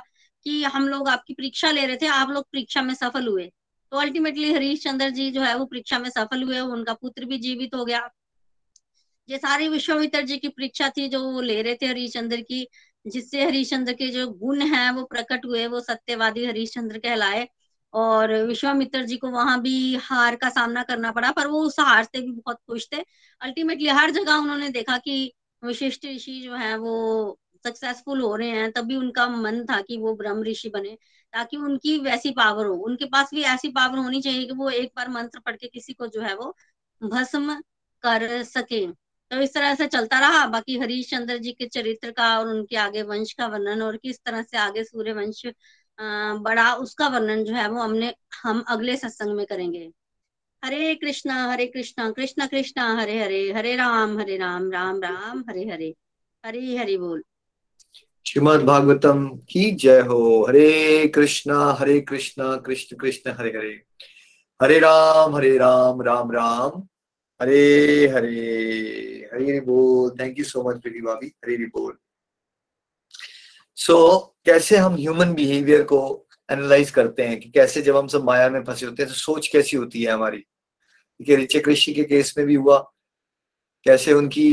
कि 0.47 0.63
हम 0.65 0.89
लोग 0.89 1.09
आपकी 1.09 1.35
परीक्षा 1.35 1.71
ले 1.71 1.87
रहे 1.87 1.97
थे, 1.97 2.07
आप 2.07 2.31
लोग 2.31 2.45
परीक्षा 2.45 2.83
में 2.83 2.95
सफल 2.95 3.27
हुए। 3.27 3.51
तो 3.93 3.97
अल्टीमेटली 3.97 4.53
हरीश 4.53 4.83
चंद्र 4.83 5.11
जी 5.11 5.31
जो 5.31 5.43
है 5.43 5.55
वो 5.57 5.65
परीक्षा 5.65 5.99
में 5.99 6.09
सफल 6.11 6.43
हुए, 6.43 6.59
उनका 6.59 6.93
पुत्र 6.93 7.25
भी 7.25 7.39
जीवित 7.39 7.75
हो 7.75 7.85
गया। 7.85 8.09
ये 9.29 9.39
सारी 9.39 9.69
विश्वामित्र 9.69 10.23
जी 10.23 10.37
की 10.39 10.49
परीक्षा 10.49 10.89
थी 10.89 11.09
जो 11.09 11.23
वो 11.23 11.41
ले 11.41 11.61
रहे 11.63 11.75
थे 11.75 11.87
हरिश्चंद्र 11.87 12.41
की, 12.41 12.67
जिससे 13.07 13.45
हरिश्चंद्र 13.45 13.93
के 13.93 14.09
जो 14.09 14.27
गुण 14.29 14.63
हैं 14.63 14.91
वो 14.91 15.05
प्रकट 15.05 15.47
हुए, 15.47 15.67
वो 15.67 15.81
सत्यवादी 15.81 16.45
हरिश्चंद्र 16.47 16.99
कहलाए। 16.99 17.49
और 17.94 18.33
विश्वामित्र 18.42 19.03
जी 19.03 19.16
को 19.16 19.29
वहाँ 19.31 19.61
भी 19.62 19.94
हार 19.96 20.37
का 20.37 20.48
सामना 20.48 20.83
करना 20.83 21.11
पड़ा, 21.12 21.31
पर 21.33 21.46
वो 21.46 21.62
उस 21.62 21.77
हार 21.81 22.05
से 22.05 22.20
भी 22.20 22.33
बहुत 22.33 22.57
खुश 22.66 22.88
थे। 22.92 23.05
अल्टीमेटली 23.40 23.88
हर 23.88 24.11
जगह 24.11 24.35
उन्होंने 24.35 24.68
देखा 24.68 24.98
कि 24.98 25.33
विशिष्ट 25.62 26.05
ऋषि 26.07 26.40
जो 26.40 26.55
है 26.55 26.77
वो 26.79 27.38
सक्सेसफुल 27.66 28.20
हो 28.20 28.35
रहे 28.37 28.48
हैं, 28.51 28.70
तभी 28.72 28.96
उनका 28.96 29.29
मन 29.29 29.64
था 29.64 29.81
कि 29.81 29.96
वो 29.96 30.14
ब्रह्म 30.14 30.42
ऋषि 30.42 30.68
बने, 30.68 30.96
ताकि 31.33 31.57
उनकी 31.57 31.98
वैसी 31.98 32.31
पावर 32.31 32.66
हो। 32.66 32.74
उनके 32.77 33.05
पास 33.05 33.31
भी 33.35 33.42
ऐसी 33.44 33.68
पावर 33.68 33.98
होनी 33.98 34.20
चाहिए 34.20 34.44
कि 34.46 34.53
वो 34.53 34.70
एक 34.70 34.92
बार 34.96 35.09
मंत्र 35.09 35.40
पढ़ 35.40 35.57
के 35.57 35.68
किसी 35.68 35.92
को 35.92 36.07
जो 36.07 36.20
है 36.20 36.35
वो 36.37 36.57
भस्म 37.03 37.61
कर 38.05 38.42
सके। 38.42 38.87
तो 39.31 39.40
इस 39.40 39.55
तरह 39.55 39.74
से 39.74 39.87
चलता 39.87 40.18
रहा। 40.20 40.46
बाकी 40.46 40.79
हरीश 40.79 41.11
चंद्र 41.11 41.37
जी 41.38 41.53
के 41.53 41.66
चरित्र 41.66 42.11
का 42.11 42.38
और 42.38 42.48
उनके 42.48 42.77
आगे 42.77 43.03
वंश 43.03 43.33
का 43.33 43.46
वर्णन 43.46 43.83
और 43.83 43.96
किस 43.96 44.18
तरह 44.24 44.42
से 44.42 44.59
आगे 44.59 44.85
सूर्य 44.85 45.12
वंश 45.12 45.42
बड़ा 46.43 46.75
उसका 46.75 47.09
वर्णन 47.09 47.45
जो 47.45 47.55
है 47.55 47.69
वो 47.69 47.81
हमने, 47.81 48.15
हम 48.43 48.65
अगले 48.69 48.97
सत्संग 48.97 49.37
में 49.37 49.47
करेंगे। 49.47 49.93
हरे 50.65 50.95
कृष्णा 50.95 51.53
हरे 51.53 51.67
कृष्णा 51.67 52.11
कृष्णा 52.11 52.47
कृष्णा, 52.47 53.01
हरे 53.01 53.23
हरे 53.25 53.53
हरे 53.53 53.77
राम 53.77 54.19
हरे 54.19 54.37
राम 54.37 54.73
राम 54.73 55.03
राम, 55.03 55.45
हरे 55.51 55.65
हरे 55.65 55.95
हरे 56.47 56.77
हरे 56.77 56.97
बोल। 56.97 57.25
श्रीमद 58.27 58.61
भागवतम 58.61 59.29
की 59.29 59.71
जय 59.71 60.01
हो। 60.01 60.47
हरे 60.49 61.09
कृष्णा 61.09 61.73
हरे 61.73 62.01
कृष्णा, 62.01 62.57
कृष्ण 62.57 62.97
कृष्ण, 62.97 63.31
हरे 63.31 63.51
हरे। 63.51 63.83
हरे 64.63 64.79
राम 64.79 65.37
हरे 65.37 65.59
राम 65.59 66.03
राम 66.03 66.33
राम, 66.33 66.83
हरे 67.43 68.09
हरे 68.09 68.41
हरे 69.35 69.61
बोल। 69.61 70.11
Thank 70.21 70.39
you 70.39 70.45
so 70.45 70.63
much 70.63 70.83
Preeti 70.83 71.01
भाभी। 71.01 71.27
हरे 71.27 71.57
बोल। 71.57 71.99
सो 73.79 73.95
so, 73.95 74.35
कैसे 74.45 74.77
हम 74.77 74.95
ह्यूमन 74.95 75.33
बिहेवियर 75.35 75.83
को 75.83 75.99
एनालाइज 76.49 76.91
करते 76.91 77.23
हैं 77.23 77.38
कि 77.41 77.49
कैसे 77.51 77.83
जब 77.83 77.97
हम 77.97 78.07
सब 78.09 78.25
माया 78.25 78.49
में 78.51 78.62
फंसे 78.64 78.87
होते 78.87 79.03
हैं 79.03 79.11
तो 79.12 79.17
सोच 79.17 79.47
कैसी 79.49 79.77
होती 79.77 80.03
है 80.03 80.12
हमारी? 80.12 80.38
देखिए 80.38 81.37
ऋचिक 81.37 81.69
ऋषि 81.69 81.93
के 81.95 82.05
केस 82.05 82.35
में 82.38 82.47
भी 82.47 82.55
हुआ। 82.55 82.79
कैसे 83.87 84.12
उनकी 84.12 84.51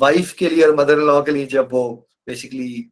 वाइफ 0.00 0.32
के 0.32 0.48
लिए 0.48 0.64
और 0.64 0.74
मदर 0.76 0.98
लॉ 0.98 1.20
के 1.22 1.32
लिए 1.32 1.46
जब 1.46 1.68
वो 1.72 1.84
बेसिकली 2.26 2.84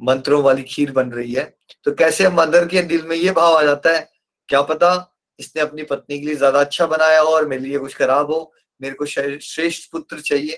मंत्रों 0.00 0.42
वाली 0.42 0.62
खीर 0.62 0.92
बन 0.92 1.10
रही 1.12 1.32
है 1.32 1.44
तो 1.84 1.92
कैसे 1.94 2.28
मदर 2.30 2.66
के 2.68 2.82
दिल 2.82 3.06
में 3.06 3.16
ये 3.16 3.30
भाव 3.32 3.56
आ 3.56 3.62
जाता 3.62 3.96
है 3.96 4.08
क्या 4.48 4.62
पता 4.62 4.92
इसने 5.38 5.62
अपनी 5.62 5.82
पत्नी 5.84 6.18
के 6.20 6.26
लिए 6.26 6.34
ज़्यादा 6.36 6.60
अच्छा 6.60 6.86
बनाया 6.86 7.20
हो 7.20 7.28
और 7.28 7.48
मेरे 7.48 7.62
लिए 7.62 7.78
कुछ 7.78 7.94
खराब 7.96 8.30
हो 8.32 8.40
मेरे 8.80 8.94
को 8.94 9.06
श्रेष्ठ 9.06 9.90
पुत्र 9.92 10.20
चाहिए। 10.20 10.56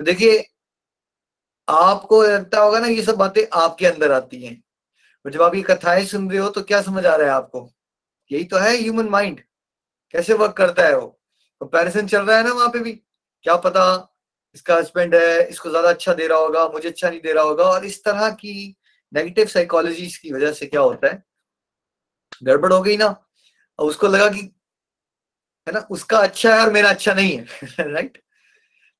तो 0.00 0.04
देखिए 0.04 0.42
आपको 1.68 2.22
लगता 2.22 2.60
होगा 2.60 2.78
ना 2.78 2.86
ये 2.86 3.02
सब 3.02 3.16
बातें 3.16 3.42
आपके 3.54 3.86
अंदर 3.86 4.12
आती 4.12 4.44
हैं। 4.44 4.62
और 5.24 5.32
जब 5.32 5.42
आप 5.42 5.54
ये 5.54 5.62
कथाएँ 5.62 6.04
सुन 6.06 6.30
रहे 6.30 6.40
हो 6.40 6.48
तो 6.50 6.62
क्या 6.62 6.80
समझ 6.82 7.04
आ 7.06 7.14
रहा 7.16 7.28
है 7.28 7.34
आपको? 7.34 7.70
यही 8.30 8.44
तो 8.44 8.58
है 8.58 8.76
ह्यूमन 8.78 9.08
माइंड 9.10 9.40
कैसे 10.14 10.34
वर्क 10.34 10.52
करता 10.56 10.86
है 10.86 10.96
वो? 10.98 11.06
कंपैरिजन 11.60 12.06
चल 12.06 12.22
रहा 12.22 12.36
है 12.38 12.44
ना 12.44 12.52
वहाँ 12.52 12.68
पे 12.68 12.78
भी। 12.80 12.92
क्या 13.44 13.56
पता 13.58 13.84
इसका 14.56 14.76
हस्बैंड 14.76 15.14
है, 15.14 15.46
इसको 15.48 15.70
ज़्यादा 15.70 15.88
अच्छा 15.90 16.14
दे 16.14 16.26
रहा 16.26 16.38
होगा, 16.38 16.68
मुझे 16.68 16.88
अच्छा 16.88 17.10
नहीं 17.10 17.20
दे 17.20 17.32
रहा 17.32 17.44
होगा। 17.44 17.64
और 17.64 17.84
इस 17.86 18.04
तरह 18.04 18.30
की 18.32 18.76
नेगेटिव 19.12 19.46
साइकोलॉजी 19.46 20.06
की 20.22 20.32
वजह 20.32 20.52
से 20.52 20.66
क्या 20.66 20.80
होता 20.80 21.08
है? 21.08 21.22
गड़बड़ 22.44 22.72
हो 22.72 22.80
गई 22.82 22.96
ना। 22.96 23.06
और 23.78 23.88
उसको 23.88 24.08
लगा 24.08 24.28
कि, 24.28 24.40
है 25.66 25.72
ना, 25.74 25.80
उसका 25.90 26.18
अच्छा 26.18 26.54
है 26.56 26.60
और 26.60 26.72
मेरा 26.72 26.90
अच्छा 26.90 27.14
नहीं 27.14 27.36
है। 27.38 27.46
राइट 27.94 28.18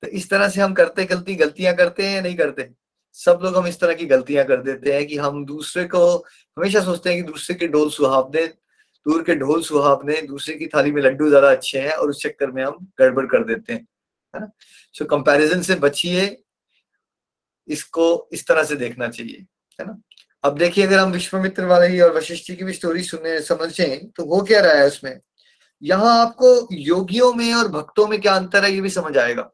तो 0.05 0.09
इस 0.11 0.29
तरह 0.29 0.49
से 0.49 0.61
हम 0.61 0.73
करते 0.73 1.03
गलती, 1.05 1.35
गलतियाँ 1.35 1.73
करते 1.75 2.05
हैं 2.05 2.21
नहीं 2.21 2.35
करते? 2.37 2.69
सब 3.17 3.39
लोग 3.43 3.55
हम 3.57 3.67
इस 3.67 3.79
तरह 3.79 3.93
की 3.93 4.05
गलतियाँ 4.05 4.45
कर 4.45 4.61
देते 4.61 4.93
हैं 4.93 5.05
कि 5.07 5.17
हम 5.17 5.45
दूसरे 5.45 5.83
को 5.85 6.01
हमेशा 6.57 6.81
सोचते 6.83 7.09
हैं 7.09 7.23
कि 7.23 7.31
दूसरे 7.31 7.55
के 7.55 7.67
ढोल 7.67 7.89
सुहावने, 7.89 8.45
दूर 9.05 9.23
के 9.23 9.35
ढोल 9.35 9.61
सुहावने, 9.63 10.21
दूसरे 10.21 10.55
की 10.55 10.67
थाली 10.67 10.91
में 10.91 11.01
लड्डू 11.01 11.29
ज़्यादा 11.29 11.51
अच्छे 11.51 11.79
हैं 11.79 11.91
और 11.91 12.09
उस 12.09 12.21
चक्कर 12.23 12.51
में 12.51 12.63
हम 12.63 12.87
गड़बड़ 12.99 13.25
कर 13.25 13.43
देते 13.43 13.73
हैं, 13.73 13.87
है 14.33 14.41
ना? 14.41 14.51
सो 14.93 15.05
कंपैरिजन 15.05 15.61
से 15.61 15.75
बचिए, 15.75 16.37
इसको 17.67 18.29
इस 18.33 18.47
तरह 18.47 18.63
से 18.63 18.75
देखना 18.75 19.07
चाहिए, 19.09 19.45
है 19.79 19.87
ना? 19.87 19.97
अब 20.43 20.57
देखिए, 20.57 20.85
अगर 20.87 20.99
हम 20.99 21.11
विश्वमित्र 21.11 21.65
वाले 21.65 21.87
ही 21.87 21.99
और 21.99 22.15
वशिष्ठ 22.17 22.47
जी 22.47 22.55
की 22.55 22.63
भी 22.63 22.73
स्टोरी 22.73 23.03
सुने, 23.03 23.39
समझें 23.41 24.09
तो 24.09 24.25
वो 24.25 24.41
क्या 24.41 24.61
रहा 24.61 24.73
है 24.73 24.87
उसमें? 24.87 25.19
यहाँ 25.81 26.19
आपको 26.19 26.67
योगियों 26.71 27.33
में 27.33 27.53
और 27.53 27.67
भक्तों 27.67 28.07
में 28.07 28.21
क्या 28.21 28.35
अंतर 28.35 28.63
है, 28.63 28.71
ये 28.71 28.81
भी 28.81 28.89
समझ 28.89 29.17
आएगा। 29.17 29.51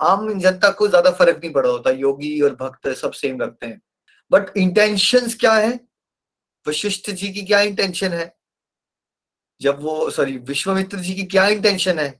आम 0.00 0.38
जनता 0.40 0.70
को 0.70 0.88
ज़्यादा 0.88 1.10
फ़र्क 1.10 1.36
नहीं 1.36 1.52
पड़ा 1.52 1.70
होता, 1.70 1.90
योगी 1.90 2.40
और 2.40 2.54
भक्त 2.54 2.88
सब 2.88 3.12
सेम 3.12 3.40
रखते 3.42 3.66
हैं। 3.66 3.80
बट 4.30 4.56
इंटेंशन 4.56 5.28
क्या 5.30 5.52
है? 5.52 5.78
वशिष्ठ 6.66 7.10
जी 7.10 7.32
की 7.32 7.42
क्या 7.42 7.60
इंटेंशन 7.60 8.12
है? 8.12 8.34
जब 9.60 9.80
वो 9.82 10.10
सॉरी 10.10 10.36
विश्वमित्र 10.38 10.98
जी 10.98 11.14
की 11.14 11.24
क्या 11.24 11.46
इंटेंशन 11.48 11.98
है? 11.98 12.10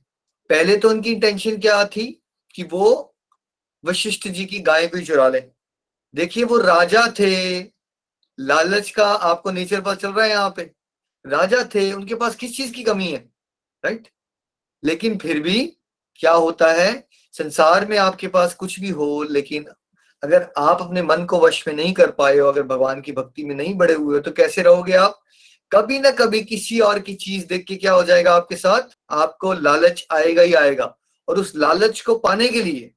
पहले 0.49 0.77
तो 0.77 0.89
उनकी 0.89 1.11
इंटेंशन 1.11 1.57
क्या 1.57 1.83
थी 1.85 2.05
कि 2.55 2.63
वो 2.63 3.15
वशिष्ठ 3.83 4.27
जी 4.27 4.45
की 4.45 4.59
गाय 4.59 4.87
भी 4.87 5.05
चुरा 5.05 5.27
ले। 5.29 5.39
देखिए 6.13 6.43
वो 6.43 6.57
राजा 6.57 7.05
थे। 7.19 7.59
लालच 8.39 8.89
का 8.91 9.07
आपको 9.07 9.51
नेचर 9.51 9.81
पता 9.81 9.95
चल 9.95 10.11
रहा 10.11 10.25
है 10.25 10.31
यहाँ 10.31 10.53
पे। 10.57 10.63
राजा 11.25 11.63
थे, 11.75 11.91
उनके 11.93 12.15
पास 12.15 12.35
किस 12.35 12.55
चीज़ 12.57 12.73
की 12.73 12.83
कमी 12.83 13.07
है? 13.07 13.19
राइट 13.83 14.07
लेकिन 14.83 15.17
फिर 15.17 15.39
भी 15.39 15.65
क्या 16.19 16.31
होता 16.31 16.71
है? 16.73 17.08
संसार 17.39 17.85
में 17.85 17.97
आपके 17.97 18.27
पास 18.29 18.53
कुछ 18.55 18.79
भी 18.79 18.89
हो, 18.91 19.23
लेकिन 19.23 19.65
अगर 20.23 20.47
आप 20.57 20.81
अपने 20.81 21.01
मन 21.03 21.25
को 21.25 21.39
वश 21.39 21.63
में 21.67 21.73
नहीं 21.75 21.93
कर 21.93 22.11
पाए 22.11 22.37
हो, 22.37 22.47
अगर 22.47 22.63
भगवान 22.65 23.01
की 23.01 23.11
भक्ति 23.11 23.43
में 23.43 23.55
नहीं 23.55 23.73
बड़े 23.75 23.93
हुए 23.93 24.15
हो 24.15 24.19
तो 24.21 24.31
कैसे 24.31 24.61
रहोगे 24.61 24.93
आप? 24.95 25.19
कभी 25.71 25.99
ना 25.99 26.11
कभी 26.13 26.41
किसी 26.43 26.79
और 26.79 26.99
की 26.99 27.13
चीज़ 27.15 27.45
देख 27.47 27.65
के 27.67 27.75
क्या 27.75 27.93
हो 27.93 28.03
जाएगा 28.03 28.33
आपके 28.33 28.55
साथ? 28.55 28.95
आपको 29.11 29.53
लालच 29.53 30.05
आएगा 30.11 30.41
ही 30.41 30.53
आएगा। 30.55 30.95
और 31.27 31.39
उस 31.39 31.53
लालच 31.55 32.01
को 32.01 32.15
पाने 32.17 32.47
के 32.47 32.63
लिए 32.63 32.91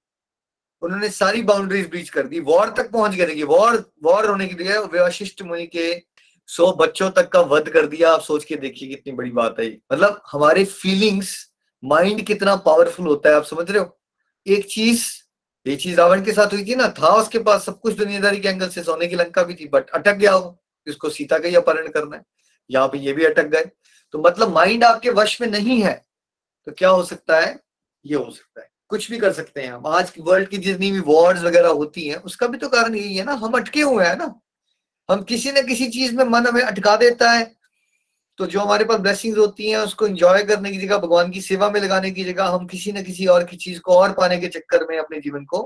उन्होंने 0.83 1.09
सारी 1.11 1.42
बाउंड्रीज 1.42 1.88
ब्रीच 1.90 2.09
कर 2.11 2.26
दी। 2.26 2.40
वॉर 2.40 2.72
तक 2.76 2.90
पहुँच 2.90 3.14
गए, 3.14 3.26
देखिए 3.26 3.44
वॉर 3.44 3.76
वॉर 4.05 4.26
होने 4.26 4.46
के 4.46 4.62
लिए 4.62 4.78
वशिष्ठ 4.98 5.42
मुनि 5.42 5.66
के 5.66 5.94
सौ 6.48 6.72
बच्चों 6.74 7.11
तक 7.11 7.28
का 7.28 7.40
वध 7.40 7.68
कर 7.68 7.87
दिया। 7.87 8.12
आप 8.12 8.20
सोच 8.22 8.44
के 8.44 8.57
देखिए 8.57 8.88
कितनी 8.88 9.12
बड़ी 9.12 9.31
बात 9.33 9.61
है 9.61 9.66
मतलब 9.92 10.20
हमारे 10.33 10.64
फीलिंग्स 10.66 11.37
माइंड 11.83 12.22
कितना 12.22 12.57
पावरफुल 12.59 13.07
होता 13.07 13.28
है, 13.28 13.37
आप 13.37 13.44
समझ 13.44 13.70
रहे 13.70 13.78
हो? 13.78 13.98
एक 14.46 14.66
चीज़, 14.66 15.05
ये 15.66 15.76
चीज़ 15.76 15.96
रावण 15.96 16.24
के 16.24 16.33
साथ 16.33 16.52
हुई 16.52 16.64
थी 16.64 16.74
ना, 16.74 16.88
था 16.90 17.09
उसके 17.16 17.38
पास 17.40 17.64
सब 17.64 17.78
कुछ 17.81 17.94
दुनियादारी 17.96 18.40
के 18.40 18.48
एंगल 18.48 18.68
से, 18.68 18.83
सोने 18.83 19.07
की 19.07 19.16
लंका 19.16 19.42
भी 19.42 19.55
थी 19.55 19.68
बट 19.68 19.90
अटक 19.90 20.14
गया 20.14 20.37
वो, 20.37 20.59
इसको 20.87 21.11
सीता 21.11 21.38
का 21.38 21.48
ही 21.48 21.55
अपहरण 21.57 21.88
करना 21.88 22.16
है, 22.16 22.22
यहाँ 22.70 22.88
पे 22.88 22.98
ये 22.98 23.12
भी 23.12 23.24
अटक 23.24 23.46
गए। 23.48 23.64
तो 24.14 24.18
मतलब 24.20 24.55
माइंड 24.55 24.85
आपके 24.85 25.11
वश 25.12 25.40
में 25.40 25.48
नहीं 25.50 25.81
है 25.83 25.94
तो 26.66 26.72
क्या 26.72 26.88
हो 26.90 27.02
सकता 27.05 27.40
है? 27.40 27.59
ये 28.05 28.16
हो 28.16 28.31
सकता 28.31 28.61
है, 28.61 28.68
कुछ 28.90 29.11
भी 29.11 29.18
कर 29.18 29.33
सकते 29.33 29.61
हैं 29.61 29.72
हम 29.72 29.87
आज 29.88 30.11
की 30.11 30.22
वर्ल्ड 30.22 30.48
की 30.48 30.59
जितनी 30.59 30.90
भी 30.92 31.00
वॉर्स 31.02 31.42
वगैरह 31.42 31.68
होती 31.70 32.09
हैं, 32.09 32.16
उसका 32.18 32.46
भी 32.46 32.59
तो 32.59 32.68
कारण 32.68 32.94
यही 32.94 33.16
है 33.16 33.24
ना, 33.24 33.33
हम 33.35 33.52
अटके 33.55 33.81
हुए 33.83 34.05
हैं 34.05 34.16
ना। 34.16 34.35
हम 35.09 35.22
किसी 35.24 35.52
न 35.52 35.66
किसी 35.66 35.88
चीज़ 35.90 36.14
में 36.16 36.24
मन 36.26 36.46
हमें 36.46 36.62
अटका 36.62 36.96
देता 36.96 37.31
है 37.31 37.44
तो 38.38 38.47
जो 38.47 38.61
हमारे 38.61 38.85
पास 38.85 39.01
ब्लेसिंग्स 39.01 39.38
होती 39.38 39.71
हैं, 39.71 39.79
उसको 39.79 40.07
एंजॉय 40.07 40.42
करने 40.45 40.71
की 40.73 40.79
जगह, 40.79 40.99
भगवान 40.99 41.31
की 41.31 41.40
सेवा 41.40 41.71
में 41.71 41.81
लगाने 41.81 42.11
की 42.11 42.25
जगह, 42.25 42.45
हम 42.47 42.66
किसी 42.66 42.92
न 42.92 43.03
किसी 43.03 43.27
और 43.27 43.45
की 43.45 43.57
चीज़ 43.57 43.81
को 43.81 43.95
और 43.95 44.12
पाने 44.12 44.38
के 44.38 44.49
चक्कर 44.49 44.87
में 44.90 44.99
अपने 44.99 45.21
जीवन 45.21 45.45
को 45.45 45.62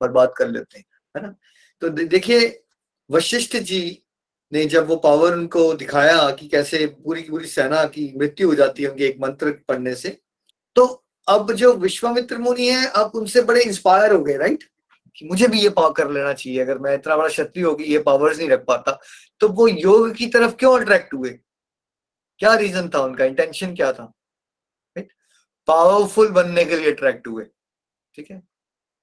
बर्बाद 0.00 0.32
कर 0.36 0.48
लेते 0.48 0.78
हैं, 0.78 0.84
है 1.14 1.22
ना? 1.22 1.34
तो 1.82 1.88
देखिए, 1.88 2.62
वशिष्ठ 3.10 3.56
जी 3.58 4.02
ने 4.52 4.64
जब 4.66 4.86
वो 4.88 4.96
पावर 4.96 5.32
उनको 5.32 5.72
दिखाया 5.74 6.30
कि 6.30 6.46
कैसे 6.48 6.86
पूरी 7.04 7.22
की 7.22 7.30
पूरी 7.30 7.46
सेना 7.46 7.84
की 7.86 8.12
मृत्यु 8.16 8.48
हो 8.48 8.54
जाती 8.54 8.82
है 8.82 8.88
उनके 8.88 9.04
एक 9.04 9.18
मंत्र 9.22 9.50
पढ़ने 9.68 9.94
से 9.94 10.16
तो 10.76 10.84
अब 11.28 11.52
जो 11.52 11.72
विश्वामित्र 11.74 12.38
मुनि 12.38 12.66
है, 12.66 12.86
अब 12.86 13.10
उनसे 13.14 13.42
बड़े 13.42 13.62
इंस्पायर 13.62 14.12
हो 14.12 14.22
गए 14.24 14.36
राइट 14.36 14.64
कि 15.16 15.26
मुझे 15.26 15.46
भी 15.48 15.60
ये 15.60 15.68
पावर 15.70 15.92
कर 15.92 16.10
लेना 16.10 16.32
चाहिए, 16.32 16.60
अगर 16.60 16.78
मैं 16.78 16.94
इतना 16.94 17.16
बड़ा 17.16 17.28
क्षत्रिय 17.28 17.64
होगी 17.64 17.84
ये 17.84 17.98
पावर्स 18.00 18.38
नहीं 18.38 18.48
रख 18.48 18.64
पाता 18.66 18.98
तो 19.40 19.48
वो 19.48 19.68
योग 19.68 20.14
की 20.14 20.26
तरफ़ 20.28 20.54
क्यों 20.54 20.78
अट्रैक्ट 20.80 21.14
हुए? 21.14 21.38
क्या 22.40 22.54
रीजन 22.54 22.88
था 22.88 22.98
उनका? 22.98 23.24
इंटेंशन 23.24 23.74
क्या 23.74 23.92
था? 23.92 24.12
पावरफुल 25.68 26.28
बनने 26.28 26.64
के 26.64 26.76
लिए 26.76 26.92
अट्रैक्ट 26.92 27.26
हुए। 27.26 27.44
ठीक 28.14 28.30
है? 28.30 28.38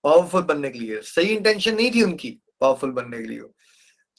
पावरफुल 0.04 0.42
बनने 0.42 0.70
के 0.70 0.80
लिए। 0.80 1.02
सही 1.02 1.36
इंटेंशन 1.36 1.76
नहीं 1.76 1.92
थी 1.92 2.02
उनकी 2.04 2.30
पावरफुल 2.62 2.92
बनने 2.92 3.18
के 3.18 3.28
लिए। 3.28 3.42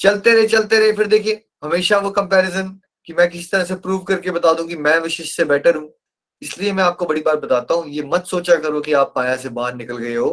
चलते 0.01 0.35
रहे 0.35 0.47
चलते 0.47 0.79
रहे, 0.79 0.93
फिर 0.93 1.07
देखिए, 1.07 1.45
हमेशा 1.65 1.99
वो 1.99 2.11
कंपैरिजन 2.11 2.69
कि 3.07 3.13
मैं 3.13 3.29
किस 3.31 3.51
तरह 3.53 3.65
से 3.65 3.75
प्रूव 3.75 3.99
करके 4.03 4.31
बता 4.31 4.53
दूँ 4.53 4.67
कि 4.69 4.77
मैं 4.77 4.99
विशिष्ट 4.99 5.37
से 5.37 5.45
बेटर 5.45 5.77
हूँ। 5.77 5.91
इसलिए 6.43 6.73
मैं 6.73 6.85
आपको 6.85 7.07
बड़ी 7.07 7.21
बार 7.21 7.37
बताता 7.37 7.75
हूँ, 7.75 7.89
ये 7.89 8.03
मत 8.03 8.27
सोचा 8.27 8.57
करो 8.57 8.81
कि 8.81 8.93
आप 8.93 9.15
माया 9.17 9.37
से 9.37 9.49
बाहर 9.49 9.75
निकल 9.75 9.97
गए 9.97 10.15
हो। 10.15 10.31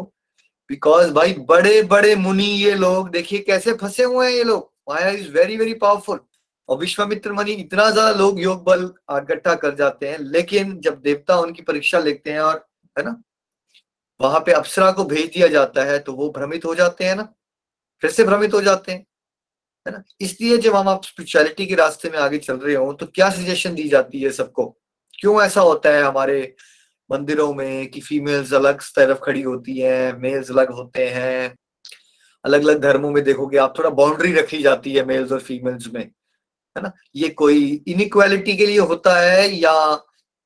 बिकॉज़ 0.69 1.11
भाई 1.13 1.33
बड़े 1.49 1.81
बड़े 1.83 2.15
मुनि 2.15 2.43
ये 2.43 2.75
लोग, 2.75 3.09
देखिए 3.09 3.39
कैसे 3.39 3.73
फंसे 3.73 4.03
हुए 4.03 4.27
हैं 4.27 4.33
ये 4.33 4.43
लोग। 4.43 4.71
Maya 4.89 5.09
is 5.09 5.31
very 5.31 5.57
very 5.57 5.73
powerful 5.73 6.19
और 6.69 6.77
विश्वामित्र 6.77 7.31
मुनि 7.33 7.51
इतना 7.53 7.89
ज़्यादा 7.91 8.11
लोग 8.11 8.39
योग 8.41 8.63
बल 8.65 8.83
इकट्ठा 9.13 9.55
कर 9.55 9.75
जाते 9.75 10.07
हैं, 10.07 10.19
लेकिन 10.19 10.79
जब 10.81 11.01
देवता 11.01 11.37
उनकी 11.39 11.61
परीक्षा 11.63 11.99
लेते 11.99 12.31
हैं 12.31 12.39
और, 12.41 12.65
है 12.95 13.03
ना, 13.05 13.21
वहाँ 14.19 14.39
पे 14.39 14.51
अप्सरा 14.53 14.91
को 14.91 15.03
भेज 15.05 15.31
दिया 15.33 15.47
जाता 15.49 15.83
है 15.85 15.97
तो 15.99 16.13
वो 16.13 16.29
भ्रमित 16.37 16.65
हो 16.65 16.75
जाते 16.75 17.05
हैं 17.05 17.15
ना, 17.15 17.27
फिर 18.03 18.11
से 18.11 18.23
भ्रमित 18.23 18.53
हो 18.53 18.61
जाते 18.61 18.91
हैं, 18.91 19.05
है 19.85 19.91
ना। 19.93 20.03
इसलिए 20.21 20.57
जब 20.59 20.75
हम 20.75 20.89
आप 20.89 21.03
स्पिरिचुअलिटी 21.05 21.65
के 21.65 21.75
रास्ते 21.75 22.09
में 22.09 22.17
आगे 22.19 22.37
चल 22.39 22.57
रहे 22.57 22.75
हो 22.75 22.91
तो 22.93 23.05
क्या 23.07 23.29
सजेशन 23.31 23.75
दी 23.75 23.87
जाती 23.89 24.21
है 24.21 24.31
सबको? 24.33 24.65
क्यों 25.19 25.41
ऐसा 25.43 25.61
होता 25.61 25.89
है 25.89 26.03
हमारे 26.03 26.55
मंदिरों 27.09 27.53
में 27.53 27.87
कि 27.89 28.01
फीमेल्स 28.01 28.53
अलग 28.53 28.81
तरफ़ 28.95 29.19
खड़ी 29.23 29.41
होती 29.41 29.77
हैं 29.79 30.17
मेल्स 30.19 30.51
अलग 30.51 30.71
होते 30.73 31.07
हैं? 31.09 31.55
अलग 32.45 32.63
अलग 32.63 32.81
धर्मों 32.81 33.11
में 33.11 33.23
देखोगे 33.23 33.57
आप, 33.57 33.77
थोड़ा 33.79 33.89
बाउंड्री 33.91 34.33
रखी 34.33 34.61
जाती 34.63 34.93
है 34.93 35.05
मेल्स 35.05 35.31
और 35.31 35.39
फीमेल्स 35.41 35.87
में। 35.93 36.09
है 36.75 36.83
ना? 36.83 36.91
ये 37.15 37.29
कोई 37.31 37.83
इनइक्वालिटी 37.87 38.55
के 38.57 38.65
लिए 38.65 38.79
होता 38.79 39.15
है 39.21 39.49
या 39.51 39.73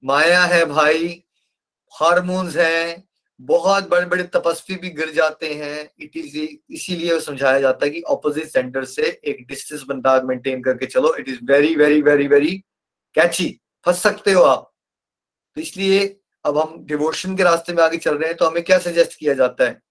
माया 0.04 0.44
है 0.46 0.64
भाई 0.66 1.24
हार्मोन्स 1.94 2.56
हैं, 2.58 3.04
बहुत 3.40 3.90
बड़े 3.90 4.06
बड़े 4.06 4.24
तपस्वी 4.34 4.76
भी 4.76 4.90
गिर 4.92 5.12
जाते 5.14 5.54
हैं। 5.54 5.90
इट 6.00 6.18
इज़ 6.18 6.38
इसीलिए 6.72 7.20
समझाया 7.22 7.60
जाता 7.60 7.86
है 7.86 7.92
कि 7.92 8.02
ऑपोजिट 8.08 8.48
सेंटर 8.48 8.86
से 8.86 9.08
एक 9.26 9.46
डिस्टेंस 9.48 9.84
बंदा 9.90 10.22
मेंटेन 10.24 10.62
करके 10.64 10.86
चलो। 10.86 11.14
It 11.16 11.30
is 11.30 11.40
very 11.44 11.76
very 11.76 12.02
very 12.02 12.28
very 12.28 12.56
catchy 13.16 13.50
फंस 13.86 14.02
सकते 14.04 14.32
हो 14.32 14.42
आप। 14.44 14.72
तो 15.58 15.62
इसलिए 15.62 16.06
अब 16.46 16.58
हम 16.58 16.76
डिवोशन 16.86 17.36
के 17.38 17.44
रास्ते 17.44 17.74
में 17.74 17.84
आगे 17.84 17.98
चल 17.98 18.18
रहे 18.18 18.28
हैं 18.28 18.38
तो 18.38 18.46
हमें 18.46 18.64
क्या 18.64 18.78
सजेस्ट 18.80 19.18
किया 19.20 19.34
जाता 19.34 19.64
है? 19.64 19.82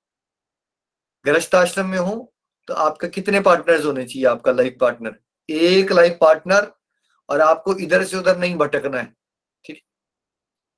गृहस्थ 1.24 1.54
आश्रम 1.54 1.86
में 1.86 1.98
हो 1.98 2.32
तो 2.68 2.74
आपका 2.76 3.08
कितने 3.08 3.40
पार्टनर्स 3.40 3.84
होने 3.84 4.04
चाहिए 4.04 4.26
आपका 4.26 4.52
लाइफ 4.52 4.76
पार्टनर 4.80 5.14
एक 5.48 5.92
लाइफ 5.92 6.16
पार्टनर 6.20 6.70
और 7.28 7.40
आपको 7.42 7.74
इधर 7.76 8.04
से 8.04 8.16
उधर 8.16 8.38
नहीं 8.38 8.56
भटकना 8.56 8.98
है, 8.98 9.12
ठीक 9.64 9.82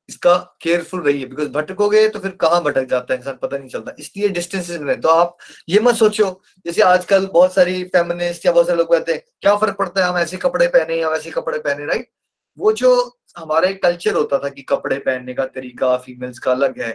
इसका 0.09 0.37
केयरफुल 0.63 1.03
रहिए 1.03 1.27
बिकॉज़ 1.27 1.49
भटकोगे 1.51 2.09
तो 2.09 2.19
फिर 2.21 2.31
कहाँ 2.41 2.63
भटक 2.63 2.85
जाता 2.85 3.13
है 3.15 3.19
इंसान, 3.19 3.35
पता 3.37 3.59
नहीं 3.59 3.69
चलता। 3.69 3.95
इसलिए 3.99 4.29
डिस्टेंस 4.31 4.71
में 4.81 5.01
तो 5.01 5.09
आप 5.11 5.37
ये 5.69 5.81
मत 5.81 5.95
सोचो 5.97 6.31
जैसे 6.67 6.83
आजकल 6.83 7.27
बहुत 7.29 7.55
सारी 7.55 7.83
फेमिनिस्ट 7.87 8.47
या 8.47 8.53
बहुत 8.53 8.67
सारे 8.67 8.79
लोग 8.79 8.93
कहते 8.93 9.13
हैं, 9.13 9.23
क्या 9.43 9.57
फ़र्क 9.57 9.77
पड़ता 9.79 10.01
है, 10.01 10.09
हम 10.09 10.19
ऐसे 10.19 10.37
कपड़े 10.39 10.67
पहने 10.69 10.97
या 10.97 11.09
वैसे 11.11 11.31
कपड़े 11.31 11.59
पहने? 11.61 11.87
राइट 11.87 12.11
वो 12.59 12.73
जो 12.75 13.21
हमारा 13.37 13.69
एक 13.69 13.83
कल्चर 13.83 14.15
होता 14.15 14.39
था 14.39 14.49
कि 14.49 14.63
कपड़े 14.65 14.99
पहनने 14.99 15.35
का 15.35 15.45
तरीका 15.49 15.97
फीमेल्स 15.99 16.39
का 16.39 16.51
अलग 16.53 16.81
है 16.81 16.91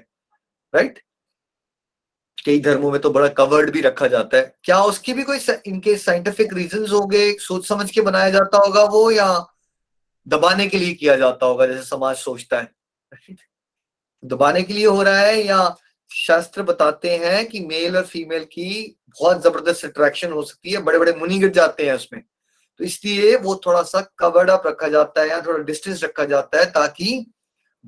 राइट 0.73 0.99
कई 2.37 2.59
धर्मों 2.59 2.91
में 2.91 2.99
तो 3.01 3.09
बड़ा 3.09 3.27
कवर्ड 3.29 3.71
भी 3.71 3.81
रखा 3.81 4.07
जाता 4.07 4.37
है। 4.37 4.55
क्या 4.63 4.79
उसकी 4.83 5.13
भी 5.13 5.23
कोई 5.23 5.39
इनके 5.67 5.95
साइंटिफिक 5.97 6.53
रीजन 6.53 6.85
हो 6.87 7.05
गए 7.05 7.31
सोच 7.39 7.67
समझ 7.67 7.89
के 7.91 8.01
बनाया 8.01 8.29
जाता 8.29 8.57
होगा 8.57 8.83
वो 8.83 9.09
या 9.11 9.27
दबाने 10.27 10.67
के 10.67 10.77
लिए 10.77 10.93
किया 10.93 11.15
जाता 11.15 11.45
होगा, 11.45 11.65
जैसे 11.65 11.83
समाज 11.83 12.15
सोचता 12.17 12.59
है? 12.59 12.71
दबाने 14.23 14.61
के 14.63 14.73
लिए 14.73 14.85
हो 14.85 15.01
रहा 15.03 15.19
है 15.19 15.41
या 15.43 15.75
शास्त्र 16.11 16.63
बताते 16.63 17.15
हैं 17.17 17.45
कि 17.45 17.59
मेल 17.59 17.97
और 17.97 18.03
फीमेल 18.03 18.43
की 18.43 18.97
बहुत 19.09 19.43
ज़बरदस्त 19.43 19.85
अट्रैक्शन 19.85 20.31
हो 20.31 20.41
सकती 20.43 20.71
है 20.71 20.81
बड़े 20.81 20.99
बड़े 20.99 21.13
मुनि 21.13 21.39
गिर 21.39 21.51
जाते 21.51 21.85
हैं 21.85 21.93
उसमें। 21.93 22.21
तो 22.79 22.83
इसलिए 22.83 23.35
वो 23.37 23.55
थोड़ा 23.65 23.81
सा 23.83 24.01
कवर्ड 24.19 24.49
अप 24.49 24.67
रखा 24.67 24.87
जाता 24.87 25.21
है 25.21 25.29
या 25.29 25.39
थोड़ा 25.41 25.63
डिस्टेंस 25.63 26.03
रखा 26.03 26.25
जाता 26.25 26.59
है 26.59 26.65
ताकि 26.71 27.25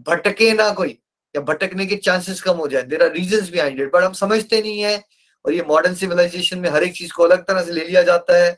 भटके 0.07 0.51
ना 0.53 0.69
कोई। 0.71 0.97
या 1.37 1.41
भटकने 1.43 1.85
के 1.85 1.95
चांसेस 1.95 2.41
कम 2.41 2.57
हो 2.57 2.67
जाए। 2.67 2.83
There 2.83 3.03
are 3.03 3.11
reason 3.11 3.51
behind 3.51 3.81
it 3.81 3.91
but 3.93 4.03
हम 4.03 4.13
समझते 4.13 4.61
नहीं 4.61 4.79
है 4.79 5.03
और 5.45 5.53
ये 5.53 5.63
मॉडर्न 5.67 5.95
सिविलाइजेशन 5.95 6.59
में 6.59 6.69
हर 6.69 6.83
एक 6.83 6.95
चीज़ 6.95 7.13
को 7.13 7.23
अलग 7.23 7.43
तरह 7.45 7.61
से 7.63 7.71
ले 7.71 7.85
लिया 7.85 8.01
जाता 8.03 8.37
है। 8.37 8.53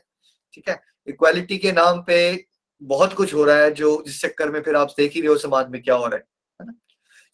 ठीक 0.54 0.68
है? 0.68 0.80
इक्वालिटी 1.06 1.58
के 1.58 1.72
नाम 1.72 2.02
पे 2.02 2.46
बहुत 2.82 3.12
कुछ 3.12 3.34
हो 3.34 3.44
रहा 3.44 3.56
है 3.56 3.70
जो 3.70 4.02
जिस 4.06 4.20
चक्कर 4.22 4.50
में 4.50 4.60
फिर 4.62 4.76
आप 4.76 4.94
देख 4.98 5.12
ही 5.14 5.20
रहे 5.20 5.28
हो 5.28 5.36
समाज 5.36 5.68
में 5.70 5.82
क्या 5.82 5.94
हो 5.94 6.06
रहा 6.06 6.16
है 6.16 6.72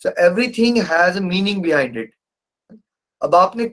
so 0.03 0.11
everything 0.25 0.79
has 0.79 1.19
meaning 1.21 1.63
behind 1.63 1.97
it 1.99 2.15
अब 3.23 3.35
आपने 3.35 3.65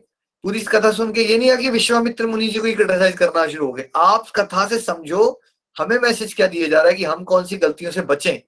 पूरी 0.43 0.61
कथा 0.61 0.91
सुन 0.91 1.11
के 1.13 1.24
ये 1.24 1.38
नहीं 1.38 1.49
है 1.49 1.57
कि 1.57 1.69
विश्वामित्र 1.69 2.26
मुनि 2.28 2.47
जी 2.47 2.59
को 2.59 2.65
ही 2.65 2.74
क्रिटिसाइज 2.74 3.17
करना 3.17 3.47
शुरू 3.47 3.65
हो 3.65 3.74
गए। 3.74 3.89
आप 3.95 4.30
कथा 4.36 4.67
से 4.67 4.80
समझो, 4.80 5.41
हमें 5.78 5.97
मैसेज 5.99 6.34
क्या 6.34 6.47
दिया 6.47 6.67
जा 6.67 6.82
रहा 6.82 6.91
है 6.91 6.97
कि 6.97 7.03
हम 7.03 7.24
कौन 7.24 7.45
सी 7.45 7.57
गलतियों 7.57 7.91
से 7.91 8.01
बचें? 8.01 8.39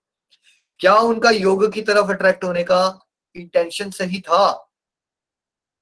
क्या 0.79 0.95
उनका 0.95 1.29
योग 1.29 1.71
की 1.73 1.81
तरफ़ 1.81 2.11
अट्रैक्ट 2.11 2.43
होने 2.43 2.63
का 2.63 3.04
इंटेंशन 3.35 3.89
सही 3.91 4.19
था। 4.21 4.45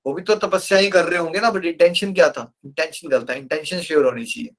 वो 0.05 0.13
भी 0.13 0.21
तो 0.21 0.35
तपस्या 0.35 0.77
ही 0.77 0.89
कर 0.89 1.05
रहे 1.05 1.19
होंगे 1.19 1.39
ना 1.39 1.49
बट 1.51 1.65
इंटेंशन 1.65 2.13
क्या 2.13 2.29
था? 2.29 2.51
इंटेंशन 2.65 3.07
गलत 3.09 3.29
है। 3.29 3.37
इंटेंशन 3.39 3.81
श्योर 3.81 4.05
होनी 4.05 4.25
चाहिए। 4.25 4.49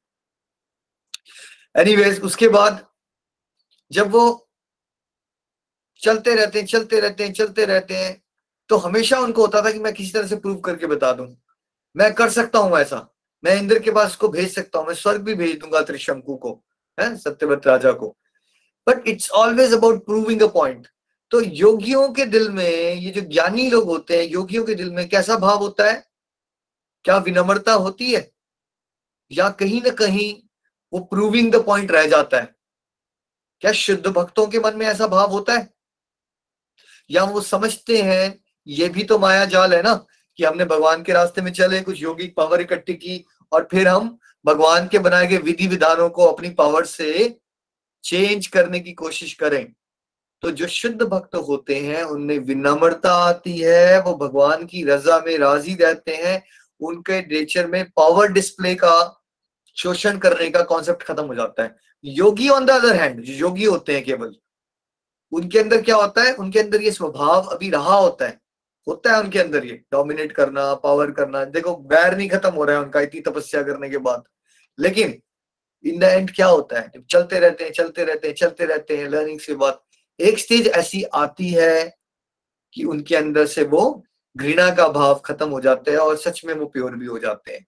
एनीवेज 1.75 2.21
उसके 2.21 2.49
बाद 2.49 2.87
जब 3.91 4.11
वो 4.11 4.49
चलते 6.03 6.35
रहते 6.35 6.59
हैं, 6.59 6.67
चलते 6.67 7.01
रहते 7.01 7.25
हैं, 7.25 7.33
चलते 7.33 7.65
रहते 7.65 7.97
हैं 7.97 8.23
तो 8.71 8.77
हमेशा 8.77 9.19
उनको 9.19 9.43
होता 9.43 9.63
था 9.63 9.71
कि 9.71 9.79
मैं 9.79 9.93
किसी 9.95 10.13
तरह 10.13 10.27
से 10.27 10.37
प्रूव 10.37 10.61
करके 10.61 10.87
बता 10.87 11.13
दूँ। 11.13 11.27
मैं 11.97 12.13
कर 12.15 12.31
सकता 12.31 12.59
हूँ 12.59 12.79
ऐसा। 12.79 13.09
मैं 13.45 13.57
इंद्र 13.57 13.79
के 13.79 13.91
पास 13.91 14.17
को 14.17 14.29
भेज 14.29 14.55
सकता 14.55 14.79
हूँ। 14.79 14.87
मैं 14.87 14.95
स्वर्ग 14.95 15.23
भी 15.23 15.35
भेज 15.35 15.59
दूँगा 15.59 15.83
त्रिशंकु 15.83 16.37
को, 16.37 16.53
है, 16.99 17.17
सत्यव्रत 17.17 17.67
राजा 17.67 17.93
को। 17.93 18.17
But 18.87 19.09
it's 19.09 19.31
always 19.31 19.73
about 19.73 20.05
proving 20.05 20.43
a 20.43 20.47
point 20.47 20.89
तो 21.35 21.41
योगियों 21.41 22.13
के 22.13 22.25
दिल 22.25 22.51
में, 22.51 22.95
ये 22.95 23.11
जो 23.11 23.21
ज्ञानी 23.21 23.71
लोग 23.71 23.85
होते 23.85 24.17
हैं, 24.17 24.25
योगियों 24.25 24.65
के 24.65 24.75
दिल 24.75 24.91
में 24.91 25.09
कैसा 25.09 25.37
भाव 25.37 25.59
होता 25.59 25.85
है? 25.85 26.07
क्या 27.05 27.17
विनम्रता 27.17 27.73
होती 27.73 28.13
है? 28.13 28.33
या 29.33 29.51
कहीं 29.51 29.83
ना 29.83 29.91
कहीं 29.91 30.43
वो 30.93 31.01
प्रूविंग 31.01 31.53
द 31.53 31.65
पॉइंट 31.65 31.91
रह 31.91 32.07
जाता 32.07 32.37
है? 32.37 32.55
क्या 33.61 33.73
शुद्ध 33.73 34.07
भक्तों 34.07 34.47
के 34.47 34.59
मन 34.59 34.77
में 34.77 34.87
ऐसा 34.87 35.07
भाव 35.07 35.31
होता 35.31 35.53
है? 35.53 35.75
या 37.11 37.25
वो 37.25 37.41
समझते 37.41 38.03
हैं, 38.03 38.45
ये 38.67 38.89
भी 38.89 39.05
तो 39.05 39.19
माया 39.19 39.45
जाल 39.45 39.75
है 39.75 39.83
ना, 39.83 40.07
कि 40.37 40.45
हमने 40.45 40.65
भगवान 40.65 41.03
के 41.03 41.13
रास्ते 41.13 41.41
में 41.41 41.53
चले, 41.53 41.81
कुछ 41.81 42.03
योगिक 42.03 42.37
पावर 42.37 42.61
इकट्ठी 42.61 42.95
की, 42.95 43.25
और 43.53 43.69
फिर 43.71 43.89
हम 43.89 44.19
भगवान 44.47 44.89
के 44.89 44.99
बनाए 44.99 45.27
गए 45.27 45.37
विधि 45.37 45.67
विधानों 45.67 46.11
को 46.11 46.25
अपनी 46.25 46.51
पावर 46.51 46.85
से 46.85 47.41
चेंज 48.05 48.47
करने 48.47 48.81
की 48.81 48.93
कोशिश 48.93 49.35
करें। 49.35 49.75
तो 50.45 50.51
जो 50.51 50.67
शुद्ध 50.67 51.03
भक्त 51.03 51.35
होते 51.35 51.75
हैं, 51.75 52.03
उनमें 52.03 52.39
विनम्रता 52.39 53.13
आती 53.13 53.59
है, 53.59 54.03
वो 54.03 54.15
भगवान 54.15 54.67
की 54.67 54.85
रजा 54.85 55.19
में 55.27 55.39
राज़ी 55.39 55.75
रहते 55.75 56.15
हैं, 56.15 56.45
उनके 56.81 57.21
नेचर 57.21 57.67
में 57.67 57.85
पावर 57.91 58.33
डिस्प्ले 58.33 58.75
का 58.75 59.23
शोषण 59.77 60.19
करने 60.19 60.51
का 60.51 60.63
कॉन्सेप्ट 60.63 61.03
खत्म 61.03 61.25
हो 61.25 61.35
जाता 61.35 61.63
है। 61.63 61.77
योगी 62.05 62.49
ऑन 62.49 62.65
द 62.65 62.71
अदर 62.71 62.97
हैंड 62.97 63.23
जो 63.23 63.33
योगी 63.33 63.65
होते 63.65 63.95
हैं 63.95 64.05
केवल, 64.05 64.35
उनके 65.33 65.59
अंदर 65.59 65.83
क्या 65.83 65.97
होता 65.97 66.23
है? 66.23 66.33
उनके 66.33 66.61
अंदर 66.61 66.83
ये 66.83 66.91
स्वभाव 66.91 67.43
अभी 67.43 67.71
रहा 67.71 67.97
होता 67.97 68.27
है। 68.27 68.41
होता 68.89 69.13
है 69.13 69.21
उनके 69.21 69.39
अंदर 69.39 69.65
ये 69.65 69.83
डोमिनेट 69.93 70.33
करना 70.33 70.75
पावर 70.75 71.11
करना। 71.11 71.45
देखो 71.45 71.77
बैर 71.77 72.17
नहीं 72.17 72.29
खत्म 72.29 72.51
हो 72.51 72.65
रहा 72.65 72.77
है 72.77 72.83
उनका, 72.83 73.01
इतनी 73.01 73.21
तपस्या 73.21 73.63
करने 73.63 73.91
के 73.91 73.99
बाद। 73.99 74.23
लेकिन 74.79 75.19
इन 75.85 75.99
द 75.99 76.03
एंड 76.03 76.35
क्या 76.35 76.47
होता 76.47 76.81
है? 76.81 76.93
चलते 77.11 77.39
रहते 77.39 77.65
हैं, 77.65 77.73
चलते 77.73 78.05
रहते 78.05 78.29
हैं, 78.29 78.35
चलते 78.35 78.65
रहते 78.65 78.97
हैं 78.97 79.09
लर्निंग 79.09 79.41
के 79.41 79.55
बाद 79.55 79.81
एक 80.21 80.39
स्टेज 80.39 80.67
ऐसी 80.67 81.03
आती 81.03 81.49
है 81.49 81.97
कि 82.73 82.85
उनके 82.85 83.17
अंदर 83.17 83.47
से 83.47 83.65
वो 83.65 84.05
घृणा 84.37 84.71
का 84.75 84.89
भाव 84.89 85.15
खत्म 85.15 85.49
हो 85.49 85.61
जाता 85.61 85.91
है 85.91 85.99
और 85.99 86.17
सच 86.17 86.45
में 86.45 86.55
वो 86.55 86.67
प्योर 86.67 86.97
भी 86.97 87.07
हो 87.07 87.19
जाते 87.19 87.53
हैं। 87.53 87.67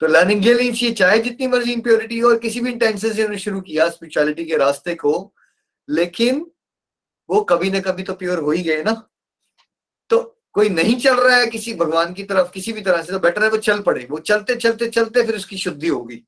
तो 0.00 0.06
लर्निंग 0.06 0.46
ये 0.46 0.90
चाहे 0.90 1.18
जितनी 1.18 1.46
मर्ज़ी 1.46 1.72
इंप्योरिटी 1.72 2.18
हो 2.18 2.28
और 2.28 2.38
किसी 2.38 2.60
भी 2.60 2.70
इंटेंशन 2.72 2.98
से 2.98 3.22
उन्होंने 3.22 3.38
शुरू 3.38 3.60
किया 3.60 3.88
स्पिरिचुअलिटी 3.90 4.44
के 4.44 4.56
रास्ते 4.56 4.94
को, 4.94 5.34
लेकिन 5.88 6.46
वो 7.28 7.40
कभी 7.40 7.70
ना 7.70 7.80
कभी 7.80 8.02
तो 8.02 8.14
प्योर 8.14 8.38
हो 8.38 8.50
ही 8.50 8.62
गए 8.62 8.82
ना। 8.82 8.92
तो 10.10 10.20
कोई 10.52 10.68
नहीं 10.68 10.96
चल 11.00 11.16
रहा 11.16 11.36
है 11.36 11.46
किसी 11.46 11.74
भगवान 11.74 12.12
की 12.14 12.22
तरफ़, 12.22 12.50
किसी 12.50 12.72
भी 12.72 12.80
तरह 12.80 13.02
से 13.02 13.12
तो 13.12 13.18
बेटर 13.18 13.42
है 13.42 13.48
वो 13.50 13.56
चल 13.56 13.80
पड़े। 13.82 14.06
वो 14.10 14.18
चलते 14.18 14.56
चलते 14.56 14.88
चलते 14.88 15.22
फिर 15.22 15.36
उसकी 15.36 15.58
शुद्धि 15.58 15.88
होगी। 15.88 16.22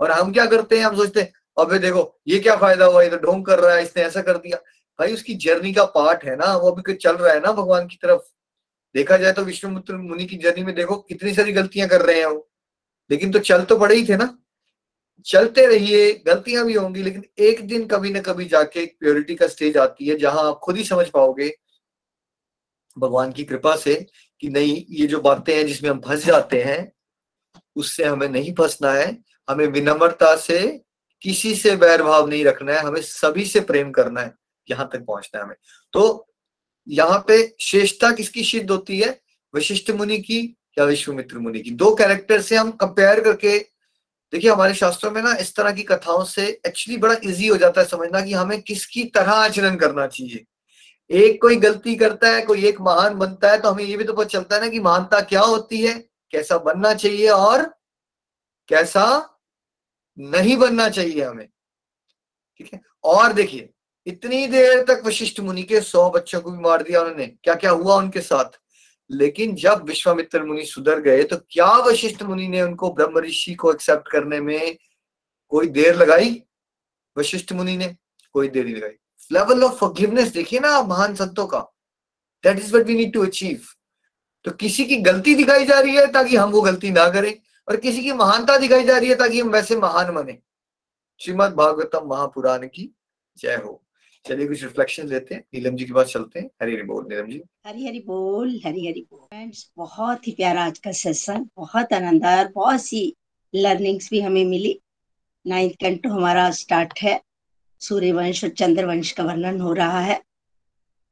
और 0.00 0.10
हम 0.10 0.32
क्या 0.32 0.46
करते 0.46 0.78
हैं? 0.78 0.84
हम 0.84 0.96
सोचते 0.96 1.20
हैं 1.20 1.32
अबे 1.58 1.78
देखो, 1.78 2.20
ये 2.28 2.38
क्या 2.38 2.56
फ़ायदा 2.56 2.84
हुआ? 2.84 3.02
ये 3.02 3.10
तो 3.10 3.16
ढोंग 3.16 3.44
कर 3.46 3.58
रहा 3.58 3.74
है, 3.76 3.82
इसने 3.82 4.02
ऐसा 4.02 4.22
कर 4.22 4.38
दिया। 4.38 4.56
भाई, 4.98 5.12
उसकी 5.14 5.34
जर्नी 5.34 5.72
का 5.72 5.84
पार्ट 5.84 6.24
है 6.24 6.36
ना, 6.36 6.56
वो 6.56 6.70
अभी 6.70 6.94
चल 6.94 7.16
रहा 7.16 7.32
है 7.34 7.40
ना 7.40 7.52
भगवान 7.52 7.86
की 7.86 7.96
तरफ़। 7.96 8.20
देखा 8.94 9.16
जाए 9.16 9.32
तो 9.32 9.42
विश्वमित्र 9.42 9.96
मुनि 9.96 10.26
की 10.26 10.36
जर्नी 10.36 10.62
में 10.62 10.74
देखो, 10.74 10.96
कितनी 10.96 11.34
सारी 11.34 11.52
गलतियाँ 11.52 11.88
कर 11.88 12.02
रहे 12.02 12.18
हैं 12.18 12.26
वो। 12.26 12.50
लेकिन 13.10 13.32
तो 13.32 13.38
चल 13.38 13.64
तो 13.64 13.78
पड़े 13.78 13.96
ही 13.96 14.08
थे 14.08 14.16
ना। 14.16 14.38
चलते 15.26 15.66
रहिए, 15.66 16.12
गलतियाँ 16.26 16.66
भी 16.66 16.74
होंगी, 16.74 17.02
लेकिन 17.02 17.24
एक 17.38 17.66
दिन 17.68 17.86
कभी 17.86 18.10
ना 18.10 18.20
कभी 18.20 18.44
जाके 18.44 18.80
एक 18.80 18.96
प्योरिटी 19.00 19.34
का 19.34 19.46
स्टेज 19.46 19.76
आती 19.76 20.06
है, 20.06 20.16
जहाँ 20.16 20.44
आप 20.44 20.58
खुद 20.58 20.76
ही 20.76 20.84
समझ 20.84 21.08
पाओगे 21.08 21.56
भगवान 22.98 23.32
की 23.32 23.44
कृपा 23.44 23.76
से 23.76 24.06
कि 24.40 24.48
नहीं, 24.48 24.84
ये 24.90 25.06
जो 25.06 25.20
बातें 25.20 25.56
हैं 25.56 25.66
जिसमें 25.66 25.90
हम 25.90 26.00
फंस 26.00 26.24
जाते 26.24 26.62
हैं, 26.62 26.92
उससे 27.76 28.04
हमें 28.04 28.28
नहीं 28.28 28.54
फंसना 28.54 28.92
है। 28.92 29.24
हमें 29.50 29.66
विनम्रता 29.66 30.36
से 30.36 30.83
किसी 31.24 31.54
से 31.54 31.74
वैर 31.76 32.02
भाव 32.02 32.28
नहीं 32.28 32.44
रखना 32.44 32.72
है, 32.72 32.78
हमें 32.78 33.00
सभी 33.02 33.44
से 33.46 33.60
प्रेम 33.62 33.90
करना 33.90 34.20
है, 34.20 34.34
यहाँ 34.68 34.88
तक 34.92 35.04
पहुँचना 35.04 35.38
है 35.38 35.44
हमें। 35.44 35.56
तो 35.92 36.26
यहाँ 36.86 37.24
पे 37.28 37.54
श्रेष्ठता 37.60 38.10
किसकी 38.12 38.44
सिद्ध 38.44 38.70
होती 38.70 38.98
है? 39.00 39.18
वशिष्ठ 39.54 39.90
मुनि 39.90 40.18
की 40.18 40.40
या 40.78 40.84
विश्वमित्र 40.84 41.38
मुनि 41.38 41.60
की? 41.60 41.70
दो 41.70 41.94
कैरेक्टर 41.94 42.40
से 42.42 42.56
हम 42.56 42.70
कंपेयर 42.72 43.20
करके, 43.20 43.58
देखिए 44.32 44.50
हमारे 44.50 44.74
शास्त्रों 44.74 45.10
में 45.10 45.22
ना 45.22 45.34
इस 45.34 45.54
तरह 45.56 45.72
की 45.72 45.82
कथाओं 45.82 46.24
से 46.24 46.46
एक्चुअली 46.66 46.98
बड़ा 47.00 47.16
इजी 47.24 47.46
हो 47.46 47.56
जाता 47.56 47.80
है 47.80 47.86
समझना 47.88 48.20
कि 48.20 48.32
हमें 48.32 48.60
किसकी 48.62 49.04
तरह 49.14 49.32
आचरण 49.32 49.76
करना 49.76 50.06
चाहिए। 50.06 50.44
एक 51.10 51.40
कोई 51.42 51.56
गलती 51.58 51.94
करता 51.96 52.28
है, 52.28 52.40
कोई 52.42 52.64
एक 52.64 52.80
महान 52.80 53.14
बनता 53.14 53.50
है 53.50 53.60
तो 53.60 53.70
हमें 53.70 53.84
ये 53.84 53.96
भी 53.96 54.04
तो 54.04 54.12
पता 54.12 54.28
चलता 54.28 54.56
है 54.56 54.62
ना 54.62 54.68
कि 54.68 54.80
महानता 54.80 55.20
क्या 55.22 55.40
होती 55.42 55.80
है, 55.80 55.94
कैसा 56.32 56.58
बनना 56.60 56.92
चाहिए 56.94 57.28
और 57.28 57.62
कैसा 58.68 59.04
नहीं 60.18 60.56
बनना 60.56 60.88
चाहिए 60.88 61.24
हमें। 61.24 61.46
ठीक 62.58 62.72
है? 62.74 62.80
और 63.04 63.32
देखिए, 63.32 63.68
इतनी 64.06 64.46
देर 64.46 64.82
तक 64.82 65.02
वशिष्ठ 65.06 65.40
मुनि 65.40 65.62
के 65.62 65.80
सौ 65.80 66.10
बच्चों 66.10 66.40
को 66.40 66.50
भी 66.50 66.58
मार 66.58 66.82
दिया 66.82 67.00
उन्होंने। 67.00 67.26
क्या 67.26 67.54
क्या 67.54 67.70
हुआ 67.70 67.96
उनके 67.96 68.20
साथ? 68.20 68.58
लेकिन 69.10 69.54
जब 69.54 69.84
विश्वामित्र 69.84 70.42
मुनि 70.44 70.64
सुधर 70.64 71.00
गए 71.00 71.22
तो 71.22 71.36
क्या 71.50 71.72
वशिष्ठ 71.78 72.22
मुनि 72.22 72.48
ने 72.48 72.62
उनको 72.62 72.92
ब्रह्म 72.92 73.18
ऋषि 73.18 73.54
को 73.54 73.72
एक्सेप्ट 73.72 74.08
करने 74.08 74.40
में 74.40 74.76
कोई 75.48 75.68
देर 75.68 75.96
लगाई? 75.96 76.42
वशिष्ठ 77.16 77.52
मुनि 77.52 77.76
ने 77.76 77.94
कोई 78.34 78.48
देर 78.48 78.64
नहीं 78.64 78.74
लगाई। 78.74 78.96
लेवल 79.32 79.64
ऑफ़ 79.64 79.74
फॉरगिवनेस 79.74 80.28
देखिए 80.28 80.60
ना 80.60 80.82
महान 80.82 81.14
संतों 81.14 81.46
का। 81.46 81.60
That 82.44 82.58
is 82.58 82.74
what 82.76 82.86
we 82.86 82.94
need 82.94 83.12
to 83.12 83.24
achieve 83.26 83.66
तो 84.44 84.50
किसी 84.50 84.84
की 84.84 84.96
गलती 84.96 85.34
दिखाई 85.34 85.64
जा 85.64 85.78
रही 85.80 85.96
है 85.96 86.06
ताकि 86.12 86.36
हम 86.36 86.50
वो 86.50 86.60
गलती 86.60 86.90
ना 86.90 87.08
करें। 87.08 87.34
और 87.68 87.76
किसी 87.76 88.02
की 88.02 88.12
महानता 88.12 88.56
दिखाई 88.56 88.84
जा 88.84 88.98
रही 88.98 89.08
है 89.08 89.14
ताकि 89.14 89.40
हम 89.40 89.48
वैसे 89.48 89.76
महान 89.76 90.14
बने। 90.14 90.38
श्रीमद 91.20 91.52
भागवतम 91.52 92.08
महापुराण 92.08 92.66
की 92.66 92.90
जय 93.38 93.54
हो। 93.54 93.80
चलिए 94.24 94.48
कुछ 94.48 94.62
रिफ्लेक्शन 94.62 95.06
लेते 95.06 95.34
हैं। 95.34 95.44
नीलम 95.54 95.76
जी 95.76 95.84
के 95.84 95.92
पास 95.92 96.06
चलते 96.06 96.40
हैं। 96.40 96.50
हरी 96.62 96.74
हरी 96.74 96.82
बोल, 96.82 97.06
नीलम 97.08 97.26
जी। 97.26 97.42
हरी 97.66 97.86
हरी 97.86 98.00
बोल, 98.00 98.60
हरी 98.66 98.86
हरी 98.88 99.06
बोल। 99.10 99.20
फ्रेंड्स 99.20 99.70
बहुत 99.76 100.26
ही 100.26 100.32
प्यारा 100.32 100.64
आज 100.64 100.78
का 100.78 100.92
सेशन 100.92 101.48
बहुत 101.56 101.92
आनंद 101.92 102.24
आया 102.24 102.44
बहुत 102.54 102.82
सी 102.82 103.16
लर्निंग्स 103.54 104.10
भी 104.10 104.20
हमें 104.20 104.44
मिली। 104.44 104.80
नाइन्थ 105.46 105.74
कैंटो 105.80 106.08
हमारा 106.08 106.50
स्टार्ट 106.50 106.98
है। 107.02 107.20
सूर्य 107.80 108.12
वंश 108.12 108.44
और 108.44 108.50
चंद्र 108.50 108.86
वंश 108.86 109.12
का 109.12 109.24
वर्णन 109.24 109.60
हो 109.60 109.72
रहा 109.72 110.00
है। 110.00 110.22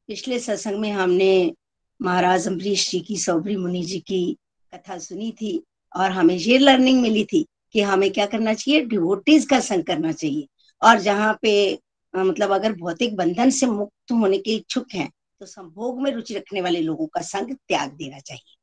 पिछले 0.06 0.38
सत्संग 0.38 0.80
में 0.80 0.92
हमने 0.92 1.54
महाराज 2.02 2.46
अम्बरीश 2.46 2.90
जी 2.90 3.00
की 3.00 3.16
सौबरी 3.16 3.56
मुनि 3.56 3.82
जी 3.82 4.00
की 4.00 4.36
कथा 4.74 4.98
सुनी 4.98 5.32
थी। 5.32 5.64
और 5.94 6.10
हमें 6.10 6.34
ये 6.34 6.58
लर्निंग 6.58 7.00
मिली 7.02 7.24
थी 7.24 7.44
कि 7.72 7.80
हमें 7.80 8.10
क्या 8.12 8.26
करना 8.26 8.54
चाहिए? 8.54 8.80
डिवोटीज 8.80 9.46
का 9.46 9.60
संग 9.60 9.84
करना 9.84 10.12
चाहिए। 10.12 10.46
और 10.82 10.98
जहाँ 11.00 11.38
पे 11.42 11.78
मतलब 12.14 12.50
अगर 12.50 12.72
भौतिक 12.72 13.16
बंधन 13.16 13.50
से 13.50 13.66
मुक्त 13.66 14.12
होने 14.12 14.38
के 14.38 14.54
इच्छुक 14.54 14.86
हैं 14.94 15.10
तो 15.40 15.46
संभोग 15.46 16.00
में 16.02 16.10
रुचि 16.12 16.34
रखने 16.34 16.60
वाले 16.60 16.80
लोगों 16.80 17.06
का 17.06 17.20
संग 17.20 17.54
त्याग 17.58 17.92
देना 17.92 18.18
चाहिए। 18.18 18.56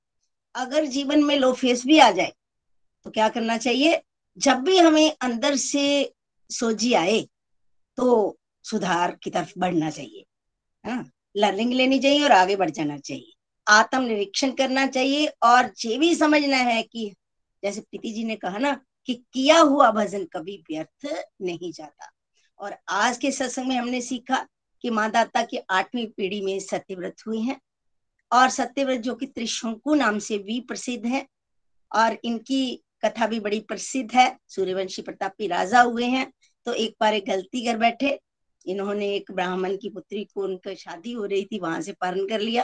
अगर 0.55 0.85
जीवन 0.87 1.23
में 1.23 1.35
लो 1.37 1.51
फेस 1.53 1.85
भी 1.85 1.99
आ 1.99 2.09
जाए 2.11 2.31
तो 3.05 3.09
क्या 3.09 3.29
करना 3.29 3.57
चाहिए? 3.57 4.01
जब 4.37 4.59
भी 4.59 4.77
हमें 4.77 5.15
अंदर 5.21 5.55
से 5.55 6.13
सोजी 6.49 6.93
आए 6.93 7.21
तो 7.97 8.37
सुधार 8.65 9.17
की 9.23 9.29
तरफ़ 9.29 9.53
बढ़ना 9.57 9.89
चाहिए। 9.89 10.25
हाँ 10.85 11.09
लर्निंग 11.35 11.73
लेनी 11.73 11.99
चाहिए 11.99 12.23
और 12.23 12.31
आगे 12.31 12.55
बढ़ 12.55 12.69
जाना 12.69 12.97
चाहिए। 12.97 13.33
आत्म 13.67 14.01
निरीक्षण 14.01 14.51
करना 14.51 14.85
चाहिए 14.87 15.27
और 15.43 15.71
ये 15.85 15.97
भी 15.97 16.13
समझना 16.15 16.57
है 16.57 16.81
कि 16.83 17.13
जैसे 17.63 17.81
प्रीति 17.81 18.11
जी 18.11 18.23
ने 18.23 18.35
कहा 18.35 18.57
ना 18.57 18.73
कि 19.05 19.13
किया 19.33 19.59
हुआ 19.59 19.89
भजन 19.91 20.25
कभी 20.33 20.57
व्यर्थ 20.69 21.07
नहीं 21.41 21.71
जाता। 21.71 22.11
और 22.59 22.75
आज 22.89 23.17
के 23.17 23.31
सत्संग 23.31 23.67
में 23.67 23.75
हमने 23.75 24.01
सीखा 24.01 24.45
कि 24.83 24.89
मादाता 24.89 25.41
की 25.43 25.57
आठवीं 25.69 26.05
पीढ़ी 26.07 26.41
में 26.41 26.59
सत्यव्रत 26.59 27.25
हुए 27.27 27.39
हैं 27.39 27.59
और 28.31 28.49
सत्यव्रत 28.49 28.99
जो 28.99 29.15
कि 29.15 29.25
त्रिशंकु 29.25 29.93
नाम 29.95 30.19
से 30.19 30.37
भी 30.37 30.59
प्रसिद्ध 30.61 31.05
है 31.05 31.25
और 31.91 32.17
इनकी 32.23 32.83
कथा 33.05 33.27
भी 33.27 33.39
बड़ी 33.39 33.59
प्रसिद्ध 33.59 34.11
है। 34.13 34.35
सूर्यवंशी 34.47 35.01
प्रतापी 35.01 35.47
राजा 35.47 35.81
हुए 35.81 36.05
हैं 36.05 36.31
तो 36.65 36.73
एक 36.73 36.95
बार 37.01 37.13
एक 37.13 37.25
गलती 37.25 37.65
कर 37.65 37.77
बैठे, 37.77 38.19
इन्होंने 38.65 39.07
एक 39.07 39.31
ब्राह्मण 39.31 39.75
की 39.77 39.89
पुत्री 39.89 40.23
को 40.25 40.43
उनका 40.43 40.73
शादी 40.75 41.11
हो 41.11 41.25
रही 41.25 41.45
थी, 41.45 41.59
वहाँ 41.59 41.81
से 41.81 41.91
पारण 41.91 42.27
कर 42.27 42.39
लिया। 42.39 42.63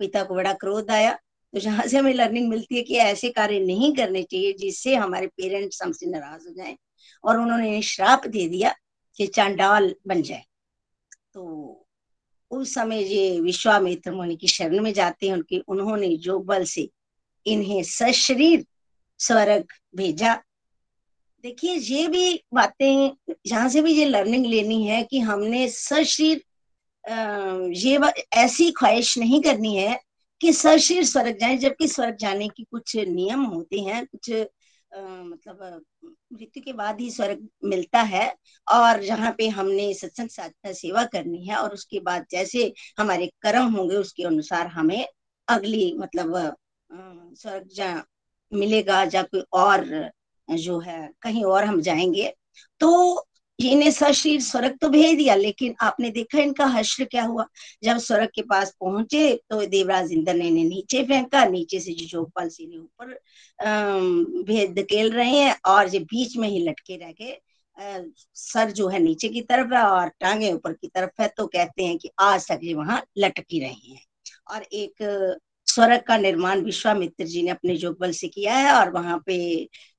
पिता 0.00 0.22
को 0.22 0.34
बड़ा 0.34 0.52
क्रोध 0.54 0.90
आया 0.90 1.18
तो 1.54 1.60
जहाँ 1.60 1.86
से 1.86 1.96
हमें 1.98 2.12
लर्निंग 2.14 2.48
मिलती 2.48 2.76
है 2.76 2.82
कि 2.82 2.96
ऐसे 2.96 3.28
कार्य 3.30 3.60
नहीं 3.60 3.92
करने 3.94 4.22
चाहिए 4.22 4.52
जिससे 4.52 4.94
हमारे 4.94 5.26
पेरेंट्स 5.26 5.82
हमसे 5.82 6.06
नाराज़ 6.06 6.46
हो 6.48 6.54
जाए 6.54 6.76
और 7.24 7.38
उन्होंने 7.38 7.80
श्राप 7.82 8.26
दे 8.26 8.48
दिया 8.48 8.74
कि 9.16 9.26
चांडाल 9.26 9.94
बन 10.06 10.22
जाए। 10.22 10.44
तो 11.34 11.86
उस 12.50 12.74
समय 12.74 13.02
ये 13.04 13.40
विश्वामित्र 13.40 14.12
मुनि 14.12 14.36
की 14.36 14.48
शरण 14.48 14.82
में 14.82 14.92
जाते 14.92 15.26
हैं 15.26 15.34
उनके, 15.34 15.58
उन्होंने 15.58 16.16
जो 16.16 16.38
बल 16.38 16.64
से 16.64 16.88
इन्हें 17.46 17.82
सशरीर 17.82 18.64
स्वर्ग 19.20 19.72
भेजा। 19.96 20.34
देखिए, 21.44 21.74
ये 21.74 22.06
भी 22.08 22.42
बातें, 22.54 23.10
जहाँ 23.46 23.68
से 23.68 23.82
भी 23.82 23.92
ये 23.92 24.04
लर्निंग 24.04 24.46
लेनी 24.46 24.82
है 24.86 25.02
कि 25.02 25.18
हमने 25.20 25.68
सशरीर 25.68 26.42
ये 27.76 27.98
ऐसी 28.34 28.70
ख्वाहिश 28.70 29.16
नहीं 29.18 29.40
करनी 29.42 29.76
है 29.76 29.98
कि 30.40 30.52
सशरीर 30.52 31.04
स्वर्ग 31.04 31.38
जाए 31.38 31.56
जबकि 31.56 31.88
स्वर्ग 31.88 32.16
जाने 32.16 32.48
की 32.48 32.64
कुछ 32.64 32.96
नियम 32.96 33.44
होते 33.44 33.80
हैं 33.80 34.04
कुछ 34.06 34.30
आ, 34.32 35.00
मतलब 35.00 35.84
मृत्यु 36.04 36.62
के 36.62 36.72
बाद 36.72 37.00
ही 37.00 37.10
स्वर्ग 37.10 37.48
मिलता 37.64 38.00
है 38.02 38.26
और 38.66 39.02
जहाँ 39.02 39.34
पे 39.38 39.48
हमने 39.48 39.92
सत्संग 39.94 40.28
साधना 40.28 40.72
सेवा 40.72 41.04
करनी 41.04 41.44
है 41.46 41.56
और 41.56 41.74
उसके 41.74 42.00
बाद 42.00 42.26
जैसे 42.30 42.72
हमारे 42.98 43.26
कर्म 43.42 43.72
होंगे 43.76 43.96
उसके 43.96 44.22
अनुसार 44.22 44.66
हमें 44.66 45.06
अगली 45.48 45.92
मतलब 45.98 46.56
स्वर्ग 46.90 47.68
जा 47.74 48.04
मिलेगा 48.52 49.02
या 49.14 49.22
कोई 49.22 49.42
और 49.52 49.84
जो 50.48 50.78
है 50.80 51.10
कहीं 51.22 51.44
और 51.44 51.64
हम 51.64 51.80
जाएँगे 51.80 52.34
तो 52.80 52.90
इन्हें 53.58 53.90
सशरीर 53.90 54.40
स्वर्ग 54.42 54.76
तो 54.80 54.88
भेज 54.88 55.16
दिया, 55.18 55.34
लेकिन 55.34 55.74
आपने 55.82 56.10
देखा 56.10 56.38
इनका 56.40 56.64
हश्र 56.68 57.04
क्या 57.06 57.22
हुआ? 57.24 57.46
जब 57.84 57.98
स्वर्ग 57.98 58.28
के 58.34 58.42
पास 58.42 58.74
पहुँचे 58.80 59.32
तो 59.50 59.64
देवराज 59.66 60.12
इंद्र 60.12 60.34
ने 60.34 60.46
इन्हें 60.48 60.64
नीचे 60.64 61.02
फेंका, 61.04 61.44
नीचे 61.46 61.80
से 61.80 61.92
जो 61.92 62.06
जोगपाल 62.06 62.48
सिंह 62.48 62.70
ने 62.70 62.76
ऊपर 62.78 64.42
भेद 64.44 64.74
धकेल 64.78 65.10
रहे 65.12 65.30
हैं, 65.30 65.56
और 65.66 65.88
ये 65.88 65.98
बीच 66.00 66.36
में 66.36 66.48
ही 66.48 66.58
लटके 66.60 66.96
रह 66.96 67.12
गए। 67.12 67.38
सर 68.36 68.70
जो 68.72 68.88
है 68.88 68.98
नीचे 68.98 69.28
की 69.28 69.40
तरफ़ 69.42 69.74
है 69.74 69.82
और 69.84 70.08
टांगे 70.20 70.52
ऊपर 70.52 70.72
की 70.72 70.88
तरफ़ 70.88 71.22
है 71.22 71.28
तो 71.36 71.46
कहते 71.46 71.84
हैं 71.84 71.96
कि 71.98 72.10
आज 72.20 72.48
तक 72.48 72.60
ये 72.62 72.74
वहाँ 72.74 73.02
लटकी 73.18 73.60
रहे 73.60 73.90
हैं। 73.90 74.00
और 74.50 74.62
एक 74.64 75.02
स्वर्ग 75.76 76.02
का 76.08 76.16
निर्माण 76.18 76.60
विश्वामित्र 76.64 77.24
जी 77.26 77.42
ने 77.42 77.50
अपने 77.50 77.76
जोगबल 77.76 78.12
से 78.12 78.28
किया 78.28 78.54
है 78.56 78.72
और 78.74 78.90
वहाँ 78.92 79.18
पे 79.26 79.36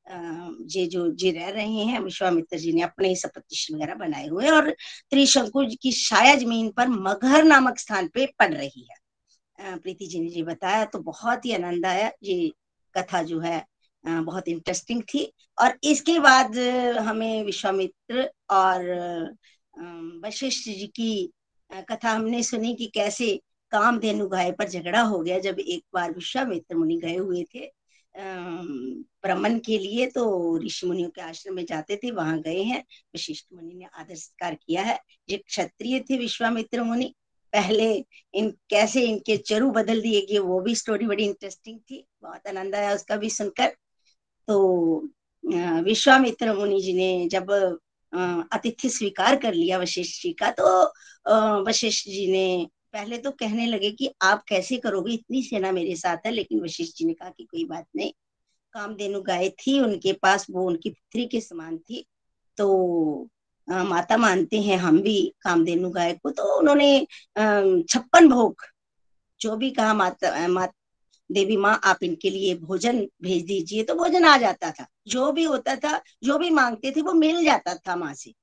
जे 0.10 0.86
जो, 0.88 1.10
जी 1.12 1.32
रह 1.32 1.50
रहे 1.50 1.84
हैं, 1.86 2.00
विश्वामित्र 2.00 2.58
जी 2.58 2.72
ने 2.74 2.82
अपने 2.82 3.10
ही 3.10 3.16
सपतिश 3.16 3.68
वगैरह 3.74 3.96
बनाए 3.96 4.28
हुए 4.28 4.50
और 4.50 4.70
त्रिशंकु 5.12 5.66
की 5.82 5.92
शाया 5.92 6.36
ज़मीन 6.36 6.70
पर 6.72 6.88
मगहर 6.88 7.44
नामक 7.44 7.80
स्थान 7.80 8.08
पे 8.08 8.26
पड़ 8.40 8.54
रही 8.54 8.88
है। 8.92 9.78
प्रीति 9.78 10.08
जी 10.08 10.20
ने 10.20 10.30
जी 10.30 10.44
बताया 10.44 10.86
तो 10.86 11.00
बहुत 11.00 11.46
ही 11.46 11.52
आनंद 11.54 11.86
आया 11.86 12.12
ये 12.24 12.52
कथा 12.96 13.22
जो 13.24 13.40
है 13.40 13.66
बहुत 14.04 14.48
इंटरेस्टिंग 14.48 15.02
थी 15.04 15.32
और 15.62 15.78
इसके 15.84 16.20
बाद 16.20 16.58
हमें 17.00 17.44
विश्वामित्र 17.44 18.30
और 18.50 18.86
वशिष्ठ 20.26 20.70
जी 20.70 20.88
की 20.88 21.30
कथा 21.90 22.12
हमने 22.12 22.44
सुनी 22.44 22.74
कि 22.76 22.86
कैसे 22.88 23.40
कामधेनु 23.72 24.28
गाय 24.28 24.52
पर 24.52 24.70
झगड़ा 24.70 25.02
हो 25.02 25.20
गया 25.20 25.40
जब 25.40 25.60
एक 25.60 25.84
बार 25.94 26.12
विश्वामित्र 26.12 26.76
मुनि 26.76 26.98
गए 26.98 27.16
हुए 27.16 27.44
थे। 27.56 27.72
ब्राह्मण 28.16 29.58
के 29.60 29.78
लिए 29.78 30.06
तो 30.12 30.24
ऋषि 30.64 30.88
मुनियों 30.88 31.10
के 31.10 31.22
आश्रम 31.22 31.56
में 31.56 31.66
जाते 31.66 31.96
थे, 31.96 32.12
वहाँ 32.12 32.40
गए 32.42 32.62
हैं। 32.64 32.84
वशिष्ठ 33.16 33.46
मुनि 33.54 33.74
ने 33.74 33.86
आदर 33.94 34.16
सत्कार 34.16 34.56
किया 34.56 34.84
है। 34.84 35.00
जो 35.30 35.38
क्षत्रिय 35.38 36.00
थे 36.00 36.18
विश्वामित्र 36.18 36.84
मुनि। 36.84 37.14
पहले 37.54 37.92
इन, 38.34 38.50
कैसे 38.70 39.02
इनके 39.02 39.36
चरु 39.38 39.70
बदल 39.72 40.02
दिए 40.02 40.22
गए, 40.32 40.38
वो 40.40 40.60
भी 40.62 40.76
स्टोरी 40.76 41.06
बड़ी 41.08 41.26
इंटरेस्टिंग 41.26 41.80
थी। 41.82 42.04
बहुत 42.22 42.48
आनंद 42.48 42.76
आया 42.76 42.94
उसका 42.96 43.16
भी 43.18 43.30
सुनकर। 43.30 43.76
तो 44.48 45.10
विश्वामित्र 45.84 46.54
मुनि 46.54 46.80
जी 46.82 46.94
ने 46.94 47.28
जब 47.32 47.52
अतिथि 48.54 48.90
स्वीकार 48.90 49.36
कर 49.36 49.54
लिया 49.54 49.78
वशिष्ठ 49.78 50.22
जी 50.24 50.32
का 50.42 50.52
तो 50.60 50.66
वशिष्ठ 51.64 52.08
जी 52.10 52.32
ने 52.32 52.68
पहले 52.98 53.18
तो 53.18 53.32
कहने 53.32 53.66
लगे 53.66 53.92
कि 53.92 54.10
आप 54.22 54.44
कैसे 54.48 54.78
करोगे? 54.78 55.14
इतनी 55.14 55.42
सेना 55.44 55.72
मेरे 55.72 55.96
साथ 55.96 56.18
है 56.26 56.32
लेकिन 56.32 56.62
वशिष्ठ 56.62 56.98
जी 56.98 57.06
ने 57.06 57.14
कहा 57.14 57.30
कि 57.30 57.44
कोई 57.44 57.66
बात 57.66 57.86
नहीं। 57.96 58.12
कामधेनु 58.74 59.22
गाय 59.22 59.50
थी 59.50 59.80
उनके 59.80 60.14
पास 60.14 60.46
वो 60.52 60.66
उनकी 60.68 60.90
पुत्री 60.90 61.26
के 61.26 61.42
समान 61.42 61.78
थी। 61.78 62.06
तो 62.58 63.30
आ, 63.68 63.84
माता 63.84 64.18
मानते 64.18 64.62
हैं 64.62 64.78
हम 64.78 65.02
भी 65.02 65.34
कामधेनु 65.42 65.90
गाय 65.90 66.14
को। 66.14 66.32
तो 66.32 66.44
उन्होंने 66.60 67.00
छप्पन 67.90 68.30
भोग 68.30 68.62
जो 69.42 69.56
भी 69.58 69.72
कहा 69.72 69.94
माता 69.94 70.48
माता 70.48 70.74
देवी 71.32 71.58
माँ 71.58 71.80
आप 71.84 72.04
इनके 72.04 72.30
लिए 72.30 72.56
भोजन 72.56 73.00
भेज 73.22 73.44
दीजिए। 73.46 73.84
तो 73.84 73.96
भोजन 73.96 74.26
आ 74.26 74.38
जाता 74.38 74.72
था। 74.72 74.88
जो 75.08 75.32
भी 75.32 75.44
होता 75.44 75.76
था 75.76 76.02
जो 76.24 76.38
भी 76.38 76.50
मांगते 76.50 76.92
थे 76.92 77.02
वो 77.02 77.14
मिल 77.14 77.44
जाता 77.46 77.76
था 77.78 77.96
माँ 77.96 78.14
से। 78.14 78.34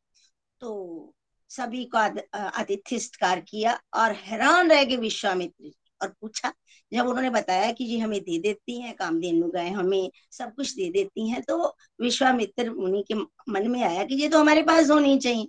तो 0.61 1.14
सभी 1.57 1.85
को 1.95 1.99
आतिथ्य 1.99 2.99
सत्कार 2.99 3.41
किया 3.41 3.79
और 3.95 4.13
हैरान 4.25 4.71
रह 4.71 4.85
गए 4.85 4.97
विश्वामित्र 4.99 5.73
और 6.03 6.09
पूछा, 6.21 6.53
जब 6.93 7.07
उन्होंने 7.07 7.31
बताया 7.31 7.71
कि 7.73 7.87
जी 7.87 7.99
हमें 7.99 8.21
दे 8.21 8.39
देती 8.39 8.81
हैं, 8.81 8.95
कामधेनु 8.95 9.49
गाय 9.51 9.69
हमें 9.71 10.11
सब 10.33 10.55
कुछ 10.55 10.75
दे 10.75 10.89
देती 10.93 11.29
हैं 11.29 11.43
तो 11.43 11.75
विश्वामित्र 12.01 12.71
मुनि 12.73 13.05
के 13.09 13.15
मन 13.53 13.71
में 13.71 13.83
आया 13.83 14.05
कि 14.05 14.15
ये 14.15 14.29
तो 14.29 14.39
हमारे 14.39 14.63
पास 14.63 14.91
होनी 14.91 15.19
चाहिए। 15.19 15.49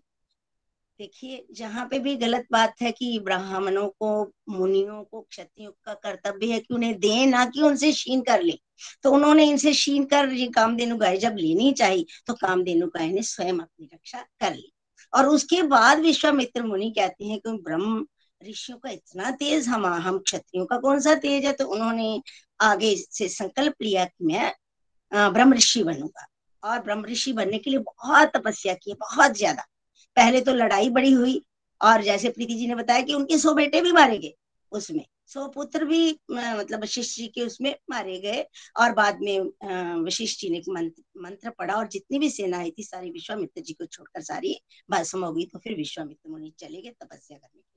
देखिए, 1.00 1.46
जहाँ 1.52 1.86
पे 1.86 1.98
भी 2.00 2.16
गलत 2.16 2.46
बात 2.52 2.82
है 2.82 2.92
कि 2.92 3.20
ब्राह्मणों 3.20 3.88
को, 3.90 4.32
मुनियों 4.50 5.04
को, 5.04 5.22
क्षत्रियों 5.22 5.72
का 5.86 5.94
कर्तव्य 5.96 6.52
है 6.52 6.60
कि 6.60 6.74
उन्हें 6.74 6.94
दे, 7.00 7.26
ना 7.26 7.46
कि 7.46 7.62
उनसे 7.62 7.92
छीन 7.94 8.22
कर 8.22 8.42
ले 8.42 8.58
तो 9.04 9.12
उन्होंने 9.12 9.46
इनसे 9.46 9.74
छीन 9.74 10.06
कर 10.06 10.30
कामधेनु 10.52 10.98
गाय 10.98 11.18
जब 11.18 11.36
लेनी 11.38 11.72
चाहिए 11.74 12.06
तो 12.28 12.34
कामधेनु 12.36 12.88
गाय 12.88 13.12
ने 13.12 13.22
स्वयं 13.24 13.60
अपनी 13.60 13.90
रक्षा 13.94 14.22
कर 14.42 14.54
ली। 14.54 14.72
और 15.16 15.28
उसके 15.28 15.62
बाद 15.64 16.00
विश्वामित्र 16.00 16.64
मुनि 16.64 16.90
कहते 16.92 17.26
हैं 17.26 17.40
कि 17.40 17.52
ब्रह्म 17.64 18.06
ऋषियों 18.42 18.78
का 18.78 18.90
इतना 18.90 19.32
तेज, 19.32 19.68
हम 19.68 19.86
हम 19.86 20.18
क्षत्रियों 20.20 20.66
का 20.66 20.78
कौन 20.78 21.00
सा 21.00 21.14
तेज 21.16 21.46
है? 21.46 21.52
तो 21.54 21.66
उन्होंने 21.68 22.22
आगे 22.60 22.96
से 22.96 23.28
संकल्प 23.30 23.76
लिया 23.82 24.06
कि 24.06 24.26
मैं 24.26 24.54
ब्रह्म 25.34 25.54
ऋषि 25.54 25.84
बनूँगा। 25.84 26.26
और 26.64 26.80
ब्रह्म 26.80 27.06
ऋषि 27.06 27.34
बनने 27.34 27.58
के 27.58 27.70
लिए 27.70 27.80
बहुत 27.80 28.32
तपस्या 28.36 28.74
की 28.74 28.94
बहुत 28.94 29.38
ज़्यादा। 29.38 29.66
पहले 30.18 30.42
तो 30.42 30.54
लड़ाई 30.54 30.90
बड़ी 30.90 31.12
हुई 31.12 31.42
और 31.82 32.02
जैसे 32.04 32.30
प्रीति 32.30 32.56
जी 32.56 32.68
ने 32.68 32.76
बताया 32.76 33.02
कि 33.02 33.14
उनके 33.14 33.38
सौ 33.38 33.54
बेटे 33.54 33.82
भी 33.82 33.92
मारे 33.92 34.18
गए 34.18 34.34
उसमें। 34.72 35.06
सौ 35.30 35.48
पुत्र 35.50 35.86
भी 35.86 36.00
मतलब 36.32 36.84
वशिष्ठ 36.84 37.18
जी 37.18 37.28
के 37.28 37.42
उसमें 37.42 37.74
मारे 37.90 38.20
गए 38.22 38.46
और 38.82 38.92
बाद 38.94 39.20
में 39.22 40.04
वशिष्ठ 40.04 40.42
जी 40.42 40.50
ने 40.50 40.62
मंत्र 40.70 41.04
मंत्र 41.22 41.50
पढ़ा 41.60 41.76
और 41.76 41.88
जितनी 41.90 42.20
भी 42.20 42.30
सेना 42.30 42.58
आई 42.60 42.72
थी 42.72 42.84
सारी 42.84 43.12
विश्वामित्र 43.12 43.62
जी 43.62 43.74
को 43.74 43.86
छोड़कर 43.88 44.22
सारी 44.24 44.56
भस्म 44.90 45.24
हो 45.26 45.32
गई 45.34 45.46
तो 45.46 45.60
फिर 45.60 45.76
विश्वामित्र 45.78 46.30
मुनि 46.32 46.54
चले 46.60 46.82
गए 46.82 46.92
तपस्या 47.04 47.38
करने 47.38 47.50
के 47.54 47.58
लिए। 47.60 47.74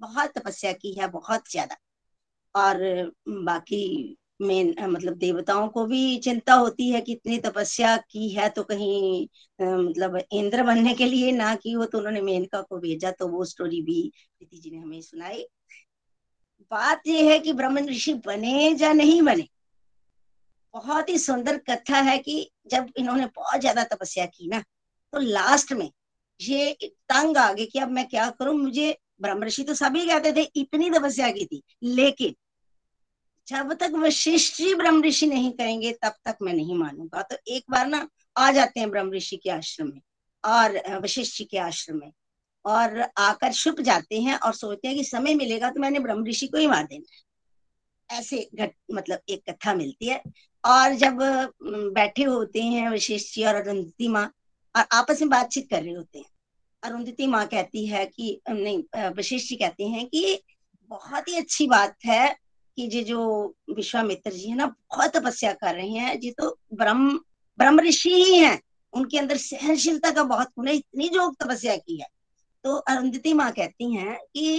बहुत 0.00 0.38
तपस्या 0.38 0.72
की 0.74 0.92
है, 1.00 1.08
बहुत 1.10 1.50
ज़्यादा। 1.50 1.76
और 2.54 2.78
बाकी 3.28 4.16
में 4.42 4.74
मतलब 4.82 5.14
देवताओं 5.18 5.68
को 5.68 5.84
भी 5.86 6.18
चिंता 6.20 6.54
होती 6.54 6.88
है 6.90 7.00
कि 7.00 7.12
इतनी 7.12 7.38
तपस्या 7.40 7.96
की 8.10 8.28
है 8.30 8.48
तो 8.50 8.62
कहीं 8.64 9.26
मतलब 9.60 10.18
इंद्र 10.32 10.62
बनने 10.62 10.94
के 10.94 11.04
लिए 11.06 11.32
ना 11.32 11.54
की 11.56 11.72
हो 11.72 11.84
तो 11.86 11.98
उन्होंने 11.98 12.20
मेनका 12.22 12.60
को 12.62 12.78
भेजा 12.80 13.10
तो 13.12 13.28
वो 13.28 13.44
स्टोरी 13.44 13.80
भी 13.82 14.00
प्रीति 14.38 14.58
जी 14.58 14.70
ने 14.70 14.78
हमें 14.78 15.00
सुनाई। 15.02 15.46
बात 16.72 17.06
यह 17.06 17.30
है 17.30 17.38
कि 17.38 17.52
ब्रह्म 17.52 17.86
ऋषि 17.88 18.14
बने 18.26 18.70
या 18.72 18.92
नहीं 18.92 19.20
बने? 19.22 19.48
बहुत 20.74 21.08
ही 21.08 21.18
सुंदर 21.18 21.56
कथा 21.70 21.98
है 22.00 22.16
कि 22.18 22.50
जब 22.70 22.86
इन्होंने 22.96 23.26
बहुत 23.26 23.60
ज़्यादा 23.60 23.84
तपस्या 23.86 24.26
की 24.26 24.48
ना 24.48 24.60
तो 25.12 25.18
लास्ट 25.20 25.72
में 25.72 25.90
ये 26.40 26.72
तंग 26.82 27.36
आ 27.36 27.52
गए 27.52 27.64
कि 27.66 27.78
अब 27.78 27.90
मैं 27.90 28.06
क्या 28.08 28.28
करूँ? 28.30 28.54
मुझे 28.54 28.96
ब्रह्म 29.22 29.44
ऋषि 29.44 29.62
तो 29.62 29.74
सभी 29.74 30.06
कहते 30.06 30.32
थे, 30.32 30.42
इतनी 30.42 30.90
तपस्या 30.90 31.30
की 31.30 31.44
थी। 31.46 31.62
लेकिन 31.84 32.34
जब 33.48 33.72
तक 33.72 33.92
वशिष्ठ 33.96 34.56
जी 34.56 34.74
ब्रह्म 34.74 35.02
ऋषि 35.02 35.26
नहीं 35.26 35.50
कहेंगे 35.52 35.92
तब 36.02 36.14
तक 36.24 36.36
मैं 36.42 36.52
नहीं 36.52 36.78
मानूँगा। 36.78 37.22
तो 37.22 37.36
एक 37.48 37.64
बार 37.70 37.86
ना 37.86 38.06
आ 38.36 38.50
जाते 38.52 38.80
हैं 38.80 38.90
ब्रह्म 38.90 39.12
ऋषि 39.12 39.36
के 39.36 39.50
आश्रम 39.50 39.86
में, 39.86 40.00
और 40.44 41.00
वशिष्ठ 41.02 41.38
जी 41.38 41.44
के 41.44 41.58
आश्रम 41.58 41.98
में। 41.98 42.10
और 42.66 43.00
आकर 43.18 43.52
छुप 43.52 43.80
जाते 43.80 44.20
हैं 44.20 44.36
और 44.36 44.54
सोचते 44.54 44.88
हैं 44.88 44.96
कि 44.96 45.04
समय 45.04 45.34
मिलेगा 45.34 45.70
तो 45.70 45.80
मैंने 45.80 45.98
ब्रह्म 45.98 46.26
ऋषि 46.26 46.46
को 46.46 46.58
ही 46.58 46.66
मार 46.66 46.84
देना 46.84 47.14
है। 47.14 48.18
ऐसे 48.18 48.48
घट 48.54 48.72
मतलब 48.94 49.20
एक 49.28 49.42
कथा 49.50 49.74
मिलती 49.74 50.08
है। 50.08 50.22
और 50.64 50.94
जब 50.94 51.18
बैठे 51.94 52.22
होते 52.22 52.62
हैं 52.62 52.88
वशिष्ठ 52.90 53.34
जी 53.34 53.44
और 53.44 53.54
अरुंधति 53.54 54.08
माँ 54.08 54.24
और 54.74 54.84
आपस 54.92 55.20
में 55.20 55.30
बातचीत 55.30 55.68
कर 55.70 55.82
रहे 55.82 55.94
होते 55.94 56.18
हैं। 56.18 56.26
अरुंधति 56.82 57.26
माँ 57.26 57.46
कहती 57.46 57.86
है 57.86 58.04
कि 58.06 58.40
नहीं 58.50 59.10
वशिष्ठ 59.18 59.48
जी 59.48 59.56
कहते 59.56 59.84
हैं 59.84 60.06
कि 60.06 60.42
बहुत 60.90 61.28
ही 61.28 61.36
अच्छी 61.36 61.66
बात 61.66 61.94
है 62.06 62.28
कि 62.78 62.88
ये 62.94 63.02
जो 63.04 63.54
विश्वामित्र 63.76 64.30
जी 64.32 64.48
है 64.48 64.56
ना, 64.56 64.66
बहुत 64.66 65.16
तपस्या 65.16 65.52
कर 65.52 65.74
रहे 65.74 65.88
हैं। 65.88 66.18
जी 66.20 66.30
तो 66.30 66.56
ब्रह्म 66.74 67.18
ब्रह्म 67.58 67.80
ऋषि 67.80 68.12
ही 68.14 68.36
हैं। 68.38 68.60
उनके 68.92 69.18
अंदर 69.18 69.36
सहनशीलता 69.36 70.10
का 70.10 70.22
बहुत 70.24 70.48
गुण 70.48 70.68
है। 70.68 70.74
इतनी 70.74 71.08
जो 71.08 71.30
तपस्या 71.40 71.76
की 71.76 72.00
है। 72.00 72.06
तो 72.64 72.74
अरुंधति 72.76 73.32
माँ 73.34 73.50
कहती 73.52 73.92
हैं 73.94 74.16
कि 74.34 74.58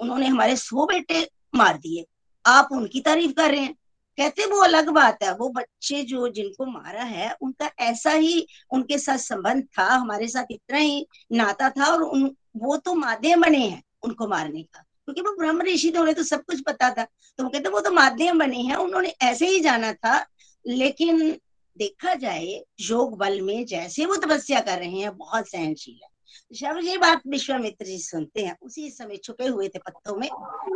उन्होंने 0.00 0.26
हमारे 0.26 0.56
सौ 0.56 0.86
बेटे 0.86 1.28
मार 1.54 1.76
दिए। 1.78 2.04
आप 2.46 2.68
उनकी 2.72 3.00
तारीफ़ 3.00 3.32
कर 3.32 3.50
रहे 3.50 3.60
हैं। 3.60 3.74
कहते 4.18 4.44
वो 4.46 4.62
अलग 4.64 4.88
बात 4.88 5.22
है। 5.22 5.34
वो 5.36 5.48
बच्चे 5.48 6.02
जो 6.02 6.28
जिनको 6.28 6.66
मारा 6.66 7.02
है, 7.02 7.34
उनका 7.40 7.70
ऐसा 7.78 8.10
ही 8.10 8.46
उनके 8.70 8.98
साथ 8.98 9.18
संबंध 9.18 9.64
था, 9.78 9.84
हमारे 9.84 10.28
साथ 10.28 10.44
इतना 10.50 10.78
ही 10.78 11.06
नाता 11.32 11.70
था 11.70 11.86
और 11.86 12.02
उन, 12.02 12.24
वो 12.56 12.76
तो 12.76 12.94
माध्यम 12.94 13.40
बने 13.42 13.58
हैं 13.58 13.82
उनको 14.02 14.28
मारने 14.28 14.62
का। 14.62 14.84
क्योंकि 15.04 15.20
वो 15.20 15.36
ब्रह्म 15.38 15.62
ऋषि 15.62 15.92
थे, 15.94 15.98
उन्हें 15.98 16.16
तो 16.16 16.22
सब 16.22 16.44
कुछ 16.44 16.60
पता 16.60 16.90
था। 16.90 17.04
तो 17.38 17.44
वो 17.44 17.50
कहते 17.50 17.68
वो 17.68 17.80
तो 17.80 17.90
माध्यम 17.92 18.38
बने 18.38 18.60
हैं, 18.60 18.76
उन्होंने 18.76 19.08
ऐसे 19.22 19.46
ही 19.46 19.60
जाना 19.60 19.92
था। 19.92 20.26
लेकिन 20.66 21.30
देखा 21.78 22.14
जाए 22.14 22.64
योग 22.80 23.16
बल 23.18 23.40
में 23.40 23.64
जैसे 23.66 24.06
वो 24.06 24.16
तपस्या 24.16 24.60
कर 24.60 24.78
रहे 24.78 24.98
हैं, 24.98 25.16
बहुत 25.16 25.48
सहनशील 25.48 26.00
है। 26.02 26.11
जब 26.52 26.78
ये 26.82 26.96
बात 26.98 27.22
विश्वामित्र 27.28 27.86
जी 27.86 27.98
सुनते 28.00 28.44
हैं, 28.44 28.56
उसी 28.62 28.90
समय 28.90 29.16
छुपे 29.16 29.46
हुए 29.46 29.68
थे 29.68 29.78
पत्तों 29.78 30.16
में, 30.16 30.28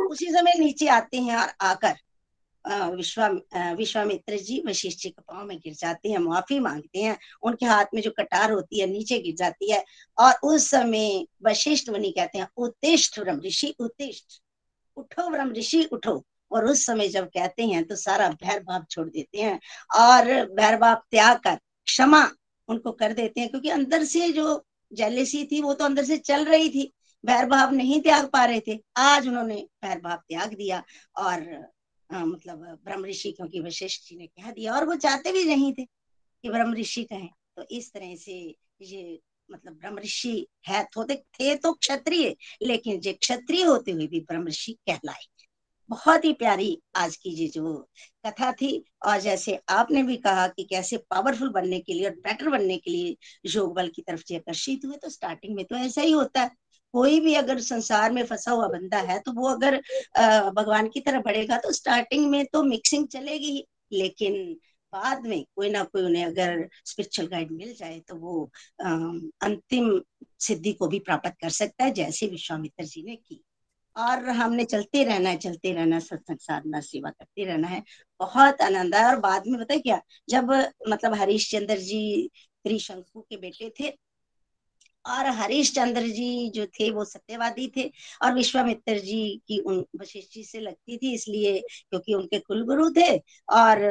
उसी 0.07 0.31
समय 0.31 0.59
नीचे 0.59 0.87
आते 0.89 1.17
हैं 1.19 1.37
और 1.37 1.53
आकर 1.61 1.95
विश्वा 2.95 3.27
विश्वामित्र 3.73 4.37
जी 4.37 4.61
वशिष्ठ 4.65 4.99
जी 4.99 5.09
के 5.09 5.21
पाँव 5.23 5.45
में 5.47 5.57
गिर 5.57 5.73
जाते 5.73 6.09
हैं, 6.09 6.17
माफ़ी 6.19 6.59
मांगते 6.59 6.99
हैं, 6.99 7.17
उनके 7.43 7.65
हाथ 7.65 7.93
में 7.93 8.01
जो 8.01 8.11
कटार 8.11 8.51
होती 8.51 8.79
है 8.79 8.87
नीचे 8.87 9.19
गिर 9.19 9.35
जाती 9.35 9.71
है 9.71 9.83
और 10.17 10.33
उस 10.45 10.69
समय 10.69 11.25
वशिष्ठ 11.45 11.89
मुनि 11.89 12.11
कहते 12.11 12.37
हैं, 12.37 12.47
उत्तिष्ठ 12.57 13.19
ब्रह्म 13.19 13.41
ऋषि, 13.41 13.73
उत्तिष्ठ, 13.79 14.41
उठो 14.97 15.29
ब्रह्म 15.29 15.53
ऋषि, 15.53 15.83
उठो। 15.83 16.23
और 16.51 16.65
उस 16.65 16.85
समय 16.85 17.07
जब 17.07 17.25
कहते 17.27 17.65
हैं 17.67 17.83
तो 17.83 17.95
सारा 17.95 18.27
भैर 18.33 18.59
भाव 18.63 18.85
छोड़ 18.91 19.07
देते 19.09 19.41
हैं 19.41 19.59
और 19.95 20.25
भैर 20.51 20.77
भाव 20.79 21.01
त्याग 21.11 21.37
कर 21.37 21.55
क्षमा 21.55 22.21
उनको 22.69 22.91
कर 22.91 23.13
देते 23.13 23.41
हैं, 23.41 23.49
क्योंकि 23.49 23.69
अंदर 23.69 24.03
से 24.05 24.29
जो 24.33 24.63
जेलेसी 24.91 25.43
थी 25.45 25.61
वो 25.61 25.73
तो 25.73 25.85
अंदर 25.85 26.05
से 26.05 26.17
चल 26.17 26.45
रही 26.45 26.69
थी। 26.69 26.91
भैर 27.23 27.45
भाव 27.45 27.71
नहीं 27.73 28.01
त्याग 28.01 28.25
पा 28.29 28.43
रहे 28.45 28.59
थे। 28.67 28.79
आज 28.97 29.27
उन्होंने 29.27 29.55
भैर 29.83 29.99
भाव 29.99 30.17
त्याग 30.17 30.53
दिया 30.53 30.83
और 31.17 31.65
आ, 32.09 32.25
मतलब 32.25 32.59
ब्रह्म 32.85 33.05
ऋषि 33.05 33.31
क्योंकि 33.31 33.59
वशिष्ठ 33.59 34.09
जी 34.09 34.15
ने 34.17 34.27
कह 34.27 34.51
दिया 34.51 34.73
और 34.75 34.85
वो 34.85 34.95
चाहते 34.95 35.31
भी 35.31 35.43
नहीं 35.43 35.71
थे 35.73 35.83
कि 35.83 36.49
ब्रह्म 36.49 36.73
ऋषि 36.73 37.03
कहें। 37.03 37.29
तो 37.55 37.65
इस 37.71 37.91
तरह 37.93 38.15
से 38.15 38.33
ये 38.81 39.19
मतलब 39.51 39.73
ब्रह्म 39.73 39.99
ऋषि 39.99 40.47
है 40.67 40.83
तो 40.93 41.03
थे 41.05 41.55
तो 41.55 41.71
क्षत्रिय 41.73 42.35
लेकिन 42.61 42.99
जो 42.99 43.13
क्षत्रिय 43.13 43.63
होते 43.63 43.91
हुए 43.91 44.07
भी 44.07 44.19
ब्रह्म 44.19 44.47
ऋषि 44.47 44.73
कहलाए। 44.87 45.23
बहुत 45.89 46.25
ही 46.25 46.31
प्यारी 46.33 46.77
आज 46.95 47.15
की 47.15 47.29
ये 47.31 47.47
जो 47.47 47.73
कथा 48.25 48.51
थी। 48.51 48.71
और 49.05 49.19
जैसे 49.21 49.57
आपने 49.69 50.03
भी 50.03 50.15
कहा 50.17 50.47
कि 50.47 50.63
कैसे 50.63 50.97
पावरफुल 51.11 51.49
बनने 51.51 51.79
के 51.79 51.93
लिए 51.93 52.05
और 52.05 52.15
बेटर 52.17 52.49
बनने 52.49 52.77
के 52.77 52.91
लिए 52.91 53.15
योग 53.47 53.73
बल 53.75 53.87
की 53.95 54.01
तरफ़ 54.01 54.23
से 54.27 54.35
आकर्षित 54.35 54.85
हुए 54.85 54.97
तो 54.97 55.09
स्टार्टिंग 55.09 55.55
में 55.55 55.63
तो 55.65 55.75
ऐसा 55.77 56.01
ही 56.01 56.11
होता 56.11 56.41
है। 56.41 56.49
कोई 56.93 57.19
भी 57.19 57.33
अगर 57.35 57.59
संसार 57.61 58.11
में 58.11 58.23
फंसा 58.25 58.51
हुआ 58.51 58.67
बंदा 58.67 58.97
है 59.03 59.19
तो 59.19 59.31
वो 59.33 59.47
अगर 59.49 59.75
भगवान 60.55 60.87
की 60.89 60.99
तरफ़ 60.99 61.23
बढ़ेगा 61.23 61.57
तो 61.57 61.71
स्टार्टिंग 61.73 62.29
में 62.31 62.45
तो 62.53 62.63
मिक्सिंग 62.63 63.07
चलेगी 63.07 63.51
ही। 63.51 63.65
लेकिन 63.91 64.33
बाद 64.93 65.25
में 65.27 65.43
कोई 65.55 65.69
ना 65.69 65.83
कोई 65.83 66.03
उन्हें 66.03 66.25
अगर 66.25 66.67
स्पिरिचुअल 66.85 67.27
गाइड 67.27 67.51
मिल 67.51 67.73
जाए 67.75 67.99
तो 68.09 68.15
वो 68.15 68.43
अंतिम 68.81 69.99
सिद्धि 70.39 70.73
को 70.73 70.87
भी 70.87 70.99
प्राप्त 70.99 71.29
कर 71.41 71.49
सकता 71.51 71.83
है, 71.83 71.91
जैसे 71.93 72.27
विश्वामित्र 72.27 72.83
जी 72.85 73.03
ने 73.03 73.15
की। 73.17 73.41
और 73.97 74.29
हमने 74.29 74.63
चलते 74.65 75.03
रहना 75.03 75.29
है, 75.29 75.37
चलते 75.37 75.73
रहना 75.73 75.95
है, 75.95 76.01
सत्संग 76.01 76.37
साधना, 76.37 76.79
सेवा 76.81 77.09
करते 77.09 77.45
रहना 77.45 77.67
है। 77.67 77.83
बहुत 78.19 78.61
आनंद 78.61 78.95
आया 78.95 79.09
और 79.09 79.19
बाद 79.19 79.47
में 79.47 79.59
बताए 79.59 79.79
क्या, 79.79 80.01
जब 80.29 80.51
मतलब 80.89 81.13
हरीश 81.13 81.51
चंद्र 81.51 81.77
जी 81.77 82.29
त्रिशंकु 82.65 83.21
के 83.21 83.37
बेटे 83.37 83.73
थे 83.79 83.89
और 85.05 85.25
हरीश 85.25 85.73
चंद्र 85.75 86.01
जी 86.07 86.49
जो 86.49 86.65
थे 86.79 86.89
वो 86.91 87.03
सत्यवादी 87.05 87.67
थे 87.77 87.83
और 88.23 88.33
विश्वामित्र 88.33 88.97
जी 88.99 89.41
की 89.47 89.59
उन 89.59 89.85
वशिष्ठ 90.01 90.33
जी 90.33 90.43
से 90.43 90.59
लगती 90.59 90.97
थी 90.97 91.13
इसलिए 91.13 91.59
क्योंकि 91.59 92.13
उनके 92.13 92.39
कुलगुरु 92.39 92.89
थे 92.91 93.17
और 93.53 93.83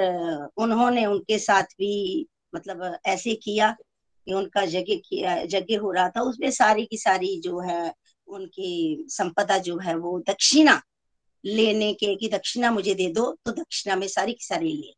उन्होंने 0.57 1.07
उनके 1.07 1.39
साथ 1.39 1.63
भी 1.79 2.27
मतलब 2.55 2.99
ऐसे 3.07 3.35
किया 3.35 3.71
कि 4.27 4.35
उनका 4.35 4.63
यज्ञ 4.63 4.97
किया, 4.97 5.37
यज्ञ 5.37 5.75
हो 5.77 5.93
रहा 5.93 6.09
था। 6.09 6.21
उसमें 6.21 6.51
सारी 6.51 6.85
की 6.87 6.97
सारी 6.99 7.41
जो 7.41 7.61
है 7.61 7.93
उनकी 8.29 9.07
संपदा 9.11 9.59
जो 9.59 9.79
है 9.79 9.95
वो 9.97 10.18
दक्षिणा 10.29 10.81
लेने 11.45 11.93
के, 11.95 12.14
कि 12.16 12.29
दक्षिणा 12.29 12.70
मुझे 12.70 12.95
दे 12.95 13.09
दो 13.12 13.31
तो 13.45 13.53
दक्षिणा 13.53 13.97
में 13.97 14.07
सारी 14.09 14.33
की 14.33 14.45
सारी 14.45 14.72
ले। 14.72 14.93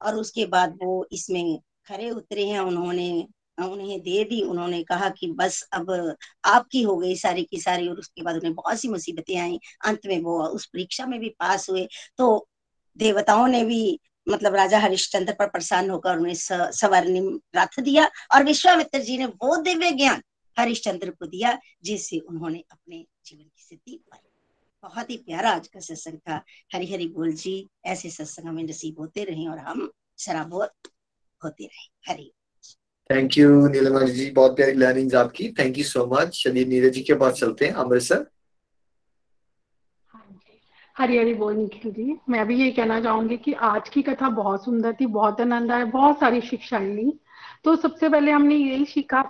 और 0.00 0.16
उसके 0.16 0.46
बाद 0.46 0.78
वो 0.82 1.06
इसमें 1.12 1.58
खरे 1.88 2.10
उतरे 2.10 2.46
हैं, 2.46 2.60
उन्होंने, 2.60 3.26
उन्हें 3.58 4.00
दे 4.00 4.22
दी, 4.24 4.40
उन्होंने 4.42 4.82
कहा 4.82 5.08
कि 5.10 5.26
बस 5.32 5.62
अब 5.72 5.90
आपकी 6.44 6.82
हो 6.82 6.96
गई 6.96 7.14
सारी 7.16 7.42
की 7.42 7.60
सारी, 7.60 7.88
और 7.88 7.98
उसके 7.98 8.22
बाद 8.22 8.36
उन्हें 8.36 8.54
बहुत 8.54 8.80
सी 8.80 8.88
मुसीबतें 8.88 9.36
आई। 9.36 9.58
अंत 9.84 10.06
में 10.06 10.20
वो 10.20 10.42
उस 10.44 10.66
परीक्षा 10.66 11.06
में 11.06 11.18
भी 11.20 11.28
पास 11.40 11.68
हुए। 11.70 11.86
तो 12.18 12.48
देवताओं 12.96 13.46
ने 13.48 13.64
भी 13.64 13.98
मतलब 14.26 14.54
राजा 14.54 14.78
हरिश्चंद्र 14.78 15.32
पर 15.32 15.46
प्रसन्न 15.48 15.90
होकर 15.90 16.18
उन्हें 16.18 16.34
सवर्णिम 16.34 17.40
रथ 17.56 17.80
दिया, 17.80 18.10
और 18.34 18.44
विश्वामित्र 18.44 18.98
जी 19.00 19.18
ने 19.18 19.26
वो 19.26 19.56
दिव्य 19.62 19.90
ज्ञान 19.92 20.22
हरिश्चंद्र 20.58 21.10
को 21.10 21.26
दिया 21.26 21.58
जिससे 21.84 22.18
उन्होंने 22.18 22.64
अपने 22.70 23.06
जीवन 23.26 23.44
की 23.44 23.62
सिद्धि 23.62 24.00
पाई। 24.10 24.28
बहुत 24.82 25.10
ही 25.10 25.16
प्यारा 25.16 25.50
आज 25.50 25.68
का 25.68 25.80
सत्संग 25.80 26.18
था। 26.18 26.42
हरि 26.74 26.86
हरि 26.86 27.06
बोल 27.06 27.32
जी 27.32 27.68
ऐसे 27.84 28.10
सत्संग 28.10 28.46
हमें 28.46 28.62
नसीब 28.64 29.00
होते 29.00 29.24
रहे 29.24 29.46
और 29.46 29.58
हम 29.58 29.90
शराबोर 30.18 30.68
होते 31.44 31.64
रहे। 31.64 32.12
हरि 32.12 32.32
थैंक 33.10 33.38
यू 33.38 33.68
नीलमणि 33.68 34.10
जी। 34.10 34.30
बहुत 34.30 34.56
प्यारी 34.56 34.72
लर्निंग 34.72 35.14
आपकी। 35.14 35.48
थैंक 35.52 35.78
यू 35.78 35.84
सो 35.84 36.06
मच 36.06 36.42
चलिए 36.44 36.64
नीरज 36.64 36.92
जी 36.92 37.02
के 37.02 37.14
पास 37.14 37.34
चलते 37.34 37.66
हैं 37.66 37.72
अमृतसर। 37.72 38.26
हाँ 40.08 40.40
हरी 40.96 41.18
हरी 41.18 41.34
बोल 41.34 41.54
निखिल 41.56 41.92
जी। 41.92 42.16
मैं 42.28 42.46
भी 42.46 42.62
ये 42.62 42.70
कहना 42.70 43.00
चाहूँगी 43.00 43.36
कि 43.36 43.52
आज 43.52 43.88
की 43.88 44.02
कथा 44.02 44.28
बहुत 44.28 44.64
सुंदर 44.64 44.92
थी 44.92 45.06
बहुत 45.06 45.40
आनंद 45.40 45.72
आया 45.72 45.84
बहुत 45.84 46.20
सारी 46.20 46.40
शिक्षाएँ 46.40 46.94
ली। 46.94 47.12
तो 47.64 47.76
सबसे 47.76 48.08
पहले 48.08 48.32
हमने 48.32 48.54
यही 48.54 48.84
सीखा 48.84 49.22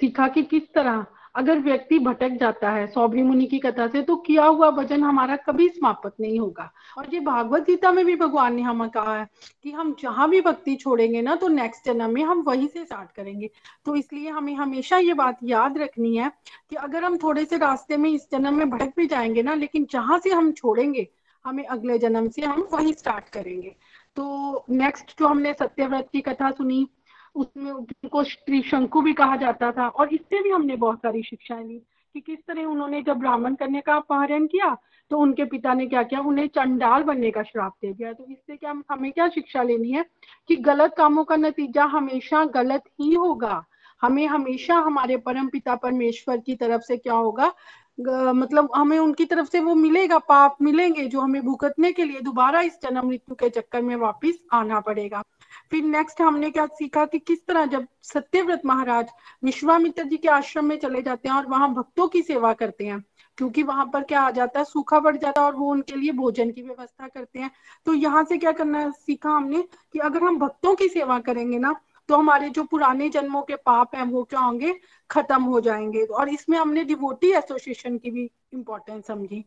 सीखा 0.00 0.28
कि 0.28 0.42
किस 0.42 0.72
तरह? 0.74 1.06
अगर 1.34 1.58
व्यक्ति 1.58 1.98
भटक 1.98 2.30
जाता 2.30 2.70
है 2.70 2.86
सौबरी 2.86 3.22
मुनि 3.22 3.46
की 3.46 3.58
कथा 3.58 3.86
से 3.88 4.02
तो 4.02 4.16
किया 4.16 4.44
हुआ 4.44 4.68
वज़न 4.68 5.02
हमारा 5.02 5.36
कभी 5.36 5.68
समाप्त 5.68 6.12
नहीं 6.20 6.38
होगा। 6.40 6.70
और 6.98 7.14
ये 7.14 7.20
भागवत 7.20 7.62
गीता 7.62 7.92
में 7.92 8.04
भी 8.06 8.16
भगवान 8.16 8.54
ने 8.54 8.62
हमें 8.62 8.88
कहा 8.90 9.16
है 9.18 9.26
कि 9.62 9.70
हम 9.70 9.94
जहाँ 10.02 10.28
भी 10.30 10.40
भक्ति 10.40 10.74
छोड़ेंगे 10.76 11.22
ना 11.22 11.34
तो 11.34 11.48
नेक्स्ट 11.48 11.84
जन्म 11.84 12.10
में 12.10 12.22
हम 12.22 12.40
वहीं 12.40 12.66
से 12.68 12.84
स्टार्ट 12.84 13.10
करेंगे। 13.12 13.50
तो 13.84 13.96
इसलिए 13.96 14.30
हमें 14.30 14.54
हमेशा 14.54 14.98
ये 14.98 15.14
बात 15.14 15.38
याद 15.42 15.78
रखनी 15.78 16.16
है 16.16 16.32
कि 16.70 16.76
अगर 16.76 17.04
हम 17.04 17.16
थोड़े 17.16 17.44
से 17.44 17.56
रास्ते 17.56 17.96
में 17.96 18.10
इस 18.10 18.28
जन्म 18.32 18.54
में 18.54 18.70
भटक 18.70 18.92
भी 18.96 19.06
जाएँगे 19.06 19.42
ना, 19.42 19.54
लेकिन 19.54 19.86
जहाँ 19.90 20.18
से 20.18 20.30
हम 20.30 20.52
छोड़ेंगे, 20.52 21.08
हमें 21.44 21.64
अगले 21.64 21.98
जन्म 21.98 22.28
से 22.28 22.42
हम 22.42 22.68
वही 22.72 22.92
स्टार्ट 22.92 23.28
करेंगे। 23.28 23.76
तो 24.16 24.64
नेक्स्ट 24.70 25.18
जो 25.18 25.26
हमने 25.26 25.52
सत्यव्रत 25.52 26.08
की 26.12 26.20
कथा 26.20 26.50
सुनी 26.50 26.88
उसमें 27.34 27.70
उनको 27.72 28.22
त्रिशंकु 28.22 29.00
भी 29.00 29.12
कहा 29.12 29.36
जाता 29.36 29.70
था 29.72 29.88
और 29.88 30.14
इससे 30.14 30.42
भी 30.42 30.50
हमने 30.50 30.76
बहुत 30.76 30.98
सारी 30.98 31.22
शिक्षाएँ 31.22 31.64
ली 31.64 31.78
कि 32.14 32.20
किस 32.20 32.38
तरह 32.48 32.64
उन्होंने 32.64 33.02
जब 33.02 33.18
ब्राह्मण 33.18 33.54
करने 33.54 33.80
का 33.80 33.94
अपहरण 33.94 34.46
किया 34.46 34.76
तो 35.10 35.18
उनके 35.18 35.44
पिता 35.44 35.74
ने 35.74 35.86
क्या 35.86 36.02
किया? 36.02 36.20
उन्हें 36.20 36.46
चंडाल 36.46 37.02
बनने 37.02 37.30
का 37.30 37.42
श्राप 37.42 37.74
दे 37.82 37.92
दिया। 37.92 38.12
तो 38.12 38.24
इससे 38.30 38.56
क्या 38.56 38.74
हमें 38.90 39.12
क्या 39.12 39.28
शिक्षा 39.28 39.62
लेनी 39.62 39.90
है? 39.90 40.04
कि 40.48 40.56
गलत 40.56 40.94
कामों 40.98 41.24
का 41.24 41.36
नतीजा 41.36 41.84
हमेशा 41.84 42.44
गलत 42.44 42.82
ही 43.00 43.14
होगा। 43.14 43.64
हमें 44.02 44.26
हमेशा 44.26 44.74
हमारे 44.76 45.16
परम 45.16 45.48
पिता 45.48 45.74
परमेश्वर 45.74 46.38
की 46.38 46.54
तरफ़ 46.54 46.82
से 46.82 46.96
क्या 46.96 47.14
होगा? 47.14 47.52
मतलब 48.00 48.68
हमें 48.76 48.98
उनकी 48.98 49.24
तरफ़ 49.24 49.48
से 49.48 49.60
वो 49.60 49.74
मिलेगा, 49.74 50.18
पाप 50.18 50.56
मिलेंगे 50.62 51.04
जो 51.04 51.20
हमें 51.20 51.42
भुगतने 51.42 51.92
के 51.92 52.04
लिए 52.04 52.20
दोबारा 52.20 52.60
इस 52.60 52.78
जन्म 52.82 53.08
मृत्यु 53.08 53.34
के 53.34 53.50
चक्कर 53.50 53.82
में 53.82 53.96
वापस 53.96 54.38
आना 54.52 54.80
पड़ेगा। 54.80 55.22
फिर 55.70 55.84
नेक्स्ट 55.86 56.20
हमने 56.20 56.50
क्या 56.50 56.66
सीखा 56.68 57.04
कि 57.04 57.18
किस 57.18 57.46
तरह 57.46 57.66
जब 57.66 57.86
सत्यव्रत 58.04 58.62
महाराज 58.66 59.08
विश्वामित्र 59.44 60.04
जी 60.04 60.16
के 60.16 60.28
आश्रम 60.30 60.64
में 60.64 60.78
चले 60.78 61.02
जाते 61.02 61.28
हैं 61.28 61.36
और 61.36 61.46
वहाँ 61.46 61.72
भक्तों 61.74 62.06
की 62.08 62.22
सेवा 62.22 62.52
करते 62.52 62.86
हैं, 62.86 63.02
क्योंकि 63.38 63.62
वहाँ 63.62 63.86
पर 63.86 64.02
क्या 64.02 64.20
आ 64.20 64.30
जाता 64.30 64.58
है, 64.58 64.64
सूखा 64.64 65.00
पड़ 65.00 65.16
जाता 65.16 65.40
है 65.40 65.46
और 65.46 65.56
वो 65.56 65.70
उनके 65.70 65.96
लिए 65.96 66.12
भोजन 66.12 66.50
की 66.50 66.62
व्यवस्था 66.62 67.08
करते 67.08 67.38
हैं। 67.38 67.50
तो 67.86 67.94
यहाँ 67.94 68.24
से 68.24 68.38
क्या 68.38 68.52
करना 68.52 68.88
सीखा 68.90 69.30
हमने 69.30 69.62
कि 69.92 69.98
अगर 69.98 70.22
हम 70.22 70.38
भक्तों 70.38 70.74
की 70.74 70.88
सेवा 70.88 71.18
करेंगे 71.20 71.58
ना 71.58 71.74
तो 72.08 72.16
हमारे 72.16 72.48
जो 72.50 72.62
पुराने 72.64 73.08
जन्मों 73.08 73.40
के 73.42 73.56
पाप 73.56 73.94
हैं, 73.94 74.02
वो 74.04 74.22
क्या 74.24 74.40
होंगे, 74.40 74.72
खत्म 75.10 75.42
हो 75.42 75.60
जाएँगे। 75.60 76.04
और 76.04 76.28
इसमें 76.28 76.56
हमने 76.58 76.84
डिवोटी 76.84 77.32
एसोसिएशन 77.32 77.98
की 77.98 78.10
भी 78.10 78.30
इम्पोर्टेंस 78.54 79.06
समझी। 79.06 79.44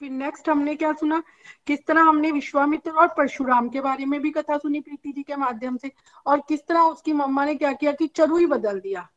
फिर 0.00 0.10
नेक्स्ट 0.10 0.48
हमने 0.48 0.74
क्या 0.74 0.92
सुना? 0.92 1.22
किस 1.66 1.86
तरह 1.86 2.02
हमने 2.02 2.30
विश्वामित्र 2.32 2.90
और 2.90 3.06
परशुराम 3.08 3.68
के 3.68 3.80
बारे 3.80 4.04
में 4.04 4.20
भी 4.20 4.30
कथा 4.30 4.56
सुनी 4.58 4.80
प्रीति 4.80 5.12
जी 5.12 5.22
के 5.22 5.36
माध्यम 5.36 5.76
से? 5.76 5.92
और 6.26 6.40
किस 6.48 6.66
तरह 6.66 6.80
उसकी 6.80 7.12
मम्मा 7.12 7.44
ने 7.44 7.54
क्या 7.54 7.72
किया 7.72 7.92
कि 7.92 8.06
चरु 8.06 8.46
बदल 8.48 8.80
दिया? 8.80 9.08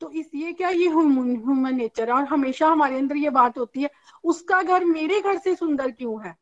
तो 0.00 0.10
इस 0.10 0.30
ये 0.34 0.52
क्या 0.52 0.68
ये 0.68 0.88
ह्यूमन 0.88 1.74
नेचर 1.74 2.08
है 2.08 2.14
और 2.14 2.24
हमेशा 2.24 2.68
हमारे 2.68 2.98
अंदर 2.98 3.16
ये 3.16 3.30
बात 3.30 3.58
होती 3.58 3.82
है 3.82 3.90
उसका 4.24 4.62
घर 4.62 4.84
मेरे 4.84 5.20
घर 5.20 5.38
से 5.38 5.54
सुंदर 5.54 5.90
क्यों 5.90 6.24
है? 6.26 6.36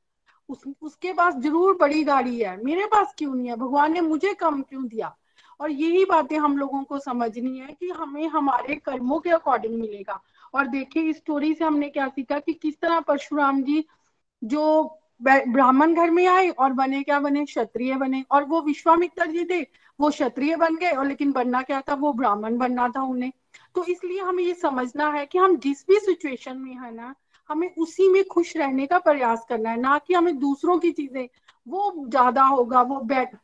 उस, 0.49 0.62
उसके 0.82 1.12
पास 1.12 1.34
ज़रूर 1.34 1.76
बड़ी 1.80 2.05
गाड़ी 2.05 2.38
है 2.40 2.57
मेरे 2.64 2.86
पास 2.86 3.14
क्यों 3.18 3.34
नहीं 3.34 3.49
है? 3.49 3.57
भगवान 3.57 3.92
ने 3.92 4.01
मुझे 4.01 4.34
कम 4.34 4.62
क्यों 4.62 4.86
दिया? 4.88 5.16
और 5.61 5.70
यही 5.70 6.05
बातें 6.05 6.38
हम 6.38 6.57
लोगों 6.59 6.82
को 6.84 6.99
समझनी 6.99 7.59
है 7.59 7.76
कि 7.80 7.88
हमें 7.88 8.26
हमारे 8.28 8.74
कर्मों 8.76 9.18
के 9.20 9.30
अकॉर्डिंग 9.30 9.80
मिलेगा। 9.80 10.20
और 10.57 10.66
देखिए 10.66 11.02
इस 11.02 11.16
स्टोरी 11.16 11.52
से 11.54 11.64
हमने 11.64 11.88
क्या 11.88 12.09
सीखा 12.09 12.38
कि 12.38 12.52
किस 12.52 12.80
तरह 12.80 13.00
परशुराम 13.00 13.62
जी 13.62 13.84
जो 14.42 14.62
ब्राह्मण 15.22 15.94
घर 15.94 16.11
में 16.11 16.26
आए 16.26 16.48
और 16.48 16.72
बने 16.72 17.02
क्या 17.02 17.18
बने? 17.20 17.44
क्षत्रिय 17.44 17.94
बने। 17.96 18.24
और 18.30 18.44
वो 18.44 18.61
विश्वामित्र 18.62 19.26
जी 19.26 19.44
थे, 19.44 19.61
वो 19.98 20.11
क्षत्रिय 20.11 20.57
बन 20.57 20.76
गए 20.76 20.90
और 20.90 21.07
लेकिन 21.07 21.32
बनना 21.32 21.62
क्या 21.62 21.80
था? 21.80 21.94
वो 21.94 22.12
ब्राह्मण 22.12 22.57
बनना 22.59 22.88
था 22.88 23.02
उन्हें। 23.02 23.32
तो 23.74 23.84
इसलिए 23.84 24.20
हमें 24.20 24.42
ये 24.44 24.54
समझना 24.54 25.11
है 25.12 25.24
कि 25.26 25.38
हम 25.38 25.57
जिस 25.57 25.84
भी 25.88 25.98
सिचुएशन 26.00 26.57
में 26.59 26.74
है 26.74 26.94
ना, 26.94 27.14
हमें 27.50 27.70
उसी 27.78 28.09
में 28.09 28.22
खुश 28.24 28.57
रहने 28.57 28.86
का 28.86 28.98
प्रयास 28.98 29.44
करना 29.48 29.70
है, 29.70 29.80
ना 29.80 29.98
कि 29.98 30.14
हमें 30.14 30.38
दूसरों 30.38 30.78
की 30.78 30.90
चीज़ें। 30.92 31.28
वो 31.66 31.94
ज़्यादा 32.09 32.42
होगा, 32.44 32.82
वो 32.82 33.00
बैठ 33.00 33.36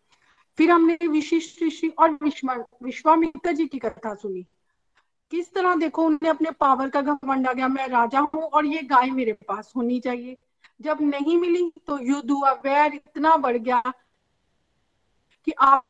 फिर 0.58 0.70
हमने 0.70 1.06
विशिष्ट 1.08 1.62
ऋषि 1.62 1.88
और 1.88 2.18
विश्वामित्र 2.82 3.52
जी 3.52 3.66
की 3.66 3.78
कथा 3.78 4.14
सुनी। 4.14 4.44
किस 5.32 5.52
तरह 5.54 5.74
देखो 5.76 6.02
उन्हें 6.04 6.30
अपने 6.30 6.50
पावर 6.60 6.88
का 6.90 7.00
घमंड 7.02 7.48
आ 7.48 7.52
गया, 7.52 7.68
मैं 7.68 7.86
राजा 7.88 8.20
हूँ 8.20 8.42
और 8.44 8.66
ये 8.66 8.82
गाय 8.84 9.10
मेरे 9.10 9.32
पास 9.48 9.72
होनी 9.76 10.00
चाहिए। 10.00 10.36
जब 10.80 10.98
नहीं 11.02 11.36
मिली 11.38 11.70
तो 11.86 11.98
युद्ध 12.00 12.30
हुआ, 12.30 12.52
वैर 12.54 12.94
इतना 12.94 13.36
बढ़ 13.36 13.56
गया 13.58 13.82
कि 15.46 15.52
आप 15.52 15.84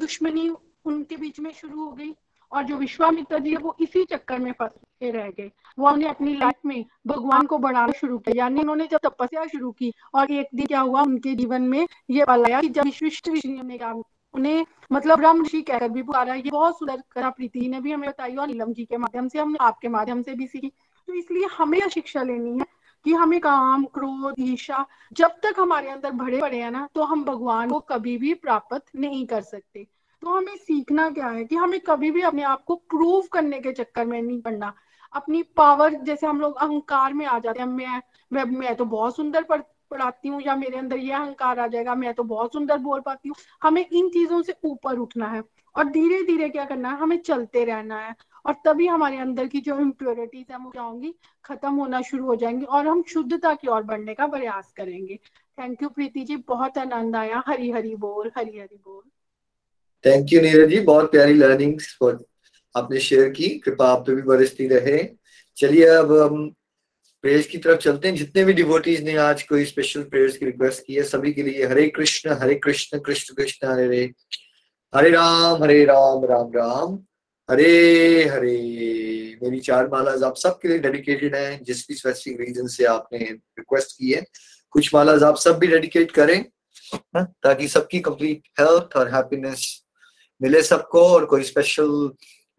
दुश्मनी 0.00 0.48
उनके 0.84 1.16
बीच 1.16 1.38
में 1.40 1.52
शुरू 1.52 1.84
हो 1.84 1.90
गई 1.92 2.12
और 2.52 2.64
जो 2.64 2.76
विश्वामित्र 2.76 3.38
जी 3.38 3.50
है 3.50 3.56
वो 3.56 3.74
इसी 3.80 4.04
चक्कर 4.04 4.38
में 4.38 4.52
फंसे 4.52 5.10
रह 5.10 5.30
गए। 5.30 5.50
वो 5.78 5.90
उन्हें 5.90 6.08
अपनी 6.08 6.34
लाइफ 6.34 6.66
में 6.66 6.84
भगवान 7.06 7.46
को 7.46 7.58
बढ़ाना 7.58 7.92
शुरू 7.92 8.18
किया, 8.18 8.34
यानी 8.36 8.60
उन्होंने 8.60 8.86
जब 8.86 8.98
तपस्या 9.04 9.46
शुरू 9.46 9.70
की 9.72 9.92
और 10.14 10.30
एक 10.32 10.48
दिन 10.54 10.66
क्या 10.66 10.80
हुआ, 10.80 11.02
उनके 11.02 11.34
जीवन 11.34 11.62
में 11.62 11.86
ये 12.10 12.24
आया 12.24 12.60
कि 12.60 12.68
जब 12.68 12.84
विशिष्ट 12.84 13.28
ने 13.28 13.78
उन्हें 14.34 14.64
मतलब 14.92 15.18
ब्रह्म 15.18 15.44
ऋषि 15.44 15.60
कहकर 15.62 15.88
भी 15.88 16.02
पुकारा, 16.02 16.34
ये 16.34 16.50
बहुत 16.50 16.78
सुंदर 16.78 17.02
करा 17.12 17.30
प्रीति 17.30 17.68
ने 17.68 17.80
भी 17.80 17.92
हमें 17.92 18.08
बताई 18.10 18.36
और 18.36 18.46
नीलम 18.46 18.72
जी 18.72 18.84
के 18.84 18.96
माध्यम 18.96 19.28
से 19.28 19.38
हमने, 19.38 19.58
आपके 19.60 19.88
माध्यम 19.88 20.22
से 20.22 20.34
भी 20.34 20.46
सीखी। 20.46 20.68
तो 21.08 21.14
इसलिए 21.14 21.46
हमें 21.58 21.78
यह 21.78 21.88
शिक्षा 21.88 22.22
लेनी 22.22 22.58
है 22.58 22.66
कि 23.06 23.12
हमें 23.12 23.40
काम, 23.40 23.84
क्रोध 23.84 24.34
ईर्षा 24.40 24.84
जब 25.12 25.30
तक 25.42 25.54
हमारे 25.58 25.88
अंदर 25.90 26.10
भरे 26.12 26.40
पड़े 26.40 26.58
हैं 26.58 26.70
ना 26.70 26.88
तो 26.94 27.02
हम 27.04 27.24
भगवान 27.24 27.70
को 27.70 27.80
कभी 27.80 28.16
भी 28.18 28.34
प्राप्त 28.34 28.84
नहीं 28.96 29.26
कर 29.26 29.40
सकते। 29.42 29.86
तो 30.22 30.28
हमें 30.28 30.56
सीखना 30.56 31.08
क्या 31.10 31.28
है 31.28 31.44
कि 31.44 31.56
हमें 31.56 31.78
कभी 31.80 32.10
भी 32.10 32.22
अपने 32.22 32.42
आप 32.44 32.62
को 32.64 32.74
प्रूव 32.90 33.26
करने 33.32 33.58
के 33.60 33.72
चक्कर 33.72 34.04
में 34.06 34.20
नहीं 34.22 34.40
पड़ना। 34.40 34.72
अपनी 35.12 35.42
पावर, 35.56 35.94
जैसे 35.94 36.26
हम 36.26 36.40
लोग 36.40 36.56
अहंकार 36.56 37.14
में 37.14 37.26
आ 37.26 37.38
जाते 37.38 37.60
हैं, 37.60 37.66
मैं 37.66 38.02
मैं 38.30 38.44
मैं 38.58 38.74
तो 38.76 38.84
बहुत 38.86 39.16
सुंदर 39.16 39.42
पढ़ 39.42 39.60
पढ़ाती 39.92 40.28
हूँ 40.28 40.40
या 40.42 40.56
मेरे 40.56 40.78
अंदर 40.78 40.96
ये 40.98 41.12
अहंकार 41.12 41.58
आ 41.60 41.66
जाएगा, 41.66 41.94
मैं 41.94 42.14
तो 42.14 42.22
बहुत 42.24 42.52
सुंदर 42.52 42.78
बोल 42.80 43.00
पाती 43.00 43.28
हूँ। 43.28 43.36
हमें 43.62 43.84
इन 43.84 44.08
चीज़ों 44.08 44.42
से 44.42 44.54
ऊपर 44.64 44.98
उठना 44.98 45.26
है 45.28 45.42
और 45.74 45.88
धीरे 45.90 46.22
धीरे 46.22 46.48
क्या 46.48 46.64
करना 46.64 46.90
है, 46.90 46.98
हमें 46.98 47.16
चलते 47.18 47.64
रहना 47.64 47.98
है 47.98 48.14
और 48.46 48.54
तभी 48.64 48.86
हमारे 48.86 49.18
अंदर 49.18 49.46
की 49.46 49.60
जो 49.60 49.78
इम्प्योरिटीज 49.80 50.46
है, 50.50 50.58
वो 50.58 50.70
क्या 50.70 50.82
होंगी, 50.82 51.14
खत्म 51.44 51.74
होना 51.74 52.00
शुरू 52.02 52.26
हो 52.26 52.36
जाएँगी 52.36 52.64
और 52.66 52.86
हम 52.86 53.02
शुद्धता 53.08 53.54
की 53.54 53.68
ओर 53.68 53.82
बढ़ने 53.82 54.14
का 54.14 54.26
प्रयास 54.26 54.72
करेंगे। 54.76 55.18
थैंक 55.58 55.82
यू 55.82 55.88
प्रीति 55.88 56.24
जी, 56.24 56.36
बहुत 56.38 56.78
आनंद 56.78 57.16
आया। 57.16 57.42
हरी 57.46 57.70
हरी 57.70 57.94
बोल 57.96 58.30
हरी 58.36 58.58
हरी 58.58 58.76
बोल। 58.76 59.02
थैंक 60.04 60.32
यू 60.32 60.40
नीरज 60.40 60.68
जी, 60.70 60.80
बहुत 60.80 61.10
प्यारी 61.10 61.34
लर्निंग्स 61.34 61.96
आपने 62.74 63.00
शेयर 63.00 63.28
की। 63.30 63.48
कृपा 63.58 63.88
आप 63.88 64.04
पे 64.06 64.14
भी 64.14 64.22
बरसती 64.22 64.66
रहे। 64.68 64.98
चलिए 65.56 65.86
अब 65.86 66.12
हम 66.12 66.52
प्रेयर्स 67.22 67.46
की 67.46 67.58
तरफ़ 67.58 67.78
चलते 67.78 68.08
हैं। 68.08 68.14
जितने 68.14 68.44
भी 68.44 68.52
डिवोटीज 68.52 69.02
ने 69.04 69.16
आज 69.16 69.42
कोई 69.42 69.64
स्पेशल 69.64 70.02
प्रेयर्स 70.02 70.36
की 70.36 70.46
रिक्वेस्ट 70.46 70.82
की 70.86 70.94
है 70.94 71.02
सभी 71.02 71.32
के 71.32 71.42
लिए 71.42 71.66
हरे 71.66 71.86
कृष्ण 71.88 72.32
हरे 72.32 72.54
कृष्ण 72.54 72.98
कृष्ण 72.98 73.34
कृष्ण 73.34 73.68
हरे 73.68 73.84
हरे। 73.86 74.12
हरे 74.94 75.10
राम 75.10 75.62
हरे 75.62 75.84
राम 75.84 76.24
राम 76.24 76.50
राम। 76.56 76.94
हरे 77.50 78.24
हरे। 78.24 78.56
मेरी 79.42 79.60
चार 79.60 79.88
मालाज 79.88 80.22
आप 80.22 80.36
सबके 80.36 80.68
लिए 80.68 80.78
डेडिकेटेड 80.78 81.34
है। 81.34 81.64
जिस 81.64 81.88
भी 81.88 81.94
स्पेसिफिक 81.94 82.40
रीजन 82.40 82.66
से 82.66 82.84
आपने 82.84 83.18
रिक्वेस्ट 83.18 83.96
की 83.98 84.10
है 84.12 84.24
कुछ 84.70 84.94
मालाज 84.94 85.22
आप 85.22 85.36
सब 85.36 85.58
भी 85.58 85.66
डेडिकेट 85.66 86.10
करें 86.10 86.44
हाँ, 86.94 87.24
ताकि 87.42 87.68
सबकी 87.68 88.00
कंप्लीट 88.00 88.48
हेल्थ 88.60 88.96
और 88.96 89.14
हैप्पीनेस 89.14 89.82
मिले 90.42 90.62
सबको 90.62 91.04
और 91.08 91.24
कोई 91.24 91.42
स्पेशल 91.42 92.10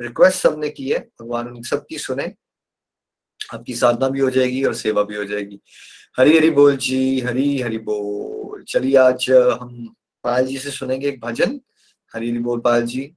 रिक्वेस्ट 0.01 0.39
सबने 0.39 0.69
की 0.69 0.89
है 0.89 0.99
भगवान 1.21 1.47
उन 1.47 1.61
सबकी 1.63 1.97
सुने। 1.97 2.33
आपकी 3.53 3.73
साधना 3.73 4.09
भी 4.09 4.19
हो 4.19 4.29
जाएगी 4.29 4.63
और 4.63 4.73
सेवा 4.73 5.03
भी 5.03 5.15
हो 5.15 5.23
जाएगी। 5.23 5.59
हरी 6.17 6.37
हरी 6.37 6.49
बोल 6.49 6.75
जी 6.77 7.19
हरी 7.19 7.59
हरी 7.61 7.77
बोल। 7.77 8.63
चलिए 8.63 8.95
आज 8.97 9.29
हम 9.61 9.95
पायल 10.23 10.45
जी 10.47 10.57
से 10.57 10.71
सुनेंगे 10.71 11.07
एक 11.07 11.19
भजन। 11.21 11.59
हरी 12.13 12.29
हरी 12.29 12.39
बोल 12.39 12.59
पायल 12.59 12.85
जी। 12.85 13.11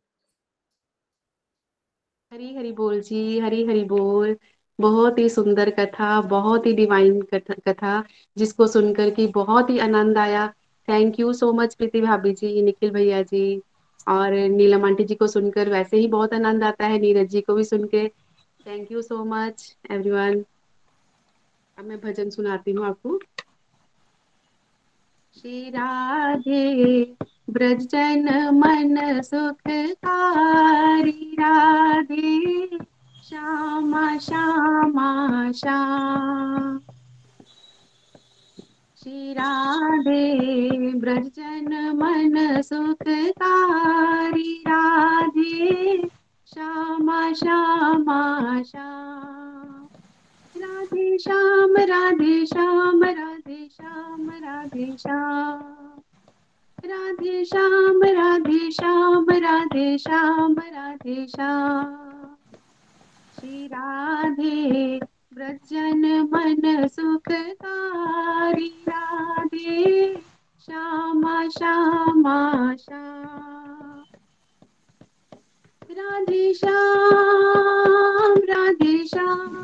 हरी 2.32 2.54
हरी 2.56 2.72
बोल 2.72 3.00
जी 3.00 3.38
हरी 3.38 3.64
हरी 3.66 3.84
बोल। 3.84 4.36
बहुत 4.78 5.18
ही 5.18 5.28
सुंदर 5.28 5.70
कथा, 5.70 6.20
बहुत 6.20 6.66
ही 6.66 6.72
डिवाइन 6.72 7.20
कथा 7.34 8.02
जिसको 8.36 8.66
सुनकर 8.66 9.10
की 9.10 9.26
बहुत 9.26 9.70
ही 9.70 9.78
आनंद 9.78 10.18
आया। 10.18 10.46
Thank 10.88 11.20
you 11.20 11.32
so 11.32 11.52
much 11.52 11.74
Preeti 11.74 12.00
भाभी 12.00 12.32
जी, 12.32 12.62
निखिल 12.62 12.90
भैया 12.90 13.22
जी। 13.22 13.62
और 14.08 14.32
नीलम 14.32 14.84
आंटी 14.84 15.04
जी 15.04 15.14
को 15.14 15.26
सुनकर 15.26 15.68
वैसे 15.68 15.96
ही 15.96 16.06
बहुत 16.06 16.32
आनंद 16.32 16.64
आता 16.64 16.86
है, 16.86 16.98
नीरज 16.98 17.28
जी 17.28 17.40
को 17.40 17.54
भी 17.54 17.64
सुन 17.64 17.86
के 17.86 18.06
thank 18.66 18.92
you 18.92 19.02
so 19.02 19.24
much 19.24 19.76
everyone 19.90 20.44
अब 21.78 21.84
मैं 21.84 22.00
भजन 22.00 22.30
सुनाती 22.30 22.72
हूँ 22.72 22.86
आपको। 22.86 23.18
श्री 25.40 25.70
राधे 25.70 27.16
ब्रजन 27.50 28.50
मन 28.54 29.22
सुखकारी 29.22 31.36
राधे, 31.40 32.66
श्यामा 33.24 34.18
श्यामा, 34.18 35.52
श्याम। 35.52 36.80
श्री 39.02 39.32
राधे 39.32 40.94
ब्रजन 40.94 41.94
मन 41.94 42.62
सुखकारी 42.62 44.64
राधे 44.68 46.02
श्यामा 46.56 47.32
श्यामा, 47.32 48.62
श्याम। 48.62 49.88
राधे 50.56 51.18
श्याम 51.18 51.76
राधे 51.76 52.46
श्याम 52.46 53.04
राधे 53.04 53.68
श्याम 53.72 54.30
राधे 54.30 54.96
श्याम। 54.96 56.00
राधे 56.84 57.44
श्याम 57.44 58.00
राधे 58.04 58.70
श्याम 58.70 59.26
राधे 59.30 59.98
श्याम 59.98 60.52
राधे 60.52 61.26
श्याम। 61.26 62.36
श्री 63.40 63.66
राधे, 63.66 64.98
व्रजन 65.34 66.28
मन 66.32 66.86
सुखकारी 66.88 68.84
राधे, 68.88 70.14
श्यामा 70.60 71.48
श्यामा, 71.48 72.74
श्याम। 72.76 73.65
राधे 75.90 76.52
श्याम 76.54 78.34
राधे 78.50 78.96
श्याम 79.08 79.56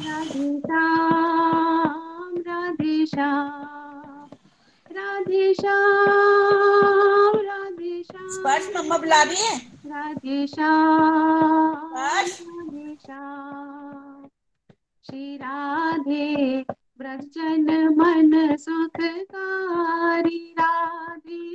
राधे 0.00 0.48
श्याम 0.66 2.36
राधे 2.48 3.06
श्याम 3.06 4.28
राधे 4.90 5.54
श्याम 5.54 7.36
राधे 7.46 8.02
श्याम 8.04 8.28
स्पर्श 8.34 8.70
मम्मा 8.76 8.98
बुला 8.98 9.22
रही 9.22 9.42
है? 9.44 9.56
राधे 9.86 10.46
श्याम 10.46 11.94
राधे 11.96 12.94
श्याम 13.06 14.28
श्री 15.04 15.36
राधे 15.36 16.26
ब्रजन 17.00 17.66
मन 17.98 18.32
सुखकारी 18.60 20.38
राधे 20.60 21.45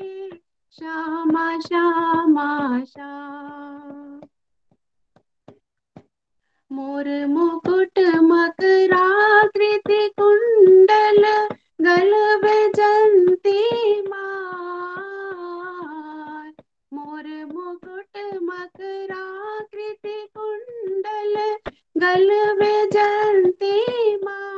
श्यामा 0.74 1.46
श्यामा 1.60 2.48
श्याम 2.86 4.20
मोर 6.72 7.08
मुकुट 7.28 8.00
मकराकृति 8.24 10.02
कुंडल 10.20 11.24
गल 11.82 12.14
जंती 12.78 13.58
मार। 14.02 14.22
मोर 16.94 17.28
मुकुट 17.46 18.18
मकराकृति 18.44 20.18
कुंडल 20.38 21.36
गल 21.98 22.30
जंती 22.94 23.76
मार। 24.18 24.51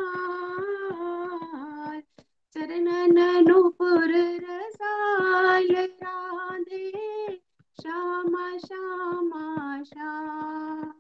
चरण 2.64 3.18
नुपुर 3.48 4.12
रसाल 4.44 5.68
राधे। 6.04 6.92
श्यामा 7.82 8.58
श्यामा 8.58 9.84
श्याम 9.84 10.94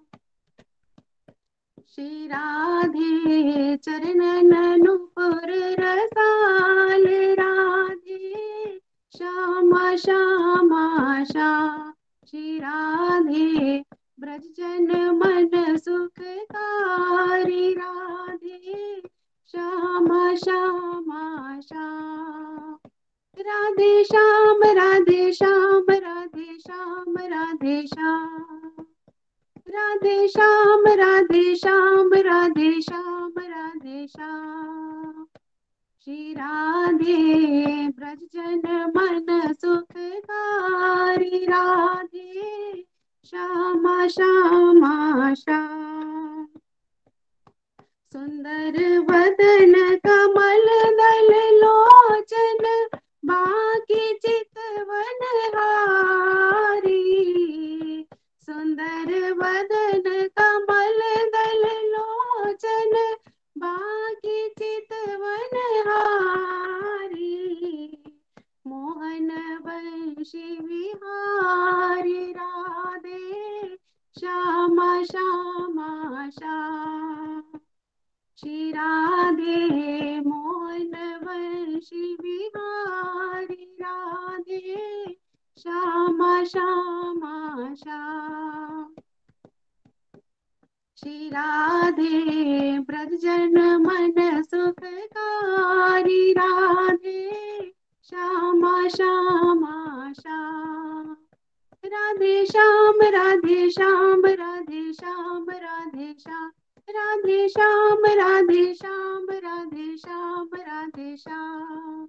श्री 1.88 2.28
राधे 2.28 3.78
चरण 3.78 4.22
नुपुर 4.84 5.54
रसाल 5.80 7.06
राधे। 7.40 8.80
श्यामा 9.18 9.96
श्यामा 9.96 11.24
श्याम 11.24 11.94
श्री 12.30 12.58
राधे, 12.60 13.80
ब्रजजन 14.20 14.92
मन 15.16 15.78
सुखकारी 15.78 17.74
राधे। 17.74 19.13
श्यामा 19.54 20.36
श्यामा, 20.36 21.60
श्याम। 21.62 22.78
राधे 23.40 24.04
श्याम 24.04 24.64
राधे 24.64 25.34
श्याम 25.34 25.86
राधे 25.90 26.60
श्याम 26.60 27.18
राधे 27.18 27.88
श्याम। 27.88 28.86
राधे 29.70 30.28
श्याम 30.28 30.84
राधे 30.88 31.56
श्याम 31.56 32.14
राधे 32.14 32.82
श्याम 32.82 33.34
राधे 33.38 34.08
श्याम। 34.08 35.26
श्री 36.06 36.34
राधे, 36.34 37.88
ब्रजजन 37.88 38.92
मन 38.96 39.54
सुखकारी 39.54 41.46
राधे, 41.46 42.74
श्यामा 43.26 44.08
श्यामा, 44.08 45.34
श्याम। 45.34 46.33
सुंदर 48.14 49.00
वदन 49.00 49.96
कमल 49.96 50.68
दल 50.92 51.30
लोचन, 51.56 52.88
बाकी 53.26 54.14
चितवन 54.14 55.22
हारी। 55.56 57.00
सुंदर 58.42 59.32
वदन 59.32 60.28
कमल 60.28 61.00
दल 61.36 61.64
लोचन, 61.86 63.16
बाकी 63.58 64.50
चितवन 64.50 65.82
हारी। 65.88 67.34
मोहन 68.68 69.32
वंशी 69.66 70.58
विहारी, 70.62 72.32
राधे, 72.32 73.76
श्यामा 74.20 75.04
श्यामा, 75.04 76.30
श्याम। 76.30 77.03
श्री 78.38 78.72
राधे 78.72 80.20
मोहन 80.20 80.92
वंशी 81.24 82.16
विहारी 82.16 83.78
राधे 83.82 85.04
श्यामा 85.58 86.44
श्यामा, 86.44 87.74
श्याम। 87.76 88.94
श्री 91.00 91.30
राधे 91.30 92.80
ब्रजजन 92.80 93.76
मन 93.76 94.42
सुखकारी, 94.42 96.34
राधे 96.34 97.32
श्यामा 98.04 98.88
श्यामा, 98.88 100.14
श्याम। 100.14 101.18
राधे 101.86 102.46
श्याम 102.46 103.02
राधे 103.02 103.70
श्याम 103.70 104.26
राधे 104.26 104.94
श्याम 104.94 105.46
राधे 105.50 106.16
श्याम। 106.20 106.52
राधे 106.90 107.50
श्याम 107.50 108.06
राधे 108.06 108.74
श्याम 108.74 109.28
राधे 109.32 109.98
श्याम 109.98 110.50
राधे 110.54 111.18
श्याम। 111.18 112.08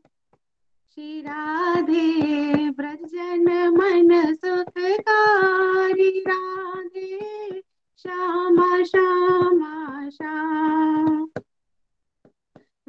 श्री 0.95 1.21
राधे 1.21 2.71
ब्रजन 2.71 3.69
मन 3.69 4.35
सुखकारी। 4.35 6.25
राधे 6.29 7.61
श्यामा 7.99 8.83
श्यामा, 8.83 10.11
श्याम। 10.11 11.29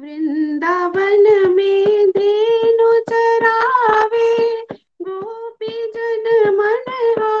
वृंदावन 0.00 1.52
में 1.54 2.10
देनु 2.10 3.00
चरावे 3.10 4.60
गोपी 5.02 5.92
जन 5.96 6.54
मनहारी 6.54 7.35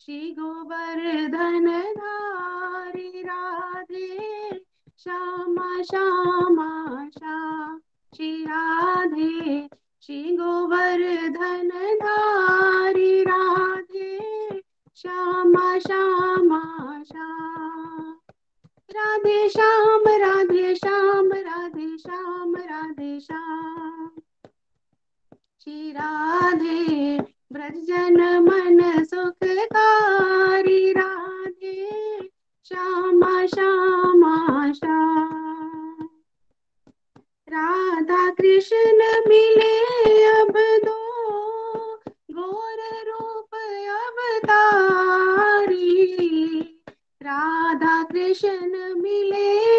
श्री 0.00 0.36
गोवर्धन 0.38 1.92
धारी, 1.92 3.22
राधे। 3.22 4.60
श्यामा 4.98 5.82
श्यामा 5.82 7.08
श्याम 7.18 7.80
श्री 8.16 8.44
राधे। 8.44 9.68
श्री 10.02 10.36
गोवर्धन 10.36 11.70
धारी, 12.02 13.22
राधे। 13.22 14.60
श्यामा 14.96 15.78
श्यामा 15.78 17.02
श्याम 17.02 17.79
राधे 18.90 19.48
श्याम 19.48 20.02
राधे 20.08 20.74
श्याम 20.74 21.32
राधे 21.32 21.98
श्याम 21.98 22.56
राधे 22.56 23.20
श्याम। 23.20 24.10
श्री 25.64 25.90
राधे 25.92 27.18
ब्रजन 27.52 28.38
मन 28.38 29.04
सुखकारी। 29.04 30.92
राधे 30.92 31.90
श्यामा 32.64 33.46
श्यामा, 33.46 34.72
श्याम। 34.72 36.08
राधा 37.48 38.30
कृष्ण 38.30 39.22
मिले 39.28 39.80
अब 40.26 40.54
दो 40.84 41.00
गोर 42.30 43.10
रूप 43.10 43.54
अवतारी। 43.90 44.79
दर्शन 48.30 48.94
मिले 49.02 49.69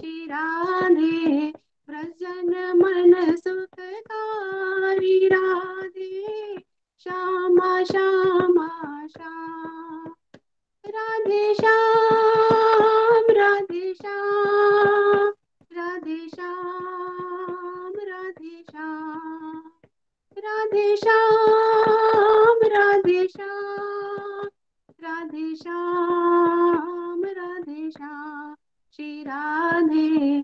चिराधे 0.00 1.52
प्रसन्न 1.86 2.76
मन 2.76 3.36
सुखकारी 3.36 5.28
राधे। 5.28 6.56
श्यामा 6.98 7.84
श्यामा, 7.84 9.06
श्याम। 9.06 10.14
राधे 10.86 11.54
श्याम 11.54 13.24
राधे 13.30 13.94
श्याम। 13.94 15.32
राधे 15.72 16.28
श्याम 16.28 17.92
राधे 17.92 18.64
श्याम। 18.70 19.70
राधे 20.38 20.96
श्याम 20.96 22.58
राधे 22.64 23.28
श्याम। 23.28 24.48
राधे 25.00 25.56
श्याम 25.56 27.24
राधे, 27.24 27.90
श्याम। 27.90 28.27
श्री 29.00 29.22
राधे 29.22 30.40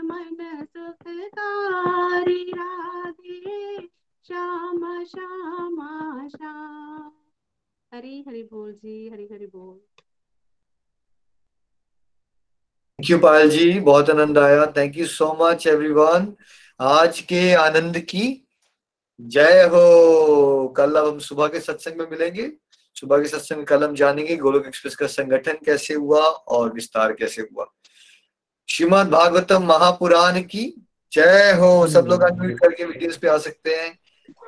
मन 0.00 0.66
सुखकारी 0.76 2.50
राधे, 2.50 3.78
श्याम 4.26 5.04
श्याम 5.04 6.28
श्याम। 6.28 7.12
हरी, 7.94 8.24
हरि 8.28 8.42
बोल 8.42 8.72
जी, 8.72 9.08
हरी, 9.08 9.28
हरि 9.32 9.46
बोल। 9.46 9.76
थैंक 12.94 13.10
यू 13.10 13.18
पायल 13.18 13.50
जी 13.50 13.80
बहुत 13.80 14.10
आनंद 14.10 14.38
आया। 14.38 14.66
Thank 14.66 14.96
you 14.96 15.06
so 15.06 15.38
much 15.40 15.66
everyone 15.66 16.36
आज 16.80 17.20
के 17.20 17.54
आनंद 17.54 17.98
की 17.98 18.48
जय 19.20 19.62
हो। 19.72 20.68
कल 20.68 20.94
अब 20.94 21.06
हम 21.06 21.18
सुबह 21.18 21.48
के 21.48 21.60
सत्संग 21.60 22.00
में 22.00 22.10
मिलेंगे। 22.10 22.52
सुबह 22.96 23.18
के 23.18 23.28
सत्संग 23.28 23.56
में 23.58 23.64
कल 23.66 23.84
हम 23.84 23.94
जानेंगे, 23.94 24.36
गोलोक 24.36 24.66
एक्सप्रेस 24.66 24.94
का 24.96 25.06
संगठन 25.06 25.58
कैसे 25.66 25.94
हुआ 25.94 26.20
और 26.20 26.72
विस्तार 26.72 27.12
कैसे 27.12 27.42
हुआ। 27.42 27.66
श्रीमद 28.68 29.08
भागवतम 29.10 29.64
महापुराण 29.64 30.40
की 30.42 30.64
जय 31.12 31.52
हो। 31.60 31.86
सब 31.86 32.06
लोग 32.10 32.22
अनम्यूट 32.22 32.58
करके 32.60 32.84
वीडियोस 32.84 33.16
पे 33.16 33.28
आ 33.28 33.36
सकते 33.38 33.74
हैं। 33.74 33.98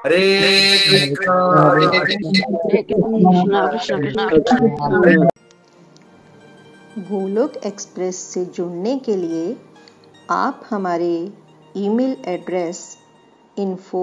हरे 0.05 1.15
गोलोक 6.99 7.57
एक्सप्रेस 7.67 8.17
से 8.33 8.45
जुड़ने 8.45 8.99
के 8.99 9.17
लिए 9.17 9.57
आप 10.31 10.63
हमारे 10.71 11.13
email 11.77 12.17
address 12.29 12.81
info 13.59 14.03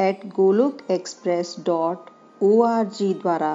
at 0.00 0.26
Golok 0.36 0.78
express 0.90 1.54
dot 1.66 2.10
o 2.42 2.64
द्वारा 3.02 3.54